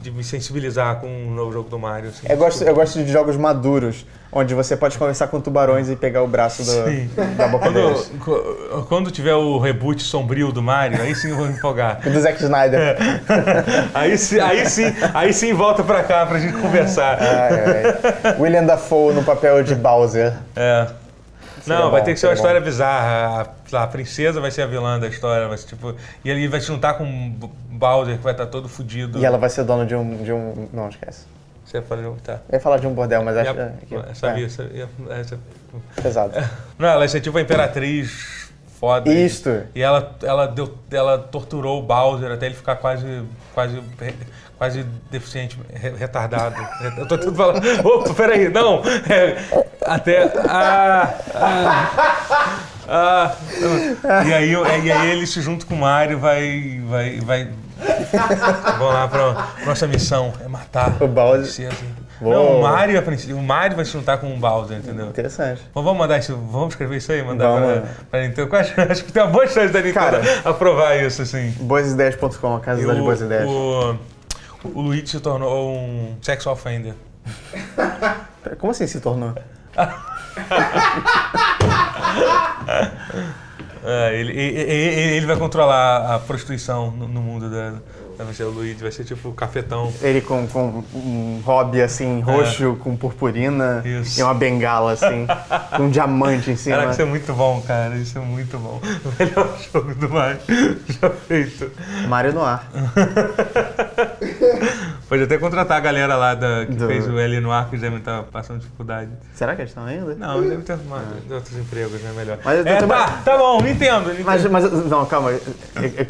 de 0.02 0.10
me 0.10 0.24
sensibilizar 0.24 0.96
com 0.96 1.06
um 1.06 1.30
novo 1.30 1.52
jogo 1.54 1.70
do 1.70 1.78
Mario. 1.78 2.10
assim. 2.10 2.26
Eu 2.28 2.36
gosto, 2.38 2.64
eu 2.64 2.74
gosto 2.74 3.04
de 3.04 3.12
jogos 3.12 3.38
maduros, 3.38 4.04
onde 4.32 4.56
você 4.56 4.76
pode 4.76 4.98
conversar 4.98 5.28
com 5.28 5.40
tubarões 5.40 5.92
e 5.92 5.96
pegar 5.96 6.24
o 6.24 6.28
braço 6.28 6.64
do- 6.64 7.36
da 7.38 7.48
boca 7.48 7.70
deles. 7.70 8.12
Quando, 8.18 8.20
co- 8.20 8.86
quando 8.90 9.12
tiver 9.12 9.36
o 9.36 9.60
reboot 9.60 10.02
sombrio 10.02 10.52
do 10.52 10.60
Mario, 10.64 11.00
aí 11.04 11.14
sim 11.14 11.30
eu 11.30 11.36
vou 11.38 11.46
me 11.46 11.54
empolgar. 11.54 12.00
Do 12.10 12.20
Zack 12.20 12.42
Snyder. 12.44 12.98
Aí, 13.94 14.18
sim- 14.18 14.40
aí 14.40 14.66
sim, 14.68 14.92
aí 15.14 15.32
sim 15.34 15.54
volta 15.54 15.84
pra 15.84 16.02
cá 16.04 16.26
pra 16.26 16.40
gente 16.40 16.54
conversar. 16.58 17.20
Ai, 17.22 17.60
ai. 18.24 18.36
William 18.40 18.64
Dafoe 18.66 19.14
no 19.14 19.24
papel 19.24 19.62
de 19.64 19.76
Bowser. 19.76 20.34
É. 20.56 20.88
Não, 21.68 21.92
vai 21.92 22.02
bom, 22.02 22.06
ter 22.06 22.14
que 22.14 22.20
ser 22.20 22.28
uma 22.28 22.36
seria 22.36 22.42
história 22.50 22.62
bizarra. 22.62 23.50
A, 23.74 23.84
a 23.84 23.88
princesa 23.88 24.40
vai 24.42 24.52
ser 24.52 24.62
a 24.64 24.68
vilã 24.68 25.00
da 25.00 25.08
história, 25.08 25.48
vai 25.48 25.58
ser, 25.58 25.68
tipo, 25.68 25.96
e 26.24 26.30
ele 26.30 26.48
vai 26.48 26.60
se 26.60 26.68
juntar 26.68 26.96
com 26.96 27.06
B- 27.32 27.50
Bowser, 27.70 28.18
que 28.18 28.24
vai 28.24 28.34
estar 28.34 28.46
todo 28.48 28.68
fudido. 28.70 29.20
E 29.20 29.26
ela 29.26 29.38
vai 29.38 29.50
ser 29.50 29.64
dona 29.64 29.86
de 29.86 29.96
um. 29.96 30.24
De 30.24 30.32
um 30.32 30.68
não, 30.74 30.90
esquece. 30.90 31.26
Você 31.66 31.82
falou, 31.82 32.16
tá. 32.24 32.40
Eu 32.50 32.56
ia 32.56 32.60
falar 32.60 32.78
de 32.78 32.86
um 32.88 32.94
bordel, 32.94 33.24
mas 33.24 33.36
acho 33.38 33.50
É, 33.60 33.74
que. 33.88 33.96
é, 33.96 34.14
sabia, 34.14 34.50
sabia, 34.50 34.90
é, 35.10 35.24
sabia. 35.24 35.44
pesado. 36.02 36.34
Não, 36.78 36.88
ela 36.88 37.04
ia 37.04 37.10
ser 37.10 37.22
tipo 37.22 37.38
a 37.38 37.42
imperatriz 37.42 38.50
foda. 38.80 39.12
Isto. 39.12 39.64
E 39.74 39.82
ela, 39.82 40.16
ela, 40.22 40.46
deu, 40.48 40.74
ela 40.92 41.18
torturou 41.18 41.80
o 41.80 41.82
Bowser 41.82 42.32
até 42.32 42.46
ele 42.46 42.56
ficar 42.56 42.76
quase, 42.76 43.24
quase, 43.54 43.82
quase 44.58 44.84
deficiente, 45.10 45.60
re- 45.74 45.96
retardado. 45.98 46.56
Eu 46.98 47.08
tô 47.08 47.18
tudo 47.18 47.36
falando. 47.36 47.62
Opa, 47.84 48.14
peraí, 48.14 48.48
não! 48.50 48.82
É, 49.10 49.66
até. 49.86 50.32
Ah, 50.48 51.14
ah, 51.36 51.86
ah, 52.88 53.36
e, 54.26 54.34
aí, 54.34 54.52
e 54.84 54.92
aí 54.92 55.10
ele 55.12 55.26
se 55.28 55.42
junto 55.42 55.66
com 55.66 55.74
o 55.76 55.78
Mario 55.80 56.20
vai. 56.20 56.82
vai, 56.88 57.20
vai 57.22 57.50
Vamos 58.78 58.94
lá 58.94 59.08
pra 59.08 59.48
nossa 59.66 59.86
missão, 59.88 60.32
é 60.44 60.48
matar 60.48 60.94
O 61.02 61.08
Bowser- 61.08 61.68
a 61.68 61.70
princesa. 61.74 62.06
Uou. 62.22 62.34
Não, 62.34 62.60
o 62.60 62.62
Mario, 62.62 62.98
é 62.98 63.34
o 63.34 63.42
Mario 63.42 63.76
vai 63.76 63.84
se 63.84 63.92
juntar 63.92 64.18
com 64.18 64.34
o 64.34 64.38
Bowser, 64.38 64.78
entendeu? 64.78 65.08
Interessante. 65.08 65.62
Bom, 65.74 65.84
vamos 65.84 66.00
mandar 66.00 66.18
isso, 66.18 66.34
vamos 66.50 66.70
escrever 66.70 66.96
isso 66.98 67.12
aí, 67.12 67.22
mandar 67.22 67.50
Vamos. 67.50 67.80
pra, 67.82 67.90
pra 68.10 68.22
Nintendo. 68.22 68.56
Acho, 68.56 69.04
que 69.04 69.12
tem 69.12 69.22
uma 69.22 69.30
boa 69.32 69.46
chance 69.48 69.74
da 69.74 69.82
Nintendo 69.82 69.94
Cara. 69.94 70.22
aprovar 70.46 70.96
isso, 70.96 71.22
assim. 71.22 71.52
Boasideias.com, 71.60 72.56
a 72.56 72.60
casa 72.62 72.82
E 72.82 72.86
das 72.88 72.98
o, 72.98 73.02
boas 73.04 73.20
ideias. 73.20 73.46
o, 73.50 73.96
o 74.74 74.82
Luigi 74.82 75.08
se 75.08 75.20
tornou 75.20 75.76
um 75.76 76.16
sex 76.22 76.46
offender. 76.48 76.94
Como 78.60 78.72
assim 78.72 78.88
se 78.88 79.02
tornou? 79.02 79.34
É, 83.88 84.20
ele, 84.20 84.34
e- 84.34 84.58
e- 84.58 84.64
e- 84.64 85.14
ele 85.18 85.28
vai 85.28 85.36
controlar 85.38 86.16
a 86.16 86.20
prostituição 86.20 86.90
no, 86.90 87.08
no 87.08 87.22
mundo 87.22 87.52
da. 87.52 87.74
Ser 88.34 88.44
o 88.46 88.50
Luigi, 88.50 88.82
vai 88.82 88.92
ser 88.94 89.04
tipo 89.04 89.28
o 89.28 89.34
cafetão. 89.34 89.92
Ele 90.02 90.22
com, 90.22 90.48
com 90.48 90.82
um 90.96 91.42
hobby 91.46 91.82
assim, 91.82 92.22
roxo, 92.22 92.78
com 92.82 92.96
purpurina 92.96 93.82
É. 93.86 93.90
Isso. 93.90 94.18
e 94.20 94.24
uma 94.24 94.34
bengala 94.34 94.94
assim, 94.94 95.28
com 95.76 95.84
um 95.84 95.90
diamante 95.90 96.50
em 96.50 96.56
cima. 96.56 96.78
Caraca, 96.78 96.94
isso 96.94 97.02
é 97.02 97.06
muito 97.06 97.34
bom, 97.34 97.62
cara. 97.68 97.96
Isso 97.98 98.18
é 98.18 98.22
muito 98.22 98.58
bom. 98.58 98.80
O 99.04 99.12
melhor 99.20 99.50
jogo 99.72 99.94
do 99.96 100.10
Mario 100.10 100.40
já 100.88 101.10
feito. 101.10 101.70
Mario 102.08 102.32
no 102.34 102.44
ar. 102.46 102.72
Pode 105.16 105.24
até 105.24 105.38
contratar 105.38 105.78
a 105.78 105.80
galera 105.80 106.16
lá 106.16 106.36
da, 106.36 106.66
que 106.66 106.74
Do- 106.74 106.88
fez 106.88 107.08
o 107.08 107.18
L 107.18 107.40
no 107.40 107.52
ar, 107.52 107.70
que 107.70 107.78
devem 107.78 108.00
estar 108.00 108.24
passando 108.24 108.60
dificuldade. 108.60 109.10
Será 109.34 109.56
que 109.56 109.62
eles 109.62 109.72
estão 109.72 109.86
ainda? 109.86 110.14
Não, 110.16 110.42
deve 110.42 110.62
ter 110.64 110.74
arrumado 110.74 111.06
outros 111.32 111.58
empregos, 111.58 112.02
né? 112.02 112.12
Melhor. 112.16 112.38
Mas 112.44 112.66
é, 112.66 112.76
tô- 112.76 112.88
tá, 112.88 113.22
tá 113.24 113.38
bom, 113.38 113.62
Nintendo. 113.62 114.10
Nintendo. 114.10 114.26
Mas, 114.26 114.46
mas 114.46 114.72
não, 114.88 115.06
calma. 115.06 115.32
Eu, 115.32 115.42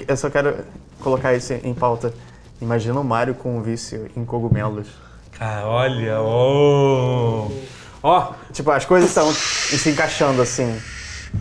eu- 0.08 0.18
só 0.18 0.30
quero 0.30 0.56
colocar 1.00 1.34
isso 1.36 1.54
em 1.54 1.74
pauta. 1.74 2.12
Imagina 2.60 3.00
o 3.00 3.04
Mario 3.04 3.36
com 3.36 3.58
um 3.58 3.62
vício 3.62 4.10
em 4.16 4.26
cogumelos. 4.26 4.88
Cara, 5.38 5.68
olha, 5.68 6.20
ô. 6.22 7.52
Ó, 8.02 8.32
Tipo, 8.54 8.72
as 8.72 8.86
coisas 8.86 9.10
estão 9.10 9.32
se 9.32 9.90
encaixando 9.90 10.42
assim. 10.42 10.76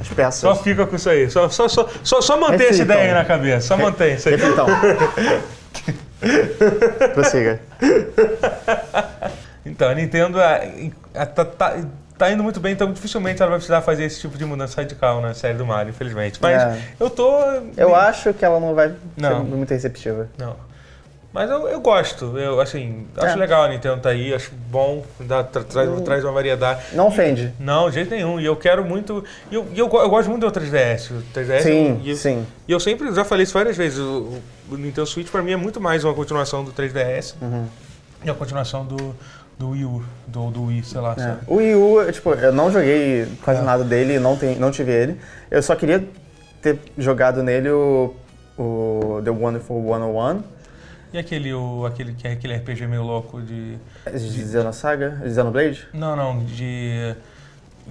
As 0.01 0.09
peças. 0.09 0.41
só 0.41 0.57
fica 0.57 0.85
com 0.87 0.97
isso 0.97 1.09
aí. 1.09 1.31
Só, 1.31 1.49
só, 1.49 1.69
só, 1.69 1.89
só, 2.03 2.21
só 2.21 2.37
mantém 2.37 2.67
essa 2.67 2.83
ideia 2.83 3.03
aí 3.03 3.15
na 3.15 3.25
cabeça. 3.25 3.69
Só 3.69 3.77
mantém 3.77 4.17
isso 4.17 4.29
aí. 4.29 4.35
Prossiga. 7.15 7.61
Então, 9.67 9.89
a 9.89 9.95
Nintendo 9.95 10.41
é, 10.41 10.91
é, 11.15 11.25
tá, 11.25 11.45
tá, 11.45 11.77
tá 12.19 12.31
indo 12.31 12.43
muito 12.43 12.61
bem, 12.61 12.73
então 12.73 12.93
dificilmente 12.93 13.41
ela 13.41 13.51
vai 13.51 13.59
precisar 13.59 13.81
fazer 13.83 14.05
esse 14.05 14.21
tipo 14.21 14.37
de 14.37 14.45
mudança 14.45 14.81
radical 14.81 15.21
na 15.21 15.33
série 15.35 15.57
do 15.57 15.65
Mario, 15.65 15.91
infelizmente. 15.91 16.39
Mas 16.41 16.61
É. 16.63 16.79
eu 17.01 17.09
tô. 17.09 17.31
Eu 17.77 17.95
acho 17.95 18.35
que 18.35 18.45
ela 18.45 18.61
não 18.61 18.75
vai 18.75 18.95
Não. 19.17 19.45
ser 19.45 19.51
muito 19.57 19.71
receptiva. 19.71 20.29
Não. 20.39 20.55
Mas 21.35 21.51
eu, 21.51 21.67
eu 21.67 21.81
gosto, 21.81 22.39
eu 22.39 22.61
assim, 22.61 23.07
acho 23.17 23.35
É. 23.37 23.37
legal 23.37 23.65
a 23.65 23.69
Nintendo 23.69 24.01
tá 24.01 24.11
aí, 24.11 24.33
acho 24.33 24.53
bom, 24.71 25.05
dá, 25.19 25.43
tra- 25.43 25.65
traz, 25.65 26.01
traz 26.03 26.23
uma 26.23 26.31
variedade. 26.33 26.81
Não 26.93 27.09
ofende. 27.09 27.53
Não, 27.59 27.89
de 27.89 27.97
jeito 27.97 28.11
nenhum. 28.15 28.39
E 28.39 28.45
eu 28.47 28.55
quero 28.55 28.85
muito. 28.85 29.25
E 29.51 29.55
eu, 29.57 29.67
e 29.75 29.79
eu, 29.81 29.87
eu 29.93 30.09
gosto 30.09 30.31
muito 30.31 30.49
do 30.49 30.53
3DS. 30.61 31.11
O 31.11 31.23
3DS 31.37 31.61
Sim, 31.63 32.01
e, 32.05 32.15
sim. 32.15 32.47
E 32.69 32.71
eu 32.73 32.79
sempre 32.79 33.13
já 33.13 33.25
falei 33.25 33.43
isso 33.43 33.53
várias 33.53 33.77
vezes. 33.77 33.99
O, 33.99 34.39
o 34.71 34.77
Nintendo 34.77 35.09
Switch 35.09 35.29
pra 35.29 35.43
mim 35.43 35.51
é 35.51 35.57
muito 35.57 35.81
mais 35.81 36.05
uma 36.05 36.15
continuação 36.15 36.63
do 36.63 36.73
3DS 36.73 37.35
Uhum. 37.43 37.67
e 38.25 38.31
a 38.31 38.35
continuação 38.35 38.85
do, 38.87 38.97
do 39.59 39.71
Wii 39.71 39.85
U, 39.87 40.05
do, 40.29 40.51
do 40.53 40.65
Wii, 40.67 40.85
sei 40.85 41.01
lá. 41.01 41.17
É. 41.19 41.37
O 41.49 41.57
Wii 41.57 41.75
U, 41.75 42.13
tipo, 42.13 42.31
eu 42.31 42.53
não 42.53 42.71
joguei 42.71 43.27
quase 43.43 43.59
É. 43.61 43.65
nada 43.65 43.83
dele, 43.83 44.21
não, 44.21 44.37
tem, 44.37 44.55
não 44.55 44.71
tive 44.71 44.93
ele. 44.93 45.19
Eu 45.51 45.61
só 45.65 45.75
queria 45.75 46.07
ter 46.63 46.79
jogado 46.97 47.43
nele 47.43 47.71
o, 47.71 48.15
o 48.57 49.21
The 49.25 49.31
Wonderful 49.31 49.83
101, 49.83 50.54
E 51.15 51.19
aquele, 51.19 51.55
o, 51.55 51.87
aquele, 51.87 52.13
que 52.13 52.27
é 52.27 52.33
aquele 52.33 52.57
RPG 52.57 52.89
meio 52.89 53.05
louco 53.05 53.41
de. 53.41 53.77
de 54.13 54.31
Xenosaga, 54.51 55.23
Xenoblade. 55.33 55.87
Não, 55.93 56.17
não, 56.17 56.45
de. 56.45 57.15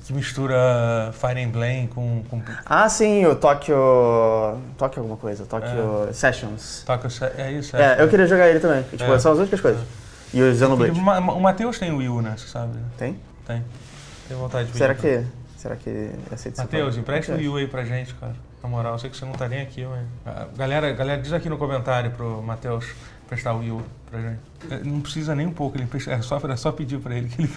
Que 0.04 0.12
mistura 0.12 1.10
Fire 1.14 1.40
Emblem 1.40 1.88
com. 1.88 2.22
com 2.30 2.42
Ah, 2.66 2.90
sim, 2.90 3.26
o 3.26 3.34
Tokyo... 3.36 3.76
Tokyo 4.78 5.00
alguma 5.04 5.16
coisa, 5.18 5.46
Tokyo 5.46 6.10
Sessions. 6.12 6.84
Tokyo 6.86 7.10
Se- 7.10 7.24
é 7.38 7.52
isso? 7.54 7.78
É, 7.78 8.02
eu 8.02 8.10
queria 8.10 8.28
jogar 8.28 8.50
ele 8.50 8.60
também. 8.60 8.84
Tipo, 8.84 9.04
É. 9.06 9.20
são 9.20 9.32
as 9.32 9.38
únicas 9.40 9.62
coisas. 9.62 9.82
E 10.34 10.42
o 10.42 10.54
Xenoblade. 10.54 10.92
o 11.00 11.02
Ma- 11.02 11.20
O 11.20 11.40
Matheus 11.40 11.80
tem 11.80 11.92
o 11.94 11.98
Wii 12.00 12.10
U, 12.10 12.22
né? 12.22 12.34
Você 12.36 12.48
sabe? 12.48 12.78
Tem? 12.98 13.18
Tem. 13.48 13.64
Tem 14.28 14.36
vontade 14.36 14.66
de 14.66 14.74
pedir 14.74 14.80
Será 14.80 14.96
que... 14.96 15.24
Será 15.56 15.76
que 15.78 16.10
aceita 16.30 16.62
Matheus, 16.64 16.98
empresta 16.98 17.32
o. 17.32 17.38
Wii 17.38 17.48
U 17.48 17.56
aí 17.56 17.68
pra 17.68 17.86
gente, 17.86 18.14
cara. 18.16 18.34
Na 18.62 18.68
moral, 18.68 18.94
eu 18.94 19.00
sei 19.00 19.10
que 19.10 19.16
você 19.16 19.24
não 19.26 19.32
tá 19.34 19.48
nem 19.48 19.62
aqui, 19.62 19.86
mas. 19.86 20.06
Ah, 20.26 20.48
Galera, 20.58 20.92
galera, 20.92 21.22
diz 21.22 21.32
aqui 21.32 21.48
no 21.48 21.58
comentário 21.58 22.12
pro 22.12 22.42
Matheus 22.42 22.86
prestar 23.34 23.54
o 23.54 23.60
Wii 23.60 23.72
U 23.72 23.82
pra 24.10 24.20
gente. 24.22 24.40
Eh, 24.72 24.80
Não 24.84 25.02
precisa 25.02 25.36
nem 25.36 25.46
um 25.48 25.52
pouco, 25.52 25.76
ele 25.78 25.84
empresta, 25.84 26.12
é, 26.12 26.22
só, 26.22 26.38
é 26.38 26.56
só 26.56 26.72
pedir 26.72 27.00
pra 27.00 27.16
ele 27.16 27.28
que 27.28 27.42
ele 27.42 27.50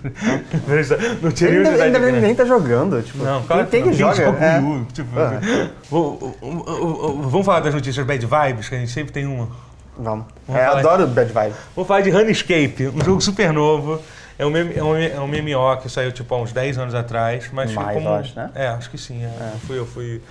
presta. 0.67 0.97
Não 1.23 1.31
tinha 1.31 1.51
Ele 1.51 1.69
ainda, 1.69 1.99
ainda 1.99 2.21
nem 2.21 2.35
tá 2.35 2.45
jogando. 2.45 3.03
Tipo, 3.03 3.19
Não, 3.25 3.39
quem, 3.39 3.47
claro 3.47 3.67
quem 3.69 3.83
que 3.83 3.89
não. 3.91 3.95
joga? 3.97 4.15
joga 4.25 4.45
É. 4.45 4.61
Tipo, 4.93 5.19
Ah. 5.19 5.41
vou- 5.91 6.37
Vamos 7.31 7.47
falar 7.47 7.61
das 7.61 7.75
notícias 7.75 8.05
Bad 8.07 8.25
Vibes, 8.27 8.69
que 8.69 8.75
a 8.75 8.79
gente 8.79 8.91
sempre 8.91 9.13
tem 9.13 9.27
uma. 9.27 9.49
Vamos. 9.99 10.27
Vamos 10.47 10.61
É, 10.63 10.67
adoro 10.67 11.07
Bad 11.07 11.33
Vibe. 11.33 11.55
Vamos 11.75 11.89
falar 11.89 12.01
de 12.03 12.11
Runescape, 12.11 12.89
um 12.95 13.05
jogo 13.05 13.21
super 13.21 13.53
novo. 13.53 14.01
É 14.39 14.45
um, 14.45 14.55
é 14.55 14.83
um, 14.83 14.97
é 14.97 15.21
um 15.21 15.27
MMO 15.29 15.79
que 15.81 15.89
saiu 15.89 16.13
tipo 16.13 16.35
há 16.35 16.39
uns 16.43 16.53
10 16.53 16.77
anos 16.77 16.95
atrás, 16.95 17.49
mas 17.53 17.73
Mais, 17.73 17.95
como... 17.95 18.07
eu 18.09 18.15
acho, 18.15 18.37
né? 18.37 18.51
É, 18.55 18.67
acho 18.69 18.91
que 18.91 18.99
sim. 18.99 19.25
é. 19.25 19.29
Eu 19.55 19.59
fui, 19.61 19.79
eu 19.79 19.87
fui, 19.87 20.23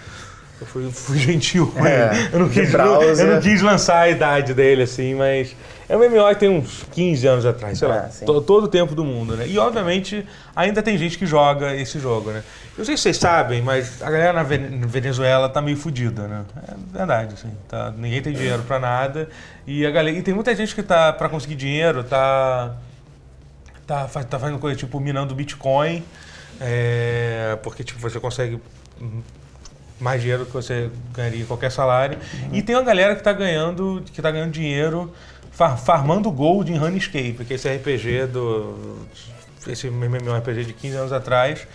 eu 0.62 0.68
fui, 0.68 0.90
fui 0.92 1.18
gentil 1.20 1.68
com 1.72 1.86
É, 1.86 2.12
ele. 2.16 2.30
Eu 2.34 2.40
não, 2.40 2.50
quis, 2.50 2.74
eu 2.74 3.28
não 3.36 3.42
quis 3.42 3.62
lançar 3.62 4.00
a 4.02 4.10
idade 4.10 4.54
dele 4.54 4.84
assim, 4.84 5.14
mas 5.16 5.56
é 5.88 5.96
um 5.96 6.00
MMO 6.00 6.28
que 6.30 6.36
tem 6.40 6.50
uns 6.50 6.84
15 6.92 7.28
anos 7.28 7.46
atrás, 7.46 7.78
sei 7.78 7.88
É, 7.88 7.92
lá, 7.92 8.10
sim. 8.10 8.26
to- 8.26 8.42
todo 8.42 8.64
o 8.64 8.68
tempo 8.68 8.96
do 8.96 9.04
mundo, 9.04 9.36
né? 9.36 9.46
E 9.48 9.58
obviamente 9.60 10.26
ainda 10.56 10.82
tem 10.82 10.98
gente 10.98 11.18
que 11.18 11.26
joga 11.26 11.76
esse 11.76 12.00
jogo, 12.00 12.32
né? 12.32 12.42
Eu 12.78 12.84
sei 12.84 12.98
se 12.98 13.04
vocês 13.04 13.18
sabem, 13.18 13.62
mas 13.62 14.02
a 14.02 14.10
galera 14.10 14.34
na 14.34 14.44
Ve- 14.44 14.58
na 14.58 14.88
Venezuela 14.88 15.48
tá 15.48 15.62
meio 15.62 15.78
fodida, 15.78 16.28
né? 16.28 16.42
É 16.68 16.74
verdade, 16.98 17.34
assim. 17.36 17.52
Tá, 17.70 17.94
ninguém 17.98 18.22
tem 18.22 18.34
dinheiro 18.34 18.64
pra 18.64 18.80
nada. 18.80 19.30
E, 19.68 19.86
a 19.86 19.92
galera, 19.92 20.18
e 20.18 20.22
tem 20.22 20.34
muita 20.34 20.54
gente 20.56 20.74
que 20.76 20.84
tá, 20.84 21.14
pra 21.14 21.30
conseguir 21.30 21.56
dinheiro, 21.56 22.04
tá, 22.04 22.74
tá, 23.88 24.06
tá 24.08 24.40
fazendo 24.40 24.60
coisa 24.60 24.76
tipo 24.78 25.00
minando 25.00 25.34
Bitcoin, 25.36 26.04
é, 26.60 27.58
porque 27.64 27.84
tipo, 27.84 28.00
você 28.00 28.20
consegue 28.20 28.60
mais 30.00 30.22
dinheiro 30.22 30.46
que 30.46 30.52
você 30.54 30.90
ganharia 31.14 31.46
qualquer 31.46 31.72
salário. 31.72 32.18
E 32.52 32.62
tem 32.62 32.76
uma 32.76 32.84
galera 32.84 33.16
que 33.16 33.24
tá 33.24 33.34
ganhando, 33.34 34.04
que 34.14 34.22
tá 34.22 34.30
ganhando 34.32 34.52
dinheiro 34.52 35.14
far- 35.52 35.78
farmando 35.78 36.30
gold 36.32 36.72
em 36.72 36.78
Runescape, 36.78 37.46
que 37.46 37.54
é 37.54 37.56
esse 37.56 37.70
RPG 37.70 38.28
do. 38.28 38.98
Esse 39.68 39.88
MMORPG 39.88 40.64
de 40.66 40.74
15 40.74 40.96
anos 40.98 41.14
atrás. 41.14 41.68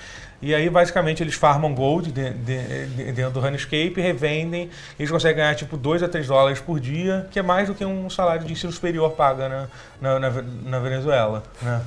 E 0.42 0.54
aí, 0.54 0.70
basicamente, 0.70 1.22
eles 1.22 1.34
farmam 1.34 1.74
gold 1.74 2.10
de- 2.12 2.30
de- 2.30 2.86
de- 2.86 3.12
dentro 3.12 3.32
do 3.32 3.40
Runescape, 3.40 3.94
revendem, 4.00 4.70
eles 4.98 5.10
conseguem 5.10 5.36
ganhar 5.36 5.54
tipo 5.54 5.76
2 5.76 6.02
a 6.02 6.08
3 6.08 6.26
dólares 6.26 6.60
por 6.60 6.80
dia, 6.80 7.26
que 7.30 7.38
é 7.38 7.42
mais 7.42 7.68
do 7.68 7.74
que 7.74 7.84
um 7.84 8.08
salário 8.08 8.44
de 8.46 8.52
ensino 8.52 8.72
superior 8.72 9.10
paga 9.10 9.48
na, 9.50 9.68
na, 10.00 10.18
na, 10.18 10.42
na 10.64 10.78
Venezuela. 10.78 11.42
Né? 11.60 11.82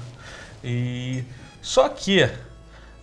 E, 0.63 1.23
só 1.63 1.89
que 1.89 2.29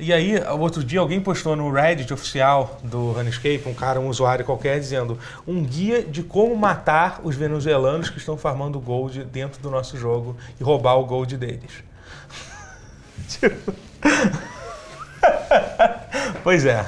E 0.02 0.14
aí, 0.14 0.34
outro 0.58 0.82
dia, 0.82 0.98
alguém 0.98 1.20
postou 1.20 1.54
no 1.54 1.70
Reddit 1.70 2.10
oficial 2.12 2.80
do 2.82 3.12
Runescape, 3.12 3.62
um 3.66 3.74
cara, 3.74 4.00
um 4.00 4.08
usuário 4.08 4.46
qualquer, 4.46 4.80
dizendo 4.80 5.18
um 5.46 5.62
guia 5.62 6.02
de 6.02 6.22
como 6.22 6.56
matar 6.56 7.20
os 7.22 7.36
venezuelanos 7.36 8.08
que 8.08 8.16
estão 8.16 8.34
farmando 8.34 8.80
gold 8.80 9.24
dentro 9.24 9.60
do 9.60 9.68
nosso 9.70 9.98
jogo 9.98 10.36
e 10.58 10.64
roubar 10.64 10.94
o 10.94 11.04
gold 11.04 11.36
deles. 11.36 11.84
tipo... 13.28 13.74
Pois 16.42 16.64
é. 16.64 16.84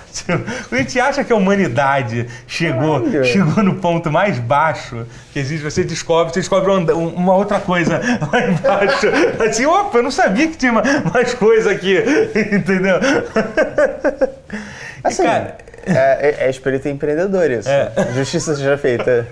A 0.70 0.76
gente 0.76 0.99
acha 0.99 1.24
que 1.24 1.33
a 1.33 1.37
humanidade 1.37 2.26
chegou, 2.47 3.05
chegou 3.24 3.62
no 3.62 3.74
ponto 3.74 4.11
mais 4.11 4.39
baixo 4.39 5.07
que 5.33 5.39
existe. 5.39 5.62
Você 5.62 5.85
descobre, 5.85 6.33
você 6.33 6.41
descobre 6.41 6.70
uma 6.70 7.35
outra 7.35 7.61
coisa 7.61 8.01
lá 8.33 8.47
embaixo. 8.47 9.07
Assim, 9.47 9.66
opa, 9.66 9.99
eu 9.99 10.03
não 10.03 10.11
sabia 10.11 10.49
que 10.49 10.57
tinha 10.57 10.72
mais 10.72 11.35
coisa 11.35 11.70
aqui. 11.72 11.99
Entendeu? 12.53 12.97
Assim, 15.05 15.22
cara, 15.22 15.59
é, 15.87 15.93
é, 15.93 16.47
é 16.47 16.51
espírito 16.51 16.89
empreendedor 16.89 17.51
isso. 17.51 17.68
É. 17.68 17.93
Justiça 18.14 18.55
seja 18.55 18.78
feita. 18.78 19.26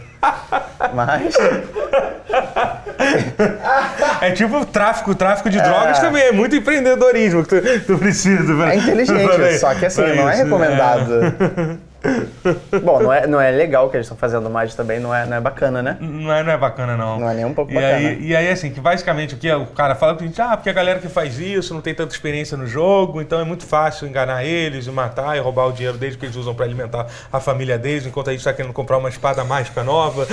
Mas. 0.94 1.34
É 4.20 4.32
tipo 4.32 4.64
tráfico, 4.66 5.14
tráfico 5.14 5.48
de 5.48 5.60
drogas 5.60 5.98
é. 5.98 6.00
também, 6.00 6.22
é 6.24 6.32
muito 6.32 6.54
empreendedorismo 6.54 7.44
que 7.44 7.60
tu, 7.60 7.80
tu 7.86 7.98
precisa. 7.98 8.54
Pra, 8.54 8.74
é 8.74 8.76
inteligente, 8.76 9.58
só 9.58 9.74
que 9.74 9.86
assim, 9.86 10.00
não 10.02 10.08
é 10.08 10.32
isso, 10.32 10.42
é 10.42 10.44
recomendado. 10.44 11.10
É. 11.24 11.89
Bom, 12.82 13.02
não 13.02 13.12
é, 13.12 13.26
não 13.26 13.40
é 13.40 13.50
legal 13.50 13.86
o 13.86 13.90
que 13.90 13.96
eles 13.96 14.06
estão 14.06 14.16
fazendo, 14.16 14.48
mas 14.48 14.74
também 14.74 14.98
não 14.98 15.14
é, 15.14 15.26
não 15.26 15.36
é 15.36 15.40
bacana, 15.40 15.82
né? 15.82 15.96
Não 16.00 16.32
é, 16.32 16.42
não 16.42 16.52
é 16.52 16.56
bacana, 16.56 16.96
não. 16.96 17.20
Não 17.20 17.30
é 17.30 17.34
nem 17.34 17.44
um 17.44 17.52
pouco 17.52 17.70
e 17.70 17.74
bacana. 17.74 17.96
Aí, 17.96 18.18
e 18.20 18.36
aí, 18.36 18.48
assim, 18.48 18.70
que 18.70 18.80
basicamente 18.80 19.34
o 19.34 19.38
que 19.38 19.50
o 19.52 19.66
cara 19.66 19.94
fala 19.94 20.14
pra 20.14 20.26
gente, 20.26 20.40
ah, 20.40 20.56
porque 20.56 20.70
a 20.70 20.72
galera 20.72 20.98
que 20.98 21.08
faz 21.08 21.38
isso 21.38 21.74
não 21.74 21.80
tem 21.80 21.94
tanta 21.94 22.14
experiência 22.14 22.56
no 22.56 22.66
jogo, 22.66 23.20
então 23.20 23.40
é 23.40 23.44
muito 23.44 23.66
fácil 23.66 24.08
enganar 24.08 24.44
eles 24.44 24.86
e 24.86 24.90
matar 24.90 25.36
e 25.36 25.40
roubar 25.40 25.66
o 25.66 25.72
dinheiro 25.72 25.98
deles 25.98 26.16
que 26.16 26.24
eles 26.24 26.36
usam 26.36 26.54
para 26.54 26.64
alimentar 26.64 27.06
a 27.30 27.40
família 27.40 27.78
deles, 27.78 28.06
enquanto 28.06 28.30
a 28.30 28.32
gente 28.32 28.44
tá 28.44 28.52
querendo 28.52 28.72
comprar 28.72 28.98
uma 28.98 29.08
espada 29.08 29.44
mágica 29.44 29.82
nova. 29.82 30.26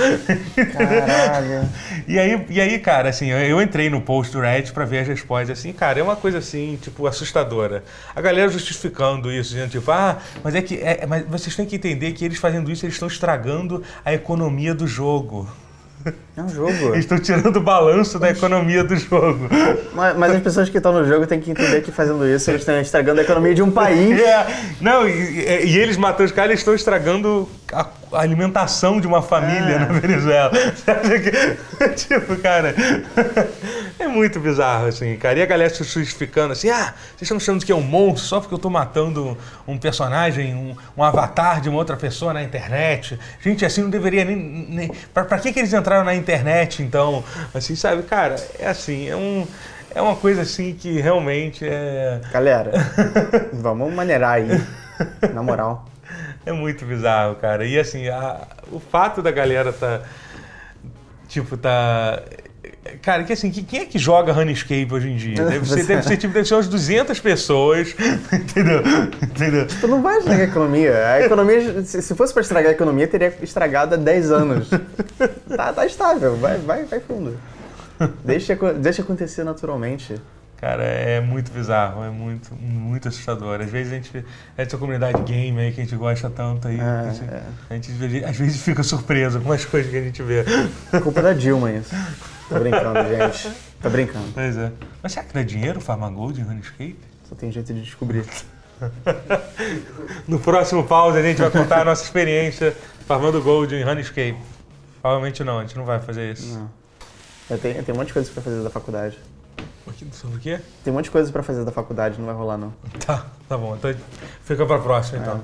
Caralho. 0.72 1.68
e, 2.08 2.18
aí, 2.18 2.46
e 2.48 2.60
aí, 2.60 2.78
cara, 2.78 3.10
assim, 3.10 3.30
eu, 3.30 3.38
eu 3.38 3.62
entrei 3.62 3.90
no 3.90 4.00
post 4.00 4.32
do 4.32 4.40
Reddit 4.40 4.72
pra 4.72 4.84
ver 4.84 5.00
as 5.00 5.08
respostas, 5.08 5.58
assim, 5.58 5.72
cara, 5.72 6.00
é 6.00 6.02
uma 6.02 6.16
coisa 6.16 6.38
assim, 6.38 6.78
tipo, 6.80 7.06
assustadora. 7.06 7.84
A 8.14 8.20
galera 8.20 8.48
justificando 8.48 9.30
isso, 9.30 9.50
dizendo, 9.50 9.70
tipo, 9.70 9.90
ah, 9.90 10.16
mas 10.42 10.54
é 10.54 10.62
que, 10.62 10.76
é, 10.76 11.04
mas 11.06 11.24
vocês 11.26 11.57
têm 11.58 11.66
que 11.66 11.76
entender 11.76 12.12
que 12.12 12.24
eles 12.24 12.38
fazendo 12.38 12.70
isso, 12.70 12.84
eles 12.84 12.94
estão 12.94 13.08
estragando 13.08 13.82
a 14.04 14.14
economia 14.14 14.74
do 14.74 14.86
jogo. 14.86 15.48
É 16.36 16.42
um 16.42 16.48
jogo. 16.48 16.92
Eles 16.92 17.00
estão 17.10 17.18
tirando 17.18 17.56
o 17.56 17.60
balanço 17.60 18.18
da 18.18 18.30
economia 18.30 18.84
do 18.84 18.96
jogo. 18.96 19.48
Mas, 19.92 20.16
mas, 20.16 20.34
as 20.36 20.42
pessoas 20.42 20.68
que 20.68 20.76
estão 20.76 20.92
no 20.92 21.06
jogo 21.06 21.26
têm 21.26 21.40
que 21.40 21.50
entender 21.50 21.82
que 21.82 21.90
fazendo 21.90 22.26
isso 22.26 22.50
eles 22.50 22.62
estão 22.62 22.80
estragando 22.80 23.20
a 23.20 23.24
economia 23.24 23.54
de 23.54 23.62
um 23.62 23.70
país. 23.70 24.18
É, 24.28 24.46
não, 24.80 25.08
e, 25.08 25.66
e, 25.66 25.78
eles 25.78 25.96
matando 25.96 26.24
os 26.24 26.32
caras, 26.32 26.50
eles 26.50 26.60
estão 26.60 26.74
estragando 26.74 27.48
a, 27.72 27.88
a, 28.12 28.20
alimentação 28.20 29.00
de 29.00 29.06
uma 29.06 29.22
família 29.22 29.74
é. 29.74 29.78
na 29.78 29.86
Venezuela. 29.86 30.50
tipo, 31.96 32.36
cara, 32.36 32.74
é 33.98 34.06
muito 34.06 34.40
bizarro, 34.40 34.86
assim, 34.86 35.16
cara. 35.16 35.38
E 35.38 35.42
a 35.42 35.46
galera 35.46 35.72
se 35.72 35.84
justificando 35.84 36.52
assim, 36.52 36.70
ah, 36.70 36.94
vocês 37.16 37.22
estão 37.22 37.36
achando 37.36 37.64
que 37.64 37.72
é 37.72 37.74
um 37.74 37.82
monstro 37.82 38.28
só 38.28 38.40
porque 38.40 38.54
eu 38.54 38.56
estou 38.56 38.70
matando 38.70 39.36
um 39.66 39.78
personagem, 39.78 40.54
um, 40.54 40.76
um, 40.96 41.02
avatar 41.02 41.60
de 41.60 41.68
uma 41.68 41.78
outra 41.78 41.96
pessoa 41.96 42.32
na 42.32 42.42
internet. 42.42 43.18
Gente, 43.40 43.64
assim 43.64 43.82
não 43.82 43.90
deveria 43.90 44.24
nem. 44.24 44.36
nem 44.36 44.92
pra, 45.12 45.24
pra 45.24 45.38
que, 45.38 45.52
que 45.52 45.58
eles 45.58 45.72
entraram 45.72 46.04
na 46.04 46.14
internet, 46.14 46.82
então? 46.82 47.24
Assim, 47.54 47.74
sabe, 47.74 48.02
cara, 48.02 48.36
é 48.58 48.66
assim, 48.66 49.08
é 49.08 49.16
um. 49.16 49.46
É 49.94 50.02
uma 50.02 50.16
coisa 50.16 50.42
assim 50.42 50.74
que 50.74 51.00
realmente 51.00 51.66
é. 51.66 52.20
Galera, 52.30 52.72
vamos 53.52 53.92
maneirar 53.92 54.32
aí. 54.32 54.48
Na 55.32 55.42
moral. 55.42 55.86
É 56.48 56.52
muito 56.52 56.86
bizarro, 56.86 57.34
cara. 57.34 57.66
E 57.66 57.78
assim, 57.78 58.08
a, 58.08 58.40
o 58.72 58.80
fato 58.80 59.20
da 59.20 59.30
galera 59.30 59.70
tá. 59.70 60.00
Tipo, 61.28 61.58
tá. 61.58 62.22
Cara, 63.02 63.22
que 63.24 63.34
assim, 63.34 63.50
quem 63.50 63.80
é 63.80 63.84
que 63.84 63.98
joga 63.98 64.32
Runescape 64.32 64.88
hoje 64.90 65.10
em 65.10 65.16
dia? 65.16 65.44
Deve 65.44 65.68
ser, 65.68 65.84
deve 65.84 66.02
ser, 66.04 66.16
tipo, 66.16 66.32
deve 66.32 66.48
ser 66.48 66.54
umas 66.54 66.66
200 66.66 67.20
pessoas, 67.20 67.94
entendeu? 68.32 68.80
entendeu? 69.22 69.66
Tu 69.78 69.86
não 69.86 70.00
vai 70.00 70.16
estragar 70.16 70.46
a 70.46 70.50
economia. 70.50 71.06
A 71.06 71.20
economia, 71.20 71.84
se 71.84 72.14
fosse 72.14 72.32
para 72.32 72.40
estragar 72.40 72.70
a 72.70 72.74
economia, 72.74 73.06
teria 73.06 73.36
estragado 73.42 73.94
há 73.94 73.98
10 73.98 74.32
anos. 74.32 74.70
Tá, 75.54 75.70
tá 75.74 75.84
estável, 75.84 76.34
vai, 76.36 76.56
vai, 76.56 76.84
vai 76.84 77.00
fundo. 77.00 77.38
Deixa, 78.24 78.56
deixa 78.80 79.02
acontecer 79.02 79.44
naturalmente. 79.44 80.14
Cara, 80.60 80.82
é 80.82 81.20
muito 81.20 81.52
bizarro, 81.52 82.02
é 82.02 82.10
muito, 82.10 82.52
muito 82.54 83.06
assustador. 83.06 83.60
Às 83.60 83.70
vezes 83.70 83.92
a 83.92 83.94
gente, 83.94 84.24
essa 84.56 84.76
comunidade 84.76 85.22
game 85.22 85.56
aí 85.60 85.72
que 85.72 85.80
a 85.80 85.84
gente 85.84 85.94
gosta 85.94 86.28
tanto 86.28 86.66
aí, 86.66 86.80
é, 86.80 86.82
a, 86.82 87.10
gente, 87.12 87.30
é. 87.30 87.42
a 87.70 87.74
gente 87.74 88.24
às 88.24 88.36
vezes 88.36 88.62
fica 88.62 88.82
surpreso 88.82 89.40
com 89.40 89.52
as 89.52 89.64
coisas 89.66 89.88
que 89.88 89.96
a 89.96 90.02
gente 90.02 90.20
vê. 90.20 90.44
É 90.92 90.98
culpa 90.98 91.22
da 91.22 91.32
Dilma 91.32 91.70
isso. 91.70 91.94
Tô 92.48 92.58
brincando, 92.58 93.08
gente. 93.08 93.52
Tô 93.80 93.88
brincando. 93.88 94.26
Pois 94.34 94.56
é. 94.56 94.72
Mas 95.00 95.12
será 95.12 95.26
que 95.26 95.32
dá 95.32 95.42
dinheiro 95.44 95.80
Farma 95.80 96.10
Gold 96.10 96.40
em 96.40 96.44
RuneScape? 96.44 96.98
Só 97.28 97.36
tem 97.36 97.52
jeito 97.52 97.72
de 97.72 97.82
descobrir. 97.82 98.24
no 100.26 100.40
próximo 100.40 100.82
pause 100.82 101.18
a 101.18 101.22
gente 101.22 101.40
vai 101.40 101.50
contar 101.50 101.82
a 101.82 101.84
nossa 101.84 102.02
experiência 102.02 102.76
farmando 103.06 103.40
Gold 103.40 103.72
em 103.76 103.84
RuneScape. 103.84 104.36
Provavelmente 105.00 105.44
não, 105.44 105.60
a 105.60 105.62
gente 105.62 105.76
não 105.76 105.84
vai 105.84 106.00
fazer 106.00 106.32
isso. 106.32 106.58
Não. 106.58 106.68
Eu 107.48 107.58
tenho 107.58 107.94
um 107.94 107.94
monte 107.94 108.08
de 108.08 108.12
coisas 108.12 108.32
pra 108.32 108.42
fazer 108.42 108.60
da 108.60 108.70
faculdade. 108.70 109.16
Sobre 110.12 110.36
o 110.36 110.40
quê? 110.40 110.58
Tem 110.84 110.92
um 110.92 110.96
monte 110.96 111.06
de 111.06 111.10
coisas 111.10 111.30
pra 111.30 111.42
fazer 111.42 111.64
da 111.64 111.72
faculdade, 111.72 112.18
não 112.18 112.26
vai 112.26 112.34
rolar 112.34 112.56
não. 112.56 112.72
Tá, 113.04 113.26
tá 113.48 113.56
bom. 113.56 113.74
Então 113.76 113.94
fica 114.42 114.64
pra 114.64 114.78
próxima 114.78 115.18
então. 115.18 115.40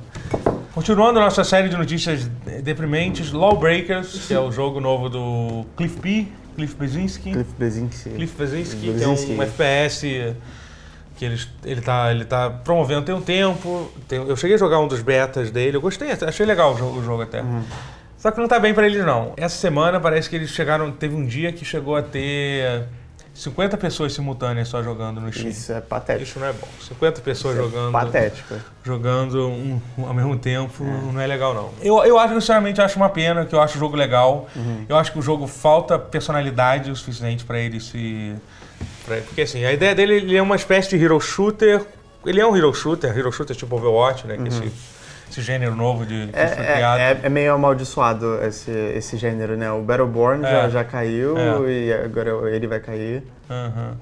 É. 0.50 0.54
Continuando 0.72 1.18
a 1.18 1.22
nossa 1.22 1.44
série 1.44 1.68
de 1.68 1.76
notícias 1.76 2.28
deprimentes, 2.62 3.32
Lawbreakers, 3.32 4.26
que 4.26 4.34
é 4.34 4.40
o 4.40 4.50
jogo 4.50 4.80
novo 4.80 5.08
do 5.08 5.64
Cliff 5.76 6.00
P, 6.00 6.28
Cliff 6.56 6.74
Bezinski. 6.74 7.32
Cliff 7.32 7.52
Bezinski. 7.58 8.10
Cliff 8.10 8.34
Bezinski, 8.36 8.80
que 8.80 9.02
é 9.02 9.08
um 9.08 9.42
FPS 9.42 10.34
que 11.16 11.24
ele, 11.24 11.40
ele, 11.64 11.80
tá, 11.80 12.10
ele 12.10 12.24
tá 12.24 12.50
promovendo 12.50 13.02
tem 13.02 13.14
um 13.14 13.20
tempo. 13.20 13.90
Tem, 14.08 14.18
eu 14.18 14.36
cheguei 14.36 14.56
a 14.56 14.58
jogar 14.58 14.80
um 14.80 14.88
dos 14.88 15.00
betas 15.00 15.50
dele, 15.50 15.76
eu 15.76 15.80
gostei, 15.80 16.10
achei 16.10 16.44
legal 16.44 16.74
o 16.74 16.76
jogo, 16.76 16.98
o 16.98 17.04
jogo 17.04 17.22
até. 17.22 17.40
Uhum. 17.40 17.62
Só 18.18 18.30
que 18.30 18.40
não 18.40 18.48
tá 18.48 18.58
bem 18.58 18.72
para 18.72 18.86
eles 18.86 19.04
não. 19.04 19.32
Essa 19.36 19.56
semana 19.56 20.00
parece 20.00 20.28
que 20.28 20.36
eles 20.36 20.50
chegaram, 20.50 20.90
teve 20.90 21.14
um 21.14 21.24
dia 21.26 21.52
que 21.52 21.64
chegou 21.64 21.94
a 21.94 22.02
ter 22.02 22.84
50 23.34 23.76
pessoas 23.76 24.12
simultâneas 24.12 24.68
só 24.68 24.80
jogando 24.80 25.20
no 25.20 25.32
Steam. 25.32 25.48
Isso 25.48 25.72
é 25.72 25.80
patético. 25.80 26.22
Isso 26.22 26.38
não 26.38 26.46
é 26.46 26.52
bom. 26.52 26.68
50 26.80 27.20
pessoas 27.20 27.56
Isso 27.56 27.64
é 27.64 27.66
jogando. 27.68 27.88
É 27.88 27.92
patético. 27.92 28.54
Jogando 28.84 29.48
um, 29.48 29.80
um, 29.98 30.06
ao 30.06 30.14
mesmo 30.14 30.38
tempo 30.38 30.84
é. 30.84 31.12
não 31.12 31.20
é 31.20 31.26
legal, 31.26 31.52
não. 31.52 31.70
Eu, 31.82 32.04
eu 32.04 32.16
acho, 32.16 32.34
sinceramente, 32.34 32.80
acho 32.80 32.96
uma 32.96 33.08
pena, 33.08 33.44
que 33.44 33.52
eu 33.52 33.60
acho 33.60 33.76
o 33.76 33.80
jogo 33.80 33.96
legal. 33.96 34.48
Uhum. 34.54 34.86
Eu 34.88 34.96
acho 34.96 35.10
que 35.10 35.18
o 35.18 35.22
jogo 35.22 35.48
falta 35.48 35.98
personalidade 35.98 36.92
o 36.92 36.96
suficiente 36.96 37.44
para 37.44 37.58
ele 37.58 37.80
se. 37.80 38.36
Pra, 39.04 39.16
porque 39.16 39.42
assim, 39.42 39.64
a 39.64 39.72
ideia 39.72 39.96
dele 39.96 40.14
ele 40.14 40.36
é 40.36 40.42
uma 40.42 40.54
espécie 40.54 40.96
de 40.96 41.04
hero 41.04 41.20
shooter. 41.20 41.84
Ele 42.24 42.40
é 42.40 42.46
um 42.46 42.56
hero 42.56 42.72
shooter, 42.72 43.18
hero 43.18 43.32
shooter 43.32 43.56
tipo 43.56 43.74
Overwatch, 43.74 44.28
né? 44.28 44.36
Uhum. 44.36 44.44
Que 44.44 44.48
esse, 44.48 44.72
esse 45.30 45.42
gênero 45.42 45.74
novo 45.74 46.04
de 46.06 46.28
que 46.28 46.38
é, 46.38 46.46
foi 46.48 46.64
é, 46.64 46.72
criado. 46.74 46.98
É, 47.00 47.20
é, 47.22 47.28
meio 47.28 47.54
amaldiçoado 47.54 48.42
esse, 48.42 48.70
esse 48.70 49.16
gênero, 49.16 49.56
né? 49.56 49.70
O 49.70 49.82
Battleborn 49.82 50.44
é, 50.44 50.50
já, 50.50 50.68
já 50.68 50.84
caiu 50.84 51.36
é. 51.36 51.70
e 51.70 51.92
agora 51.92 52.50
ele 52.54 52.66
vai 52.66 52.80
cair. 52.80 53.22
Uhum. 53.48 53.94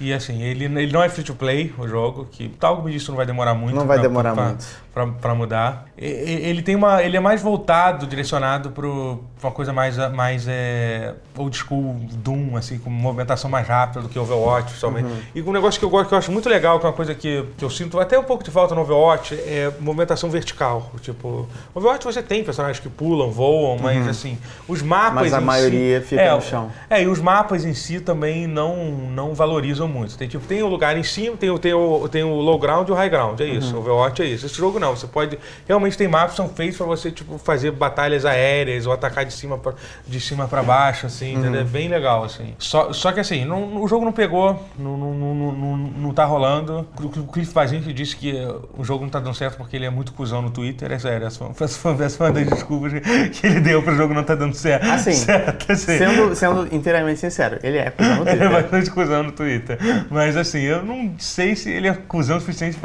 E 0.00 0.14
assim, 0.14 0.42
ele, 0.42 0.64
ele 0.64 0.92
não 0.92 1.02
é 1.02 1.10
free 1.10 1.22
to 1.22 1.34
play, 1.34 1.74
o 1.76 1.86
jogo, 1.86 2.26
que 2.30 2.48
tal 2.48 2.82
me 2.82 2.90
disso 2.90 3.10
não 3.10 3.16
vai 3.16 3.26
demorar 3.26 3.54
muito. 3.54 3.76
Não 3.76 3.86
vai 3.86 3.98
pra, 3.98 4.08
demorar 4.08 4.34
pra, 4.34 4.44
muito 4.46 4.64
para 4.92 5.34
mudar. 5.34 5.86
Ele 5.96 6.62
tem 6.62 6.74
uma, 6.74 7.02
ele 7.02 7.16
é 7.16 7.20
mais 7.20 7.42
voltado, 7.42 8.06
direcionado 8.06 8.70
para 8.70 8.86
uma 8.86 9.52
coisa 9.52 9.72
mais, 9.72 9.96
mais 10.12 10.46
é, 10.48 11.14
old 11.36 11.56
school 11.56 11.96
Doom, 12.14 12.56
assim, 12.56 12.78
com 12.78 12.90
movimentação 12.90 13.50
mais 13.50 13.66
rápida 13.68 14.00
do 14.00 14.08
que 14.08 14.18
Overwatch, 14.18 14.68
principalmente. 14.68 15.06
Uhum. 15.06 15.20
E 15.34 15.42
um 15.42 15.52
negócio 15.52 15.78
que 15.78 15.84
eu 15.84 15.90
gosto, 15.90 16.08
que 16.08 16.14
eu 16.14 16.18
acho 16.18 16.32
muito 16.32 16.48
legal, 16.48 16.80
que 16.80 16.86
é 16.86 16.88
uma 16.88 16.94
coisa 16.94 17.14
que, 17.14 17.44
que 17.56 17.64
eu 17.64 17.70
sinto 17.70 18.00
até 18.00 18.18
um 18.18 18.24
pouco 18.24 18.42
de 18.42 18.50
falta 18.50 18.74
no 18.74 18.80
Overwatch, 18.80 19.34
é 19.34 19.72
movimentação 19.78 20.28
vertical. 20.28 20.90
Tipo, 21.00 21.46
Overwatch 21.74 22.04
você 22.04 22.22
tem 22.22 22.42
personagens 22.42 22.80
que 22.80 22.88
pulam, 22.88 23.30
voam, 23.30 23.78
mas 23.78 24.04
uhum. 24.04 24.10
assim, 24.10 24.38
os 24.66 24.82
mapas. 24.82 25.22
Mas 25.22 25.34
a 25.34 25.40
maioria 25.40 26.00
si, 26.00 26.06
fica 26.08 26.22
é, 26.22 26.34
no 26.34 26.42
chão. 26.42 26.70
É, 26.88 27.02
e 27.02 27.06
os 27.06 27.20
mapas 27.20 27.64
em 27.64 27.74
si 27.74 28.00
também 28.00 28.46
não, 28.46 28.76
não 29.12 29.34
valorizam 29.34 29.86
muito. 29.86 30.16
Tem, 30.16 30.26
tipo, 30.26 30.44
tem 30.46 30.62
o 30.62 30.66
lugar 30.66 30.96
em 30.96 31.02
cima, 31.02 31.36
tem, 31.36 31.56
tem, 31.58 31.74
o, 31.74 32.08
tem 32.08 32.24
o 32.24 32.34
low 32.34 32.58
ground 32.58 32.88
e 32.88 32.92
o 32.92 32.94
high 32.94 33.10
ground, 33.10 33.38
é 33.40 33.44
isso. 33.44 33.74
Uhum. 33.74 33.80
Overwatch 33.80 34.22
é 34.22 34.24
isso. 34.24 34.46
Esse 34.46 34.56
jogo 34.56 34.79
não. 34.80 34.96
Você 34.96 35.06
pode. 35.06 35.38
Realmente 35.68 35.96
tem 35.96 36.08
mapas 36.08 36.32
que 36.32 36.36
são 36.36 36.48
feitos 36.48 36.76
para 36.76 36.86
você 36.86 37.10
tipo, 37.10 37.38
fazer 37.38 37.70
batalhas 37.70 38.24
aéreas 38.24 38.86
ou 38.86 38.92
atacar 38.92 39.24
de 39.24 39.32
cima 39.32 39.58
pra, 39.58 39.74
de 40.06 40.20
cima 40.20 40.48
para 40.48 40.62
baixo, 40.62 41.06
assim, 41.06 41.36
uhum. 41.36 41.54
É 41.54 41.64
bem 41.64 41.88
legal, 41.88 42.24
assim. 42.24 42.54
Só, 42.58 42.92
só 42.92 43.12
que 43.12 43.20
assim, 43.20 43.44
não, 43.44 43.82
o 43.82 43.88
jogo 43.88 44.04
não 44.04 44.12
pegou, 44.12 44.66
não, 44.78 44.96
não, 44.96 45.14
não, 45.14 45.52
não, 45.52 45.76
não 45.76 46.14
tá 46.14 46.24
rolando. 46.24 46.86
O 46.98 47.26
Cliff 47.26 47.52
Pazin 47.52 47.80
disse 47.80 48.16
que 48.16 48.34
o 48.76 48.82
jogo 48.82 49.04
não 49.04 49.10
tá 49.10 49.20
dando 49.20 49.34
certo 49.34 49.56
porque 49.56 49.76
ele 49.76 49.84
é 49.84 49.90
muito 49.90 50.12
cuzão 50.12 50.42
no 50.42 50.50
Twitter. 50.50 50.90
É 50.90 50.98
sério, 50.98 51.26
essa 51.26 51.44
foi, 51.52 52.04
essa 52.04 52.16
foi 52.16 52.26
uma 52.26 52.32
das 52.32 52.48
desculpas 52.48 52.92
que 52.92 53.46
ele 53.46 53.60
deu 53.60 53.82
pro 53.82 53.94
jogo 53.94 54.14
não 54.14 54.24
tá 54.24 54.34
dando 54.34 54.54
certo. 54.54 54.88
Assim, 54.88 55.12
certo, 55.12 55.70
assim. 55.70 55.98
Sendo, 55.98 56.34
sendo 56.34 56.74
inteiramente 56.74 57.20
sincero, 57.20 57.58
ele 57.62 57.78
é 57.78 57.90
cuzão 57.90 58.16
no 58.16 58.24
Twitter. 58.24 58.30
Ele 58.40 58.44
é 58.44 58.62
bastante 58.62 58.90
cuzão 58.90 59.22
no 59.22 59.32
Twitter. 59.32 59.78
Mas 60.08 60.36
assim, 60.36 60.60
eu 60.60 60.82
não 60.82 61.14
sei 61.18 61.54
se 61.54 61.70
ele 61.70 61.88
é 61.88 61.94
cuzão 61.94 62.38
o 62.38 62.40
suficiente 62.40 62.78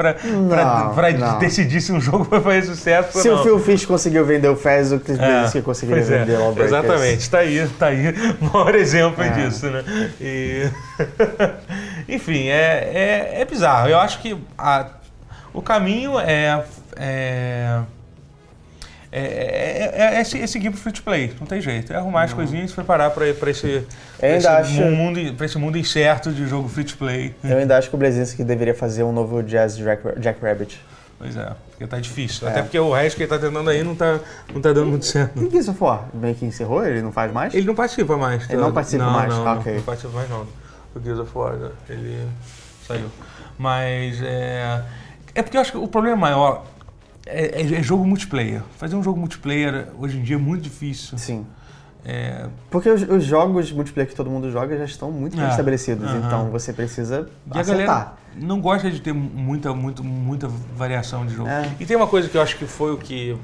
não. 1.19 1.39
decidir 1.39 1.81
se 1.85 1.91
um 1.91 2.01
jogo 2.01 2.23
vai 2.25 2.41
fazer 2.41 2.63
sucesso 2.63 3.21
Se 3.21 3.29
ou 3.29 3.35
o 3.35 3.37
não. 3.37 3.43
Phil 3.43 3.59
Fish 3.59 3.85
conseguiu 3.85 4.25
vender 4.25 4.47
o 4.49 4.55
Fez, 4.55 4.91
o 4.91 4.99
Chris 4.99 5.17
É, 5.19 5.21
Belinsky 5.27 5.61
conseguiria 5.61 6.01
é, 6.01 6.05
vender 6.05 6.37
Lawbreakers. 6.37 6.67
Exatamente, 6.85 7.29
tá 7.29 7.37
aí, 7.39 7.67
tá 7.79 7.85
aí 7.87 8.09
o 8.41 8.45
maior 8.53 8.75
exemplo 8.75 9.23
É. 9.23 9.29
disso, 9.29 9.67
né? 9.67 9.83
E... 10.19 10.69
Enfim, 12.13 12.47
é, 12.47 13.31
é, 13.33 13.41
é 13.41 13.45
bizarro. 13.45 13.89
Eu 13.89 13.99
acho 13.99 14.19
que 14.19 14.37
a- 14.57 14.89
o 15.53 15.61
caminho 15.61 16.19
é. 16.19 16.63
é 16.97 17.81
é, 19.17 19.21
é, 19.21 20.15
é, 20.15 20.19
é, 20.19 20.23
se- 20.25 20.41
é 20.41 20.45
seguir 20.45 20.71
pro 20.71 20.79
free 20.79 20.91
to 20.91 21.01
play, 21.01 21.31
não 21.39 21.47
tem 21.47 21.61
jeito. 21.61 21.93
É 21.93 21.95
arrumar 21.95 22.23
as 22.23 22.33
coisinhas 22.33 22.65
e 22.65 22.67
se 22.67 22.73
preparar 22.75 23.11
para 23.11 23.25
esse, 23.29 23.37
pra 23.39 23.49
esse, 24.29 24.45
acho- 24.45 24.81
mundo, 24.81 25.33
pra 25.37 25.45
esse 25.45 25.57
mundo 25.57 25.77
incerto 25.77 26.33
de 26.33 26.45
jogo 26.45 26.67
free 26.67 26.83
to 26.83 26.97
play. 26.97 27.33
Eu 27.41 27.57
ainda 27.59 27.77
acho 27.77 27.87
que 27.89 27.95
o 27.95 27.97
Blazinski 27.97 28.43
deveria 28.43 28.73
fazer 28.75 29.03
um 29.03 29.13
novo 29.13 29.41
Jazz 29.41 29.77
Jack, 29.77 30.19
Jack 30.19 30.41
Rabbit. 30.43 30.81
Pois 31.17 31.35
é, 31.37 31.51
porque 31.71 31.87
tá 31.87 31.99
difícil. 31.99 32.47
É. 32.47 32.51
Até 32.51 32.61
porque 32.61 32.77
o 32.77 32.91
resto 32.93 33.15
que 33.17 33.23
ele 33.23 33.29
tá 33.29 33.39
tentando 33.39 33.69
aí 33.69 33.83
não 33.83 33.95
tá, 33.95 34.19
não 34.53 34.61
tá 34.61 34.73
dando 34.73 34.87
muito 34.87 35.05
certo. 35.05 35.41
E 35.41 35.45
o 35.45 35.49
Gears 35.49 35.69
of 35.69 35.81
War? 35.83 36.05
Meio 36.13 36.35
que 36.35 36.45
encerrou? 36.45 36.85
Ele 36.85 37.01
não 37.01 37.11
faz 37.11 37.31
mais? 37.31 37.53
Ele 37.53 37.65
não 37.65 37.73
participa 37.75 38.17
mais. 38.17 38.49
Ele 38.49 38.61
não 38.61 38.71
participa 38.73 39.05
não, 39.05 39.11
mais, 39.13 39.29
Não, 39.33 39.41
ah, 39.47 39.53
não, 39.53 39.61
ok. 39.61 39.75
não 39.75 39.81
participa 39.83 40.13
mais 40.13 40.29
não. 40.29 40.45
Do 40.93 41.01
Gears 41.03 41.19
of 41.19 41.31
War, 41.37 41.55
ele 41.89 42.27
saiu. 42.85 43.09
Mas 43.57 44.21
é... 44.21 44.83
É 45.33 45.41
porque 45.41 45.57
eu 45.57 45.61
acho 45.61 45.71
que 45.71 45.77
o 45.77 45.87
problema 45.87 46.15
maior 46.17 46.65
é, 47.25 47.61
é- 47.61 47.75
é 47.79 47.83
jogo 47.83 48.05
multiplayer. 48.05 48.61
Fazer 48.77 48.95
um 48.95 49.03
jogo 49.03 49.19
multiplayer 49.19 49.87
hoje 49.97 50.17
em 50.17 50.21
dia 50.23 50.35
é 50.35 50.39
muito 50.39 50.61
difícil. 50.63 51.17
Sim. 51.17 51.45
É, 52.07 52.45
Porque 52.69 52.87
os, 52.89 53.01
os 53.01 53.23
jogos 53.23 53.71
multiplayer 53.71 54.07
que 54.09 54.15
todo 54.15 54.29
mundo 54.29 54.51
joga 54.51 54.77
já 54.77 54.85
estão 54.85 55.11
muito 55.11 55.35
bem 55.35 55.45
É, 55.45 55.49
estabelecidos, 55.49 56.07
aham. 56.07 56.21
então 56.25 56.51
você 56.51 56.71
precisa 56.71 57.27
E 57.53 57.57
acertar. 57.59 58.15
não 58.35 58.61
gosta 58.61 58.91
de 58.91 58.99
ter 59.01 59.11
muita, 59.13 59.73
muito, 59.73 60.03
muita 60.03 60.47
variação 60.77 61.25
de 61.25 61.33
jogo. 61.33 61.49
É. 61.49 61.67
E 61.79 61.85
tem 61.85 61.97
uma 61.97 62.05
coisa 62.07 62.29
que 62.29 62.37
eu 62.37 62.41
acho 62.43 62.57
que 62.57 62.65
foi 62.67 62.93
o 62.93 62.97
que, 62.97 63.35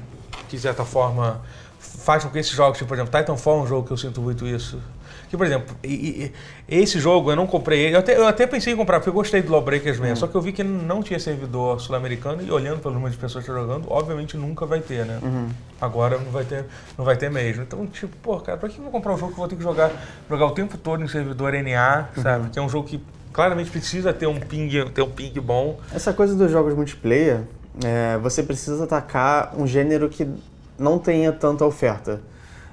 que 0.48 0.56
de 0.56 0.62
certa 0.62 0.84
forma, 0.84 1.40
faz 1.80 2.22
com 2.22 2.30
que 2.30 2.38
esses 2.38 2.52
jogos, 2.52 2.78
tipo, 2.78 2.86
por 2.88 2.94
exemplo, 2.94 3.18
Titanfall 3.18 3.60
é 3.60 3.62
um 3.62 3.66
jogo 3.66 3.86
que 3.86 3.92
eu 3.92 3.96
sinto 3.96 4.20
muito 4.22 4.46
isso. 4.46 4.78
Que, 5.32 5.36
por 5.38 5.46
exemplo, 5.46 5.74
e- 5.82 6.30
e- 6.68 6.82
esse 6.82 7.00
jogo 7.00 7.32
eu 7.32 7.36
não 7.36 7.46
comprei. 7.46 7.94
Eu 7.94 8.00
até, 8.00 8.14
eu 8.18 8.26
até 8.26 8.46
pensei 8.46 8.74
em 8.74 8.76
comprar, 8.76 9.00
porque 9.00 9.08
eu 9.08 9.14
gostei 9.14 9.40
do 9.40 9.50
Lawbreakers 9.50 9.98
mesmo. 9.98 10.14
Só 10.18 10.26
que 10.26 10.34
eu 10.34 10.42
vi 10.42 10.52
que 10.52 10.62
não 10.62 11.02
tinha 11.02 11.18
servidor 11.18 11.80
sul-americano 11.80 12.42
e 12.42 12.50
olhando 12.50 12.80
pelo 12.80 12.92
número 12.92 13.10
de 13.12 13.16
pessoas 13.16 13.42
que 13.42 13.50
estão 13.50 13.66
jogando, 13.66 13.90
obviamente 13.90 14.36
nunca 14.36 14.66
vai 14.66 14.80
ter, 14.80 15.06
né? 15.06 15.18
Agora 15.80 16.18
não 16.18 16.30
vai 16.30 16.44
ter, 16.44 16.66
não 16.98 17.04
vai 17.06 17.16
ter 17.16 17.30
mesmo. 17.30 17.62
Então, 17.62 17.86
tipo, 17.86 18.14
pô, 18.22 18.38
cara, 18.40 18.58
pra 18.58 18.68
que 18.68 18.76
eu 18.76 18.82
vou 18.82 18.92
comprar 18.92 19.14
um 19.14 19.16
jogo 19.16 19.28
que 19.32 19.38
eu 19.38 19.40
vou 19.40 19.48
ter 19.48 19.56
que 19.56 19.62
jogar, 19.62 19.90
jogar 20.28 20.44
o 20.44 20.50
tempo 20.50 20.76
todo 20.76 21.02
em 21.02 21.08
servidor 21.08 21.54
NA, 21.54 22.08
sabe? 22.22 22.50
Que 22.50 22.58
é 22.58 22.62
um 22.62 22.68
jogo 22.68 22.86
que 22.86 23.02
claramente 23.32 23.70
precisa 23.70 24.12
ter 24.12 24.26
um 24.26 24.38
ping, 24.38 24.68
ter 24.92 25.00
um 25.00 25.08
ping 25.10 25.32
bom. 25.40 25.80
Essa 25.94 26.12
coisa 26.12 26.34
dos 26.36 26.50
jogos 26.50 26.74
multiplayer, 26.74 27.40
é, 27.82 28.18
você 28.18 28.42
precisa 28.42 28.84
atacar 28.84 29.54
um 29.56 29.66
gênero 29.66 30.10
que 30.10 30.28
não 30.78 30.98
tenha 30.98 31.32
tanta 31.32 31.64
oferta. 31.64 32.20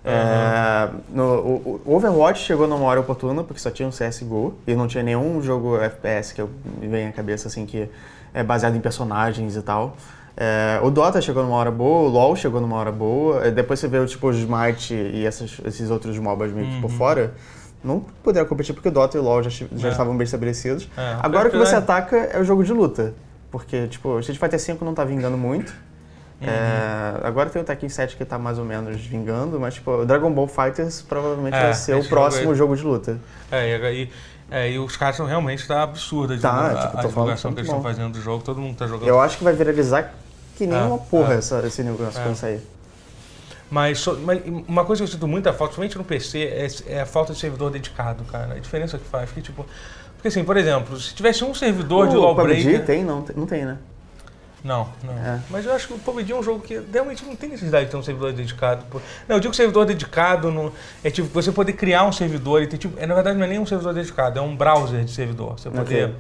É, 0.04 0.90
no- 1.10 1.24
o, 1.40 1.82
o 1.86 1.96
Overwatch 1.96 2.42
chegou 2.42 2.68
numa 2.68 2.86
hora 2.86 3.00
oportuna, 3.00 3.44
porque 3.44 3.60
só 3.60 3.70
tinha 3.70 3.88
um 3.88 3.92
CSGO 3.92 4.54
e 4.66 4.74
não 4.74 4.88
tinha 4.88 5.04
nenhum 5.04 5.42
jogo 5.42 5.78
FPS 5.78 6.34
que 6.34 6.42
eu, 6.42 6.50
me 6.80 6.88
vem 6.88 7.08
à 7.08 7.12
cabeça 7.12 7.48
assim 7.48 7.66
que 7.66 7.90
é 8.34 8.44
baseado 8.44 8.76
em 8.76 8.80
personagens 8.80 9.56
e 9.56 9.62
tal. 9.62 9.96
É, 10.38 10.80
o 10.82 10.90
Dota 10.90 11.22
chegou 11.22 11.44
numa 11.44 11.56
hora 11.58 11.72
boa, 11.72 12.08
o 12.08 12.12
LoL 12.12 12.36
chegou 12.36 12.62
numa 12.62 12.78
hora 12.78 12.92
boa, 12.92 13.52
depois 13.52 13.80
você 13.80 13.88
vê 13.90 14.04
tipo, 14.06 14.28
o 14.28 14.32
Smite 14.32 14.94
e 14.94 15.26
essas- 15.26 15.60
esses 15.66 15.90
outros 15.90 16.18
MOBAs 16.18 16.52
meio 16.54 16.68
que 16.68 16.82
por 16.82 16.90
fora, 16.92 17.34
não 17.84 18.00
puderam 18.24 18.48
competir 18.48 18.74
porque 18.74 18.88
o 18.88 18.92
Dota 18.92 19.18
e 19.18 19.20
o 19.20 19.24
LoL 19.24 19.44
já, 19.44 19.50
já 19.50 19.88
É. 19.90 19.92
estavam 19.92 20.16
bem 20.16 20.24
estabelecidos. 20.24 20.88
É, 20.98 21.18
Agora 21.22 21.50
o 21.50 21.52
que 21.52 21.58
você 21.58 21.76
ataca 21.76 22.16
é 22.16 22.40
o 22.40 22.44
jogo 22.44 22.64
de 22.64 22.72
luta. 22.72 23.14
Porque, 23.52 23.88
tipo, 23.88 24.10
o 24.10 24.20
Street 24.20 24.40
Fighter 24.40 24.60
V 24.78 24.86
não 24.86 24.94
tá 24.94 25.04
vingando 25.04 25.36
muito. 25.38 25.74
Uhum. 26.42 26.48
É, 26.48 27.20
agora 27.28 27.50
tem 27.50 27.62
o 27.62 27.66
Tekken 27.66 27.90
7 27.90 28.16
que 28.16 28.24
tá 28.24 28.40
mais 28.40 28.58
ou 28.58 28.64
menos 28.66 29.02
vingando, 29.02 29.60
mas, 29.60 29.74
tipo, 29.74 29.92
o 29.92 30.06
Dragon 30.06 30.32
Ball 30.32 30.48
Fighters 30.48 31.02
provavelmente 31.02 31.56
É, 31.56 31.64
vai 31.64 31.74
ser 31.74 31.96
o 31.96 32.04
próximo 32.08 32.56
jogo 32.56 32.76
jogo 32.76 32.78
de 32.78 32.84
luta. 32.84 33.20
É, 33.52 33.70
e, 33.78 33.86
aí- 33.86 34.10
é, 34.50 34.72
e 34.72 34.80
os 34.80 34.96
caras 34.96 35.18
são 35.18 35.26
realmente 35.26 35.68
tá 35.68 35.84
absurda 35.84 36.36
de 36.36 36.42
Tá, 36.42 36.50
a, 36.50 36.70
tipo, 36.70 36.78
a 36.78 36.90
falando 36.92 37.08
divulgação 37.10 37.52
que 37.52 37.56
que 37.56 37.62
eles 37.62 37.70
estão 37.70 37.84
fazendo 37.84 38.14
do 38.14 38.22
jogo, 38.22 38.42
todo 38.44 38.60
mundo 38.62 38.78
tá 38.78 38.88
jogando. 38.88 39.08
Eu 39.10 39.20
acho 39.20 39.38
que 39.38 39.44
vai 39.44 39.54
viralizar 39.54 40.14
que 40.58 40.66
nem 40.66 40.78
É, 40.80 40.82
uma 40.84 40.98
porra 40.98 41.34
é. 41.34 41.38
essa- 41.38 41.62
esse 41.68 41.84
negócio 41.84 42.20
É. 42.20 42.24
quando 42.24 42.36
sair. 42.36 42.62
Mas, 43.70 44.04
mas 44.26 44.42
uma 44.68 44.84
coisa 44.84 45.02
que 45.04 45.08
eu 45.10 45.12
sinto 45.14 45.28
muita 45.28 45.52
falta, 45.54 45.76
principalmente 45.76 45.98
no 45.98 46.04
PC, 46.04 46.40
é, 46.40 46.68
é 46.98 47.02
a 47.02 47.06
falta 47.06 47.34
de 47.34 47.40
servidor 47.40 47.70
dedicado, 47.70 48.24
cara. 48.24 48.56
A 48.56 48.60
diferença 48.60 48.98
que 48.98 49.06
faz. 49.06 49.26
Porque, 49.30 49.42
tipo, 49.42 49.64
porque 50.16 50.28
assim, 50.30 50.44
por 50.44 50.58
exemplo, 50.58 50.98
se 51.00 51.14
tivesse 51.14 51.44
um 51.44 51.54
servidor 51.54 52.08
de 52.08 52.18
o 52.18 52.22
PUBG 52.22 52.36
Lawbreaker... 52.42 52.86
tem? 52.86 53.04
Não, 53.04 53.22
tem- 53.22 53.36
não 53.36 53.46
tem, 53.46 53.66
né? 53.66 53.78
Não, 54.64 54.90
não. 55.04 55.14
É. 55.14 55.40
Mas 55.50 55.66
eu 55.66 55.74
acho 55.74 55.88
que 55.88 55.94
o 55.94 56.00
PUBG 56.00 56.32
é 56.32 56.36
um 56.36 56.44
jogo 56.44 56.60
que 56.62 56.80
realmente 56.92 57.24
não 57.26 57.36
tem 57.36 57.50
necessidade 57.50 57.86
de 57.86 57.92
ter 57.92 57.98
um 57.98 58.04
servidor 58.04 58.34
dedicado. 58.34 58.84
Não, 59.28 59.38
eu 59.38 59.40
digo 59.40 59.54
servidor 59.54 59.86
dedicado 59.86 60.52
no, 60.52 60.74
é 61.04 61.10
tipo 61.10 61.28
você 61.30 61.52
poder 61.52 61.74
criar 61.74 62.04
um 62.04 62.12
servidor 62.12 62.62
e 62.62 62.68
ter 62.68 62.78
tipo, 62.78 63.00
é, 63.00 63.06
na 63.06 63.16
verdade 63.16 63.38
não 63.38 63.46
é 63.46 63.48
nem 63.50 63.60
um 63.60 63.66
servidor 63.66 63.94
dedicado, 63.94 64.38
é 64.38 64.42
um 64.42 64.56
browser 64.56 65.04
de 65.04 65.12
servidor. 65.12 65.58
Você 65.60 65.70
poder, 65.70 66.06
Ok. 66.06 66.16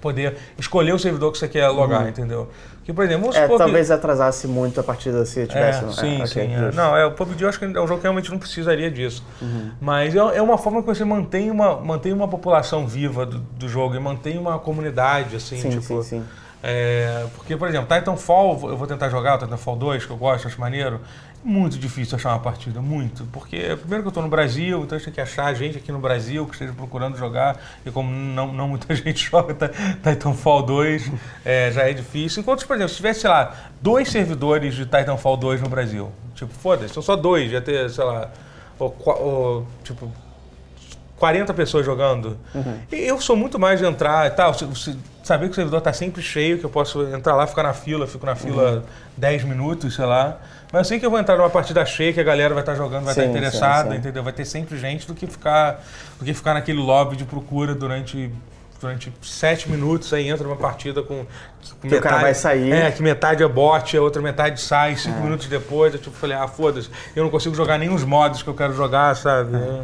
poder 0.00 0.36
escolher 0.58 0.92
o 0.94 0.98
servidor 0.98 1.32
que 1.32 1.38
você 1.38 1.48
quer 1.48 1.66
logar, 1.68 2.08
entendeu? 2.08 2.48
Que, 2.84 2.92
por 2.92 3.04
exemplo, 3.04 3.34
É, 3.34 3.48
que- 3.48 3.58
talvez 3.58 3.90
atrasasse 3.90 4.46
muito 4.46 4.78
a 4.78 4.84
partida 4.84 5.26
se 5.26 5.44
tivesse. 5.44 5.84
é, 5.84 5.90
sim, 5.90 6.22
é, 6.22 6.26
sim. 6.26 6.40
é. 6.54 6.70
Não, 6.72 6.96
é, 6.96 7.04
o 7.04 7.10
PUBG 7.10 7.42
eu 7.42 7.48
acho 7.48 7.58
que 7.58 7.64
é 7.64 7.68
um 7.68 7.86
jogo 7.88 7.96
que 7.96 8.02
realmente 8.02 8.30
não 8.30 8.38
precisaria 8.38 8.88
disso. 8.88 9.24
Uhum. 9.42 9.72
Mas 9.80 10.14
é, 10.14 10.18
é 10.18 10.40
uma 10.40 10.56
forma 10.56 10.80
que 10.82 10.86
você 10.86 11.04
mantém 11.04 11.50
uma, 11.50 11.76
mantém 11.80 12.12
uma 12.12 12.28
população 12.28 12.86
viva 12.86 13.26
do, 13.26 13.38
do 13.40 13.68
jogo 13.68 13.96
e 13.96 13.98
mantém 13.98 14.38
uma 14.38 14.56
comunidade, 14.60 15.34
assim, 15.34 15.60
Sim, 15.60 15.70
tipo... 15.70 16.00
sim, 16.04 16.20
sim. 16.20 16.24
É, 16.62 17.26
porque, 17.36 17.56
por 17.56 17.68
exemplo, 17.68 17.94
Titanfall, 17.94 18.70
eu 18.70 18.76
vou 18.76 18.86
tentar 18.86 19.08
jogar 19.08 19.36
o 19.36 19.38
Titanfall 19.38 19.76
2, 19.76 20.04
que 20.04 20.10
eu 20.10 20.16
gosto, 20.16 20.48
acho 20.48 20.60
maneiro. 20.60 21.00
Muito 21.44 21.78
difícil 21.78 22.16
achar 22.16 22.30
uma 22.30 22.40
partida, 22.40 22.80
muito. 22.82 23.24
Porque, 23.32 23.76
primeiro 23.76 24.02
que 24.02 24.06
eu 24.06 24.08
estou 24.08 24.22
no 24.22 24.28
Brasil, 24.28 24.82
então 24.82 24.96
a 24.96 24.98
gente 24.98 25.04
tem 25.04 25.14
que 25.14 25.20
achar 25.20 25.54
gente 25.54 25.78
aqui 25.78 25.92
no 25.92 26.00
Brasil 26.00 26.44
que 26.44 26.54
esteja 26.54 26.72
procurando 26.72 27.16
jogar. 27.16 27.56
E 27.84 27.90
como 27.92 28.10
não, 28.10 28.52
não 28.52 28.68
muita 28.68 28.92
gente 28.96 29.30
joga 29.30 29.54
Ti- 29.54 29.72
Titanfall 30.02 30.62
2, 30.64 31.12
é, 31.44 31.70
já 31.70 31.82
é 31.88 31.92
difícil. 31.92 32.40
Enquanto, 32.42 32.66
por 32.66 32.74
exemplo, 32.74 32.88
se 32.90 32.96
tivesse, 32.96 33.20
sei 33.20 33.30
lá, 33.30 33.54
dois 33.80 34.08
servidores 34.08 34.74
de 34.74 34.86
Titanfall 34.86 35.36
2 35.36 35.60
no 35.60 35.68
Brasil. 35.68 36.10
Tipo, 36.34 36.52
foda-se, 36.52 36.92
são 36.92 37.02
só 37.02 37.14
dois, 37.14 37.52
ia 37.52 37.60
ter, 37.60 37.88
sei 37.90 38.02
lá, 38.04 38.28
ou, 38.76 38.94
ou, 39.04 39.66
tipo, 39.84 40.10
40 41.16 41.54
pessoas 41.54 41.84
jogando. 41.86 42.36
E 42.92 42.96
eu 42.96 43.20
sou 43.20 43.36
muito 43.36 43.58
mais 43.58 43.78
de 43.80 43.86
entrar 43.86 44.26
e 44.26 44.30
tal, 44.30 44.52
se- 44.54 44.66
se- 44.74 44.98
saber 45.22 45.46
que 45.46 45.52
o 45.52 45.54
servidor 45.54 45.78
está 45.78 45.92
sempre 45.92 46.22
cheio, 46.22 46.58
que 46.58 46.64
eu 46.64 46.70
posso 46.70 47.02
entrar 47.08 47.34
lá, 47.34 47.46
ficar 47.46 47.62
na 47.62 47.72
fila, 47.72 48.06
fico 48.06 48.24
na 48.26 48.34
fila 48.36 48.84
10 49.16 49.44
minutos, 49.44 49.94
sei 49.94 50.04
lá. 50.04 50.36
Mas 50.72 50.80
eu 50.80 50.84
sei 50.84 50.98
que 51.00 51.06
eu 51.06 51.10
vou 51.10 51.18
entrar 51.18 51.36
numa 51.36 51.48
partida 51.50 51.84
cheia, 51.86 52.12
que 52.12 52.20
a 52.20 52.24
galera 52.24 52.52
vai 52.52 52.62
estar 52.62 52.74
jogando, 52.74 53.04
vai 53.04 53.14
Sim, 53.14 53.20
estar 53.22 53.32
sim, 53.32 53.38
interessada, 53.38 53.90
sim. 53.92 53.96
entendeu? 53.96 54.22
Vai 54.22 54.32
ter 54.32 54.44
sempre 54.44 54.76
gente 54.78 55.06
do 55.06 55.14
que 55.14 55.26
ficar, 55.26 55.82
do 56.18 56.24
que 56.24 56.34
ficar 56.34 56.54
naquele 56.54 56.78
lobby 56.80 57.16
de 57.16 57.24
procura 57.24 57.74
durante 57.74 58.30
durante 58.78 59.10
sete 59.22 59.70
minutos, 59.70 60.12
aí 60.12 60.28
entra 60.28 60.44
numa 60.46 60.54
partida 60.56 61.02
com, 61.02 61.24
com 61.80 61.88
Que 61.88 61.94
o 61.96 62.00
cara 62.00 62.18
vai 62.18 62.34
sair. 62.34 62.70
É, 62.70 62.90
que 62.90 63.02
metade 63.02 63.42
é 63.42 63.48
bot, 63.48 63.96
a 63.96 64.02
outra 64.02 64.20
metade 64.20 64.60
sai 64.60 64.96
cinco 64.96 65.18
minutos 65.20 65.46
depois. 65.46 65.94
Eu 65.94 65.98
tipo, 65.98 66.14
falei, 66.14 66.36
ah, 66.36 66.46
foda-se, 66.46 66.90
eu 67.16 67.24
não 67.24 67.30
consigo 67.30 67.54
jogar 67.54 67.78
nem 67.78 67.88
os 67.88 68.04
modos 68.04 68.42
que 68.42 68.48
eu 68.50 68.54
quero 68.54 68.74
jogar, 68.74 69.16
sabe? 69.16 69.56
É, 69.56 69.80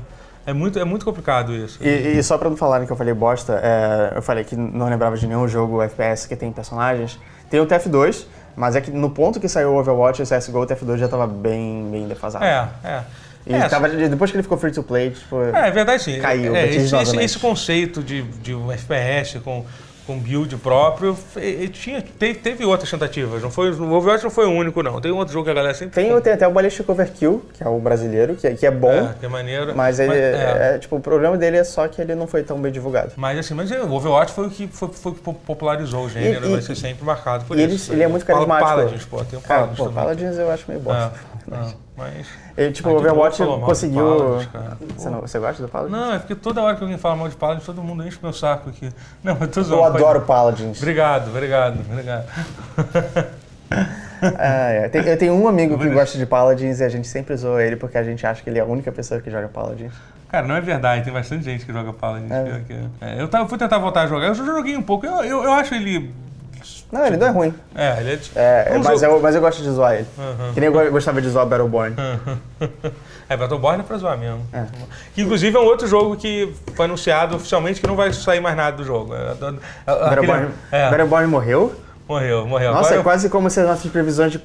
é 0.47 0.53
muito, 0.53 0.79
é 0.79 0.85
muito 0.85 1.05
complicado 1.05 1.55
isso. 1.55 1.79
E, 1.83 2.19
e 2.19 2.23
só 2.23 2.37
pra 2.39 2.49
não 2.51 2.57
falarem 2.57 2.87
que 2.87 2.93
eu 2.93 2.97
falei 2.97 3.15
bosta, 3.15 3.61
é, 3.63 4.13
eu 4.17 4.23
falei 4.23 4.45
que 4.45 4.57
não 4.57 4.89
lembrava 4.89 5.17
de 5.17 5.27
nenhum 5.27 5.47
jogo 5.47 5.81
FPS 5.83 6.27
que 6.27 6.35
tem 6.37 6.51
personagens. 6.53 7.19
Tem 7.51 7.61
o 7.61 7.67
TF2, 7.67 8.25
mas 8.57 8.75
é 8.77 8.81
que 8.81 8.91
no 8.91 9.11
ponto 9.11 9.39
que 9.39 9.49
saiu 9.49 9.71
o 9.73 9.79
Overwatch 9.79 10.21
e 10.21 10.25
o 10.25 10.27
CSGO, 10.27 10.61
o 10.63 10.67
TF2 10.67 10.97
já 10.99 11.09
tava 11.09 11.27
bem, 11.27 11.89
bem 11.91 12.09
defasado. 12.09 12.45
É, 12.45 12.69
é. 12.85 13.03
E 13.47 13.55
é, 13.55 13.69
tava- 13.69 13.89
depois 13.89 14.31
que 14.31 14.37
ele 14.37 14.43
ficou 14.43 14.57
free 14.57 14.71
to 14.71 14.83
play, 14.83 15.11
tipo. 15.11 15.37
É, 15.53 15.69
é 15.69 15.71
verdade 15.71 16.03
sim. 16.03 16.21
Caiu, 16.21 16.55
É, 16.55 16.67
esse, 16.69 16.95
esse, 16.97 17.17
esse 17.17 17.39
conceito 17.39 18.01
de, 18.03 18.23
de 18.23 18.55
um 18.55 18.71
FPS 18.71 19.41
com, 19.41 19.65
com 20.07 20.19
build 20.19 20.57
próprio, 20.57 21.17
e- 21.37 21.65
e 21.65 21.69
tinha, 21.69 22.03
teve, 22.03 22.35
teve 22.41 22.65
outras 22.65 22.91
tentativas. 22.91 23.43
Não 23.43 23.51
foi, 23.51 23.71
o 23.71 23.93
Overwatch 23.93 24.25
não 24.25 24.31
foi 24.31 24.47
o 24.47 24.51
único, 24.51 24.83
não. 24.83 25.01
Tem 25.01 25.13
um 25.13 25.17
outro 25.17 25.33
jogo 25.33 25.45
que 25.45 25.51
a 25.51 25.55
galera 25.55 25.75
sempre... 25.75 25.95
Tem, 25.95 26.21
tem 26.21 26.33
até 26.33 26.47
o 26.47 26.51
Ballistic 26.51 26.89
Overkill, 26.89 27.45
que 27.55 27.63
é 27.63 27.69
o 27.69 27.79
brasileiro, 27.79 28.35
que, 28.35 28.47
é- 28.47 28.55
que 28.55 28.67
é 28.67 28.71
bom, 28.71 28.91
É, 28.93 29.15
que 29.19 29.27
é 29.27 29.29
maneiro. 29.29 29.73
mas 29.77 29.99
ele. 30.01 30.15
é. 30.15 30.75
é, 30.75 30.79
tipo, 30.79 30.97
o 30.97 31.01
problema 31.01 31.37
dele 31.37 31.57
é 31.59 31.65
só 31.65 31.87
que 31.89 32.01
ele 32.01 32.15
não 32.15 32.27
foi 32.27 32.43
tão 32.43 32.61
bem 32.61 32.73
divulgado. 32.73 33.13
Mas 33.17 33.39
assim, 33.39 33.55
mas 33.55 33.71
é, 33.71 33.81
o 33.83 33.93
Overwatch 33.93 34.33
foi 34.33 34.47
o 34.47 34.51
que, 34.51 34.67
foi, 34.69 34.89
foi 34.89 35.13
o 35.13 35.15
que 35.15 35.21
po- 35.21 35.35
popularizou 35.35 36.05
o 36.05 36.09
gênero, 36.09 36.47
E- 36.47 36.49
e- 36.49 36.53
vai 36.53 36.63
ser 36.63 36.75
sempre 36.77 37.05
marcado 37.05 37.45
por 37.45 37.59
isso. 37.59 37.91
ele- 37.93 37.99
ele 37.99 38.03
é 38.05 38.09
muito 38.09 38.27
carismático. 38.27 38.69
Paladins, 38.69 39.05
pô, 39.05 39.25
tem 39.25 39.39
o 39.39 39.43
Cara, 39.43 39.61
Paladins 39.63 39.79
pô. 39.79 39.91
Paladins 39.93 40.37
eu 40.39 40.51
acho 40.51 40.65
meio 40.69 40.81
bosta. 40.81 41.13
Não, 41.47 41.75
mas... 41.97 42.27
E, 42.57 42.71
tipo, 42.71 42.89
o 42.91 42.97
Overwatch 42.97 43.43
conseguiu. 43.65 44.39
Paladins. 44.53 44.97
Você, 44.97 45.11
não- 45.11 45.21
você 45.21 45.39
gosta 45.39 45.63
do 45.63 45.69
Paladins? 45.69 45.93
Não, 45.99 46.13
é 46.15 46.19
porque 46.19 46.35
toda 46.35 46.63
hora 46.63 46.77
que 46.77 46.83
alguém 46.83 46.99
fala 46.99 47.17
mal 47.17 47.29
de 47.29 47.37
Paladins, 47.37 47.65
todo 47.67 47.83
mundo 47.83 48.07
enche 48.07 48.19
meu 48.23 48.33
saco 48.33 48.71
aqui. 48.71 48.91
Não, 49.25 49.37
mas 49.39 49.57
Eu 49.57 49.65
pode- 49.79 49.97
adoro 49.97 50.21
Paladins. 50.23 50.79
Obrigado, 50.79 51.29
obrigado, 51.29 51.81
obrigado. 51.91 52.27
É, 54.39 54.85
é. 54.85 54.89
Tem- 54.89 55.03
eu 55.05 55.19
tenho 55.19 55.35
um 55.35 55.49
amigo 55.49 55.77
que 55.79 55.89
gosta 55.89 56.17
de 56.17 56.25
Paladins 56.27 56.79
e 56.79 56.85
a 56.85 56.89
gente 56.89 57.09
sempre 57.09 57.37
zoa 57.37 57.63
ele 57.63 57.75
porque 57.75 57.99
a 57.99 58.05
gente 58.05 58.25
acha 58.25 58.41
que 58.43 58.49
ele 58.49 58.59
é 58.59 58.63
a 58.63 58.65
única 58.65 58.93
pessoa 58.93 59.21
que 59.21 59.29
joga 59.31 59.49
Paladins. 59.49 59.93
Cara, 60.29 60.47
não 60.47 60.55
é 60.55 60.61
verdade, 60.61 61.05
tem 61.05 61.13
bastante 61.13 61.43
gente 61.45 61.67
que 61.67 61.73
joga 61.73 61.93
Paladins. 61.93 62.31
É. 62.31 62.61
que- 62.67 62.89
é, 63.01 63.21
eu 63.21 63.27
tava, 63.29 63.49
fui 63.49 63.59
tentar 63.59 63.79
voltar 63.79 64.03
a 64.03 64.07
jogar, 64.07 64.27
eu 64.29 64.35
já 64.35 64.45
joguei 64.45 64.77
um 64.77 64.83
pouco, 64.83 65.05
eu, 65.07 65.25
eu, 65.25 65.43
eu 65.43 65.53
acho 65.53 65.75
ele... 65.75 66.15
Não, 66.93 67.07
ele 67.07 67.17
não 67.17 67.27
é 67.27 67.31
ruim. 67.31 67.55
É, 67.75 68.01
ele 68.01 68.13
é... 68.13 68.17
de- 68.17 68.31
É, 68.37 68.69
um 68.77 68.83
mas, 68.83 69.01
jogo- 69.01 69.15
eu, 69.17 69.21
mas 69.23 69.35
eu 69.35 69.41
gosto 69.41 69.63
de 69.63 69.71
zoar 69.71 69.95
ele. 69.95 70.07
Aham. 70.19 70.53
Que 70.53 70.61
nem 70.61 70.69
eu 70.71 70.93
gostava 70.93 71.23
de 71.23 71.29
zoar 71.31 71.47
Battleborn. 71.47 71.97
É, 73.29 73.37
Battleborn 73.37 73.81
é 73.81 73.83
pra 73.83 73.97
zoar 73.97 74.19
mesmo. 74.19 74.47
É. 74.53 74.65
Que 75.15 75.23
inclusive 75.23 75.57
é 75.57 75.59
um 75.59 75.65
outro 75.65 75.87
jogo 75.89 76.17
que 76.17 76.53
foi 76.75 76.85
anunciado 76.85 77.37
oficialmente 77.37 77.81
que 77.81 77.87
não 77.87 77.97
vai 77.97 78.13
sair 78.13 78.41
mais 78.41 78.55
nada 78.55 78.77
do 78.77 78.85
jogo. 78.85 79.15
É, 79.15 79.35
Battleborn, 79.87 80.51
é, 80.71 80.91
Battleborn 80.91 81.27
morreu? 81.29 81.75
morreu, 82.07 82.47
morreu. 82.47 82.73
Nossa, 82.73 82.89
Agora 82.89 83.01
é 83.01 83.03
quase 83.03 83.29
como 83.31 83.49
se 83.49 83.59
as 83.61 83.67
nossas 83.67 83.91
previsões 83.91 84.33
de 84.33 84.41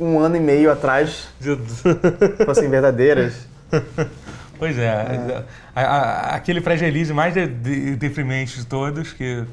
um 0.00 0.18
ano 0.20 0.36
e 0.36 0.40
meio 0.40 0.72
atrás 0.72 1.28
fossem 2.46 2.70
verdadeiras. 2.70 3.34
Pois 4.58 4.78
é, 4.78 5.44
a- 5.74 5.80
a- 5.82 6.34
aquele 6.36 6.60
pré-release 6.62 7.12
mais 7.12 7.34
de, 7.34 7.46
de, 7.46 7.96
deprimente 7.96 8.56
de 8.58 8.64
todos, 8.66 9.12
que 9.12 9.44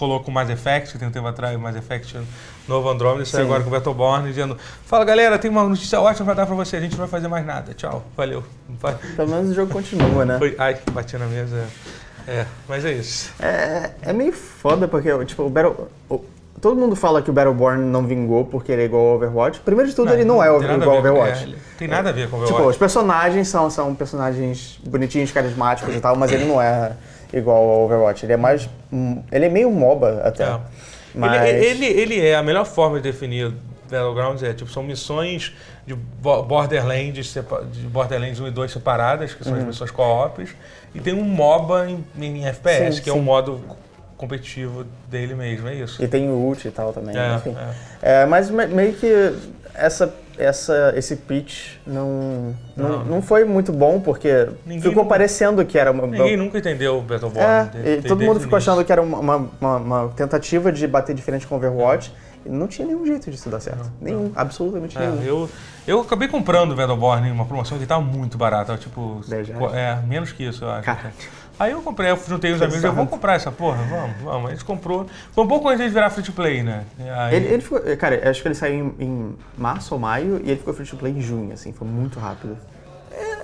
rolou 0.00 0.20
com 0.20 0.30
o 0.30 0.34
Mass 0.34 0.48
Effect, 0.50 0.92
que 0.92 0.98
tem 0.98 1.06
um 1.06 1.10
tempo 1.10 1.26
atrás, 1.26 1.54
o 1.54 1.58
Mass 1.60 1.76
Effect 1.76 2.18
novo 2.66 2.88
Andromeda, 2.88 3.24
saiu 3.24 3.44
agora 3.44 3.62
com 3.62 3.68
o 3.68 3.72
Battleborn, 3.72 4.28
dizendo 4.28 4.56
Fala 4.86 5.04
galera, 5.04 5.38
tem 5.38 5.50
uma 5.50 5.62
notícia 5.64 6.00
ótima 6.00 6.24
pra 6.24 6.34
dar 6.34 6.46
pra 6.46 6.54
você, 6.54 6.76
a 6.76 6.80
gente 6.80 6.92
não 6.92 6.98
vai 7.00 7.08
fazer 7.08 7.28
mais 7.28 7.44
nada, 7.44 7.74
tchau, 7.74 8.02
valeu. 8.16 8.42
Pelo 9.16 9.28
menos 9.28 9.50
o 9.50 9.54
jogo 9.54 9.72
continua, 9.72 10.24
né? 10.24 10.38
Foi, 10.38 10.54
ai, 10.58 10.78
bati 10.92 11.16
na 11.18 11.26
mesa. 11.26 11.64
É, 12.26 12.44
mas 12.68 12.84
é 12.84 12.92
isso. 12.92 13.32
É, 13.40 13.90
é 14.02 14.12
meio 14.12 14.32
foda 14.32 14.86
porque, 14.88 15.24
tipo, 15.24 15.42
o 15.44 15.50
Battle... 15.50 15.88
o- 16.08 16.24
todo 16.60 16.76
mundo 16.78 16.94
fala 16.94 17.22
que 17.22 17.30
o 17.30 17.32
Battleborn 17.32 17.82
não 17.86 18.06
vingou 18.06 18.44
porque 18.44 18.70
ele 18.70 18.82
é 18.82 18.84
igual 18.84 19.02
ao 19.08 19.14
Overwatch. 19.16 19.60
Primeiro 19.60 19.88
de 19.88 19.96
tudo, 19.96 20.12
ele 20.12 20.24
não 20.24 20.42
é 20.42 20.46
igual 20.46 20.90
ao 20.90 20.98
Overwatch. 20.98 21.54
é, 21.54 21.78
tem 21.78 21.88
nada 21.88 22.10
a 22.10 22.12
ver 22.12 22.28
com 22.28 22.36
o 22.36 22.40
Tipo, 22.40 22.52
Overwatch. 22.56 22.70
os 22.72 22.76
personagens 22.76 23.48
são, 23.48 23.70
são 23.70 23.94
personagens 23.94 24.78
bonitinhos, 24.86 25.32
carismáticos 25.32 25.94
e 25.94 26.00
tal, 26.00 26.14
mas 26.16 26.30
ele 26.30 26.44
não 26.44 26.60
é 26.60 26.92
igual 27.32 27.56
ao 27.70 27.84
Overwatch. 27.84 28.24
Ele 28.24 28.32
é 28.32 28.36
mais. 28.36 28.68
Ele 29.30 29.46
é 29.46 29.48
meio 29.48 29.70
MOBA 29.70 30.22
até. 30.24 30.44
É. 30.44 30.58
Mas. 31.14 31.48
Ele, 31.48 31.64
ele, 31.66 31.86
ele 31.86 32.26
é 32.26 32.36
a 32.36 32.42
melhor 32.42 32.64
forma 32.66 32.96
de 32.96 33.02
definir 33.02 33.52
Battlegrounds 33.90 34.42
é 34.44 34.52
tipo 34.52 34.70
são 34.70 34.84
missões 34.84 35.52
de 35.84 35.94
Bo- 35.94 36.44
Borderlands, 36.44 37.34
de 37.72 37.80
Borderlands 37.88 38.38
1 38.38 38.46
e 38.46 38.50
2 38.52 38.70
separadas, 38.70 39.34
que 39.34 39.42
são 39.42 39.54
as 39.56 39.64
missões 39.64 39.90
co-ops, 39.90 40.50
e 40.94 41.00
tem 41.00 41.12
um 41.12 41.24
MOBA 41.24 41.88
em, 41.88 42.04
em 42.24 42.46
FPS, 42.46 42.84
Uhum. 42.84 42.92
Sim, 42.92 43.02
que 43.02 43.10
é 43.10 43.12
sim. 43.12 43.18
um 43.18 43.22
modo 43.22 43.60
competitivo 44.16 44.84
dele 45.10 45.34
mesmo, 45.34 45.66
é 45.66 45.74
isso. 45.74 46.00
E 46.00 46.06
tem 46.06 46.28
o 46.28 46.34
ult 46.34 46.68
e 46.68 46.70
tal 46.70 46.92
também. 46.92 47.16
É, 47.18 47.34
enfim. 47.34 47.56
é. 48.00 48.22
É, 48.22 48.26
mas 48.26 48.48
me- 48.48 48.66
meio 48.68 48.92
que 48.92 49.34
essa, 49.74 50.12
essa, 50.38 50.92
esse 50.96 51.16
pitch 51.16 51.76
não, 51.86 52.54
não, 52.76 52.88
Não. 52.88 53.04
não 53.04 53.22
foi 53.22 53.44
muito 53.44 53.72
bom, 53.72 54.00
porque 54.00 54.48
Ninguém 54.64 54.80
ficou 54.82 55.02
nunca- 55.04 55.08
parecendo 55.14 55.64
que 55.64 55.78
era 55.78 55.90
uma. 55.90 56.06
Ninguém 56.06 56.36
nunca 56.36 56.58
entendeu 56.58 56.98
o 56.98 57.02
Battleborn. 57.02 57.40
É, 57.46 57.64
de- 57.64 57.78
e 57.88 58.00
de- 58.02 58.08
todo 58.08 58.22
mundo 58.24 58.40
ficou 58.40 58.56
achando 58.56 58.84
que 58.84 58.90
era 58.92 59.02
uma, 59.02 59.18
uma, 59.36 59.76
uma- 59.76 60.08
tentativa 60.16 60.70
de 60.72 60.86
bater 60.86 61.14
de 61.14 61.22
frente 61.22 61.46
com 61.46 61.54
o 61.54 61.58
Overwatch. 61.58 62.12
E 62.44 62.48
não 62.48 62.66
tinha 62.66 62.86
nenhum 62.88 63.04
jeito 63.04 63.30
disso 63.30 63.50
dar 63.50 63.60
certo. 63.60 63.92
nenhum, 64.00 64.32
absolutamente 64.34 64.96
É, 64.96 65.02
nenhum. 65.02 65.22
eu, 65.22 65.50
eu 65.86 66.00
acabei 66.00 66.26
comprando 66.26 66.72
o 66.72 66.74
Battleborn 66.74 67.28
em 67.28 67.30
uma 67.32 67.44
promoção 67.44 67.78
que 67.78 67.84
tava 67.84 68.00
muito 68.00 68.38
barata, 68.38 68.78
tipo. 68.78 69.20
10 69.28 69.48
reais? 69.48 69.74
É, 69.74 69.98
menos 70.06 70.32
que 70.32 70.44
isso, 70.44 70.64
eu 70.64 70.70
acho. 70.70 70.84
Caralho. 70.86 71.12
Aí 71.60 71.72
eu 71.72 71.82
comprei, 71.82 72.10
eu 72.10 72.18
juntei 72.26 72.52
os 72.52 72.62
amigos, 72.62 72.82
eu 72.82 72.94
vou 72.94 73.06
comprar 73.06 73.34
essa 73.34 73.52
porra, 73.52 73.82
vamos, 73.84 74.16
vamos. 74.24 74.48
A 74.48 74.54
gente 74.54 74.64
comprou. 74.64 75.06
Foi 75.32 75.44
um 75.44 75.46
pouco 75.46 75.68
antes 75.68 75.84
de 75.84 75.90
virar 75.90 76.08
free 76.08 76.24
to 76.24 76.32
play, 76.32 76.62
né? 76.62 76.84
Aí, 77.18 77.36
Ele, 77.36 77.46
ele 77.48 77.62
ficou, 77.62 77.78
cara, 77.98 78.30
acho 78.30 78.40
que 78.40 78.48
ele 78.48 78.54
saiu 78.54 78.94
em, 78.98 79.04
em 79.04 79.36
março 79.58 79.92
ou 79.92 80.00
maio 80.00 80.40
e 80.42 80.50
ele 80.50 80.56
ficou 80.56 80.72
free 80.72 80.86
to 80.86 80.96
play 80.96 81.12
em 81.12 81.20
junho, 81.20 81.52
assim, 81.52 81.70
foi 81.72 81.86
muito 81.86 82.18
rápido. 82.18 82.56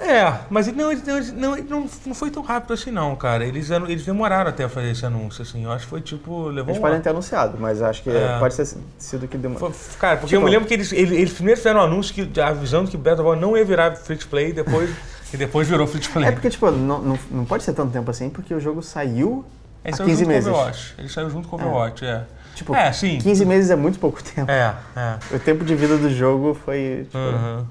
É, 0.01 0.33
mas 0.49 0.69
ele 0.69 0.81
não, 0.81 0.93
ele 0.93 1.03
não, 1.35 1.57
ele 1.59 1.69
não, 1.69 1.87
não, 2.07 2.15
foi 2.15 2.31
tão 2.31 2.43
rápido 2.43 2.73
assim, 2.73 2.91
não, 2.91 3.15
cara. 3.17 3.45
Eles, 3.45 3.71
eles 3.71 4.05
demoraram 4.07 4.49
até 4.49 4.65
a 4.65 4.69
fazer 4.69 4.91
esse 4.93 5.05
anúncio, 5.05 5.43
assim. 5.43 5.65
Eu 5.65 5.73
acho 5.73 5.85
que 5.85 5.91
foi 5.91 6.01
tipo. 6.01 6.45
Levou 6.49 6.71
Eles 6.71 6.79
um 6.79 6.81
podem 6.81 7.01
ter 7.01 7.11
anunciado, 7.11 7.59
mas 7.59 7.83
acho 7.83 8.03
que 8.03 8.11
É. 8.11 8.39
pode 8.39 8.57
ter 8.57 8.67
sido 8.99 9.27
que 9.27 9.37
demorou. 9.37 9.73
Cara, 9.99 10.17
porque 10.17 10.29
Tipo- 10.29 10.41
eu 10.41 10.45
me 10.45 10.51
lembro 10.51 10.67
que 10.69 10.75
eles, 10.75 10.93
eles, 10.93 11.11
eles 11.11 11.33
primeiro 11.33 11.59
fizeram 11.59 11.81
um 11.81 11.83
anúncio 11.85 12.15
que, 12.15 12.41
avisando 12.41 12.91
que 12.91 12.97
Battleborn 12.97 13.41
não 13.41 13.57
ia 13.57 13.65
virar 13.65 13.95
free 13.97 14.17
to 14.17 14.29
play, 14.29 14.53
depois, 14.53 14.89
e 15.37 15.39
depois 15.39 15.69
virou 15.69 15.87
free 15.87 16.01
to 16.01 16.11
play. 16.11 16.27
É 16.27 16.33
porque, 16.33 16.49
tipo, 16.51 16.71
não, 16.71 17.01
não, 17.01 17.19
não 17.31 17.45
pode 17.45 17.63
ser 17.63 17.73
tanto 17.75 17.93
tempo 17.93 18.11
assim, 18.11 18.29
porque 18.31 18.53
o 18.55 18.59
jogo 18.61 18.83
saiu 18.83 19.45
Ele 19.85 19.95
há 19.95 19.97
saiu 19.97 20.09
15 20.09 20.19
junto 20.21 20.29
meses. 20.29 20.45
com 20.49 20.51
o 20.51 20.59
Overwatch. 20.59 20.95
Ele 20.99 21.09
saiu 21.09 21.31
junto 21.31 21.49
com 21.49 21.57
o 21.57 21.59
Overwatch, 21.61 22.05
é. 22.05 22.25
Tipo, 22.55 22.75
é, 22.75 22.91
sim. 22.91 23.19
15 23.19 23.45
meses 23.45 23.71
é 23.71 23.77
muito 23.77 23.99
pouco 23.99 24.23
tempo. 24.25 24.51
É, 24.51 24.75
é. 24.97 25.37
O 25.37 25.39
tempo 25.39 25.63
de 25.65 25.75
vida 25.75 25.99
do 25.99 26.09
jogo 26.09 26.55
foi, 26.55 27.03
tipo, 27.05 27.19
Uhum. 27.19 27.65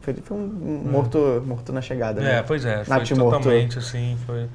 foi, 0.00 0.14
foi 0.14 0.36
um 0.36 0.82
morto, 0.90 1.42
morto 1.44 1.72
na 1.72 1.80
chegada, 1.82 2.20
É, 2.20 2.24
né? 2.36 2.42
pois 2.46 2.64
é. 2.64 2.84
Foi 2.84 2.96
Nath 2.96 3.10
morto. 3.12 3.36
totalmente 3.38 3.78
assim, 3.78 4.16
foi... 4.24 4.46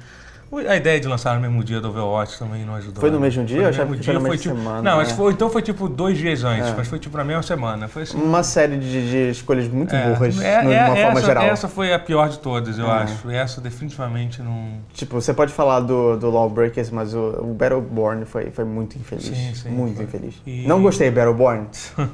A 0.60 0.76
ideia 0.76 1.00
de 1.00 1.08
lançar 1.08 1.36
no 1.36 1.42
mesmo 1.42 1.64
dia 1.64 1.82
do 1.82 1.90
Overwatch 1.90 2.38
também 2.38 2.64
não 2.66 2.76
ajudou. 2.76 3.02
Foi 3.02 3.10
no 3.10 3.18
né? 3.20 3.24
mesmo 3.26 3.44
dia? 3.46 3.72
Foi 3.74 3.86
no 3.86 3.92
mesmo 3.92 3.96
dia, 3.96 4.14
foi 4.14 4.22
mesma 4.22 4.38
tipo... 4.38 4.56
semana, 4.56 4.82
Não, 4.82 4.98
né? 5.00 5.06
foi, 5.06 5.34
então 5.34 5.50
foi 5.50 5.62
tipo 5.62 5.90
dois 5.90 6.18
dias 6.18 6.44
antes, 6.44 6.68
É. 6.70 6.74
mas 6.76 6.88
foi 6.88 7.00
tipo 7.00 7.18
na 7.18 7.24
mesma 7.24 7.42
semana. 7.44 7.88
Foi 7.88 8.04
assim... 8.04 8.22
Uma 8.22 8.44
série 8.44 8.78
de, 8.78 9.10
de 9.10 9.30
escolhas 9.32 9.68
muito 9.68 9.96
É, 9.96 10.10
burras, 10.10 10.40
é, 10.42 10.62
de 10.62 10.74
é, 10.74 10.86
uma 10.86 10.96
forma 10.96 11.22
geral. 11.22 11.44
essa 11.46 11.68
foi 11.68 11.94
a 11.94 12.00
pior 12.00 12.30
de 12.30 12.40
todas, 12.40 12.78
eu 12.78 12.88
É. 12.88 12.92
acho. 13.04 13.30
Essa 13.30 13.60
definitivamente 13.62 14.42
não. 14.42 14.80
Tipo, 14.94 15.20
você 15.22 15.34
pode 15.34 15.52
falar 15.54 15.80
do, 15.82 16.18
do 16.18 16.30
Lawbreakers, 16.30 16.90
mas 16.92 17.14
o, 17.14 17.20
o 17.40 17.54
Battleborn 17.54 18.26
foi, 18.26 18.52
foi 18.52 18.64
muito 18.66 18.98
infeliz. 18.98 19.26
Sim, 19.26 19.54
sim, 19.56 19.70
muito 19.70 19.96
foi. 19.96 20.06
infeliz. 20.06 20.36
E- 20.46 20.68
Não 20.68 20.82
gostei 20.82 21.10
de 21.10 21.16
Battleborn. 21.16 21.68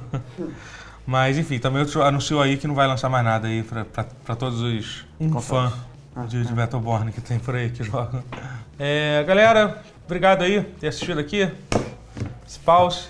Mas 1.06 1.40
enfim, 1.40 1.58
também 1.58 1.84
anunciou 2.04 2.40
aí 2.40 2.56
que 2.56 2.68
não 2.68 2.76
vai 2.76 2.86
lançar 2.88 3.10
mais 3.10 3.26
nada 3.26 3.48
aí 3.48 3.64
pra, 3.64 3.84
pra, 3.84 4.06
pra 4.24 4.36
todos 4.36 4.62
os 4.62 5.06
um 5.20 5.42
fã 5.42 5.72
Ah, 6.16 6.26
de, 6.26 6.43
Battleborn 6.53 7.12
que 7.12 7.22
tem 7.22 7.39
por 7.39 7.55
aí 7.55 7.70
que 7.70 7.84
joga. 7.84 8.24
É, 8.78 9.24
galera, 9.26 9.82
obrigado 10.05 10.43
aí 10.43 10.62
por 10.62 10.80
ter 10.80 10.88
assistido 10.88 11.20
aqui. 11.20 11.51
Esse 12.47 12.60
pause. 12.60 13.07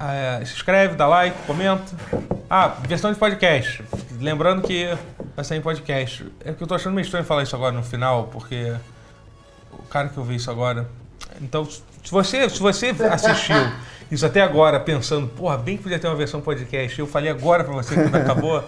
É, 0.00 0.44
se 0.44 0.54
inscreve, 0.54 0.94
dá 0.94 1.06
like, 1.06 1.36
comenta. 1.46 1.96
Ah, 2.48 2.68
versão 2.86 3.12
de 3.12 3.18
podcast. 3.18 3.82
Lembrando 4.20 4.62
que 4.62 4.86
vai 5.34 5.44
sair 5.44 5.58
em 5.58 5.62
podcast. 5.62 6.26
É 6.44 6.52
que 6.52 6.62
eu 6.62 6.66
tô 6.66 6.74
achando 6.74 6.94
meio 6.94 7.04
estranho 7.04 7.24
falar 7.24 7.42
isso 7.42 7.54
agora 7.54 7.72
no 7.72 7.82
final, 7.82 8.28
porque 8.28 8.74
o 9.72 9.82
cara 9.84 10.08
que 10.08 10.16
eu 10.16 10.24
vi 10.24 10.36
isso 10.36 10.50
agora. 10.50 10.88
Então, 11.40 11.64
se 11.64 12.10
você, 12.10 12.48
se 12.48 12.58
você 12.58 12.94
assistiu 13.10 13.56
isso 14.10 14.24
até 14.24 14.40
agora 14.40 14.80
pensando, 14.80 15.28
porra, 15.28 15.58
bem 15.58 15.76
que 15.76 15.82
podia 15.82 15.98
ter 15.98 16.06
uma 16.06 16.16
versão 16.16 16.40
podcast, 16.40 16.98
eu 16.98 17.06
falei 17.06 17.30
agora 17.30 17.64
pra 17.64 17.74
você 17.74 17.94
quando 17.94 18.14
acabou. 18.16 18.64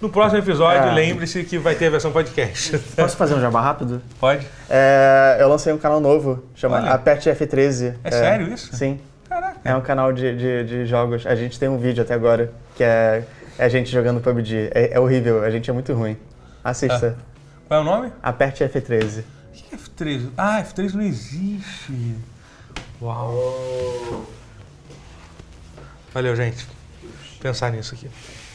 No 0.00 0.08
próximo 0.10 0.38
episódio, 0.40 0.82
É. 0.82 0.92
lembre-se 0.92 1.44
que 1.44 1.56
vai 1.56 1.74
ter 1.74 1.86
a 1.86 1.90
versão 1.90 2.12
podcast. 2.12 2.78
Posso 2.96 3.16
fazer 3.16 3.34
um 3.34 3.40
jabá 3.40 3.60
rápido? 3.60 4.02
Pode? 4.20 4.46
É, 4.68 5.38
eu 5.40 5.48
lancei 5.48 5.72
um 5.72 5.78
canal 5.78 6.00
novo, 6.00 6.44
chama 6.54 6.76
Olha. 6.76 6.90
Aperte 6.90 7.30
F13. 7.30 7.94
É 8.04 8.10
sério 8.10 8.52
isso? 8.52 8.74
Sim. 8.76 9.00
Caraca. 9.28 9.58
É 9.64 9.74
um 9.74 9.80
canal 9.80 10.12
de, 10.12 10.36
de, 10.36 10.64
de 10.64 10.86
jogos. 10.86 11.26
A 11.26 11.34
gente 11.34 11.58
tem 11.58 11.68
um 11.68 11.78
vídeo 11.78 12.02
até 12.02 12.12
agora, 12.12 12.52
que 12.76 12.84
é, 12.84 13.24
é 13.58 13.64
a 13.64 13.68
gente 13.68 13.90
jogando 13.90 14.20
PUBG. 14.20 14.70
É, 14.74 14.94
é 14.94 15.00
horrível, 15.00 15.42
a 15.42 15.50
gente 15.50 15.70
é 15.70 15.72
muito 15.72 15.92
ruim. 15.94 16.16
Assista. 16.62 17.16
Qual 17.66 17.80
é 17.80 17.82
o 17.82 17.86
nome? 17.86 18.12
Aperte 18.22 18.62
F13. 18.64 19.20
O 19.20 19.52
que 19.52 19.74
é 19.74 19.78
F3? 19.78 20.28
Ah, 20.36 20.62
F3 20.62 20.92
não 20.92 21.02
existe. 21.02 22.16
Uau. 23.00 24.26
Valeu, 26.12 26.36
gente. 26.36 26.66
Pensar 27.40 27.70
nisso 27.72 27.94
aqui. 27.94 28.08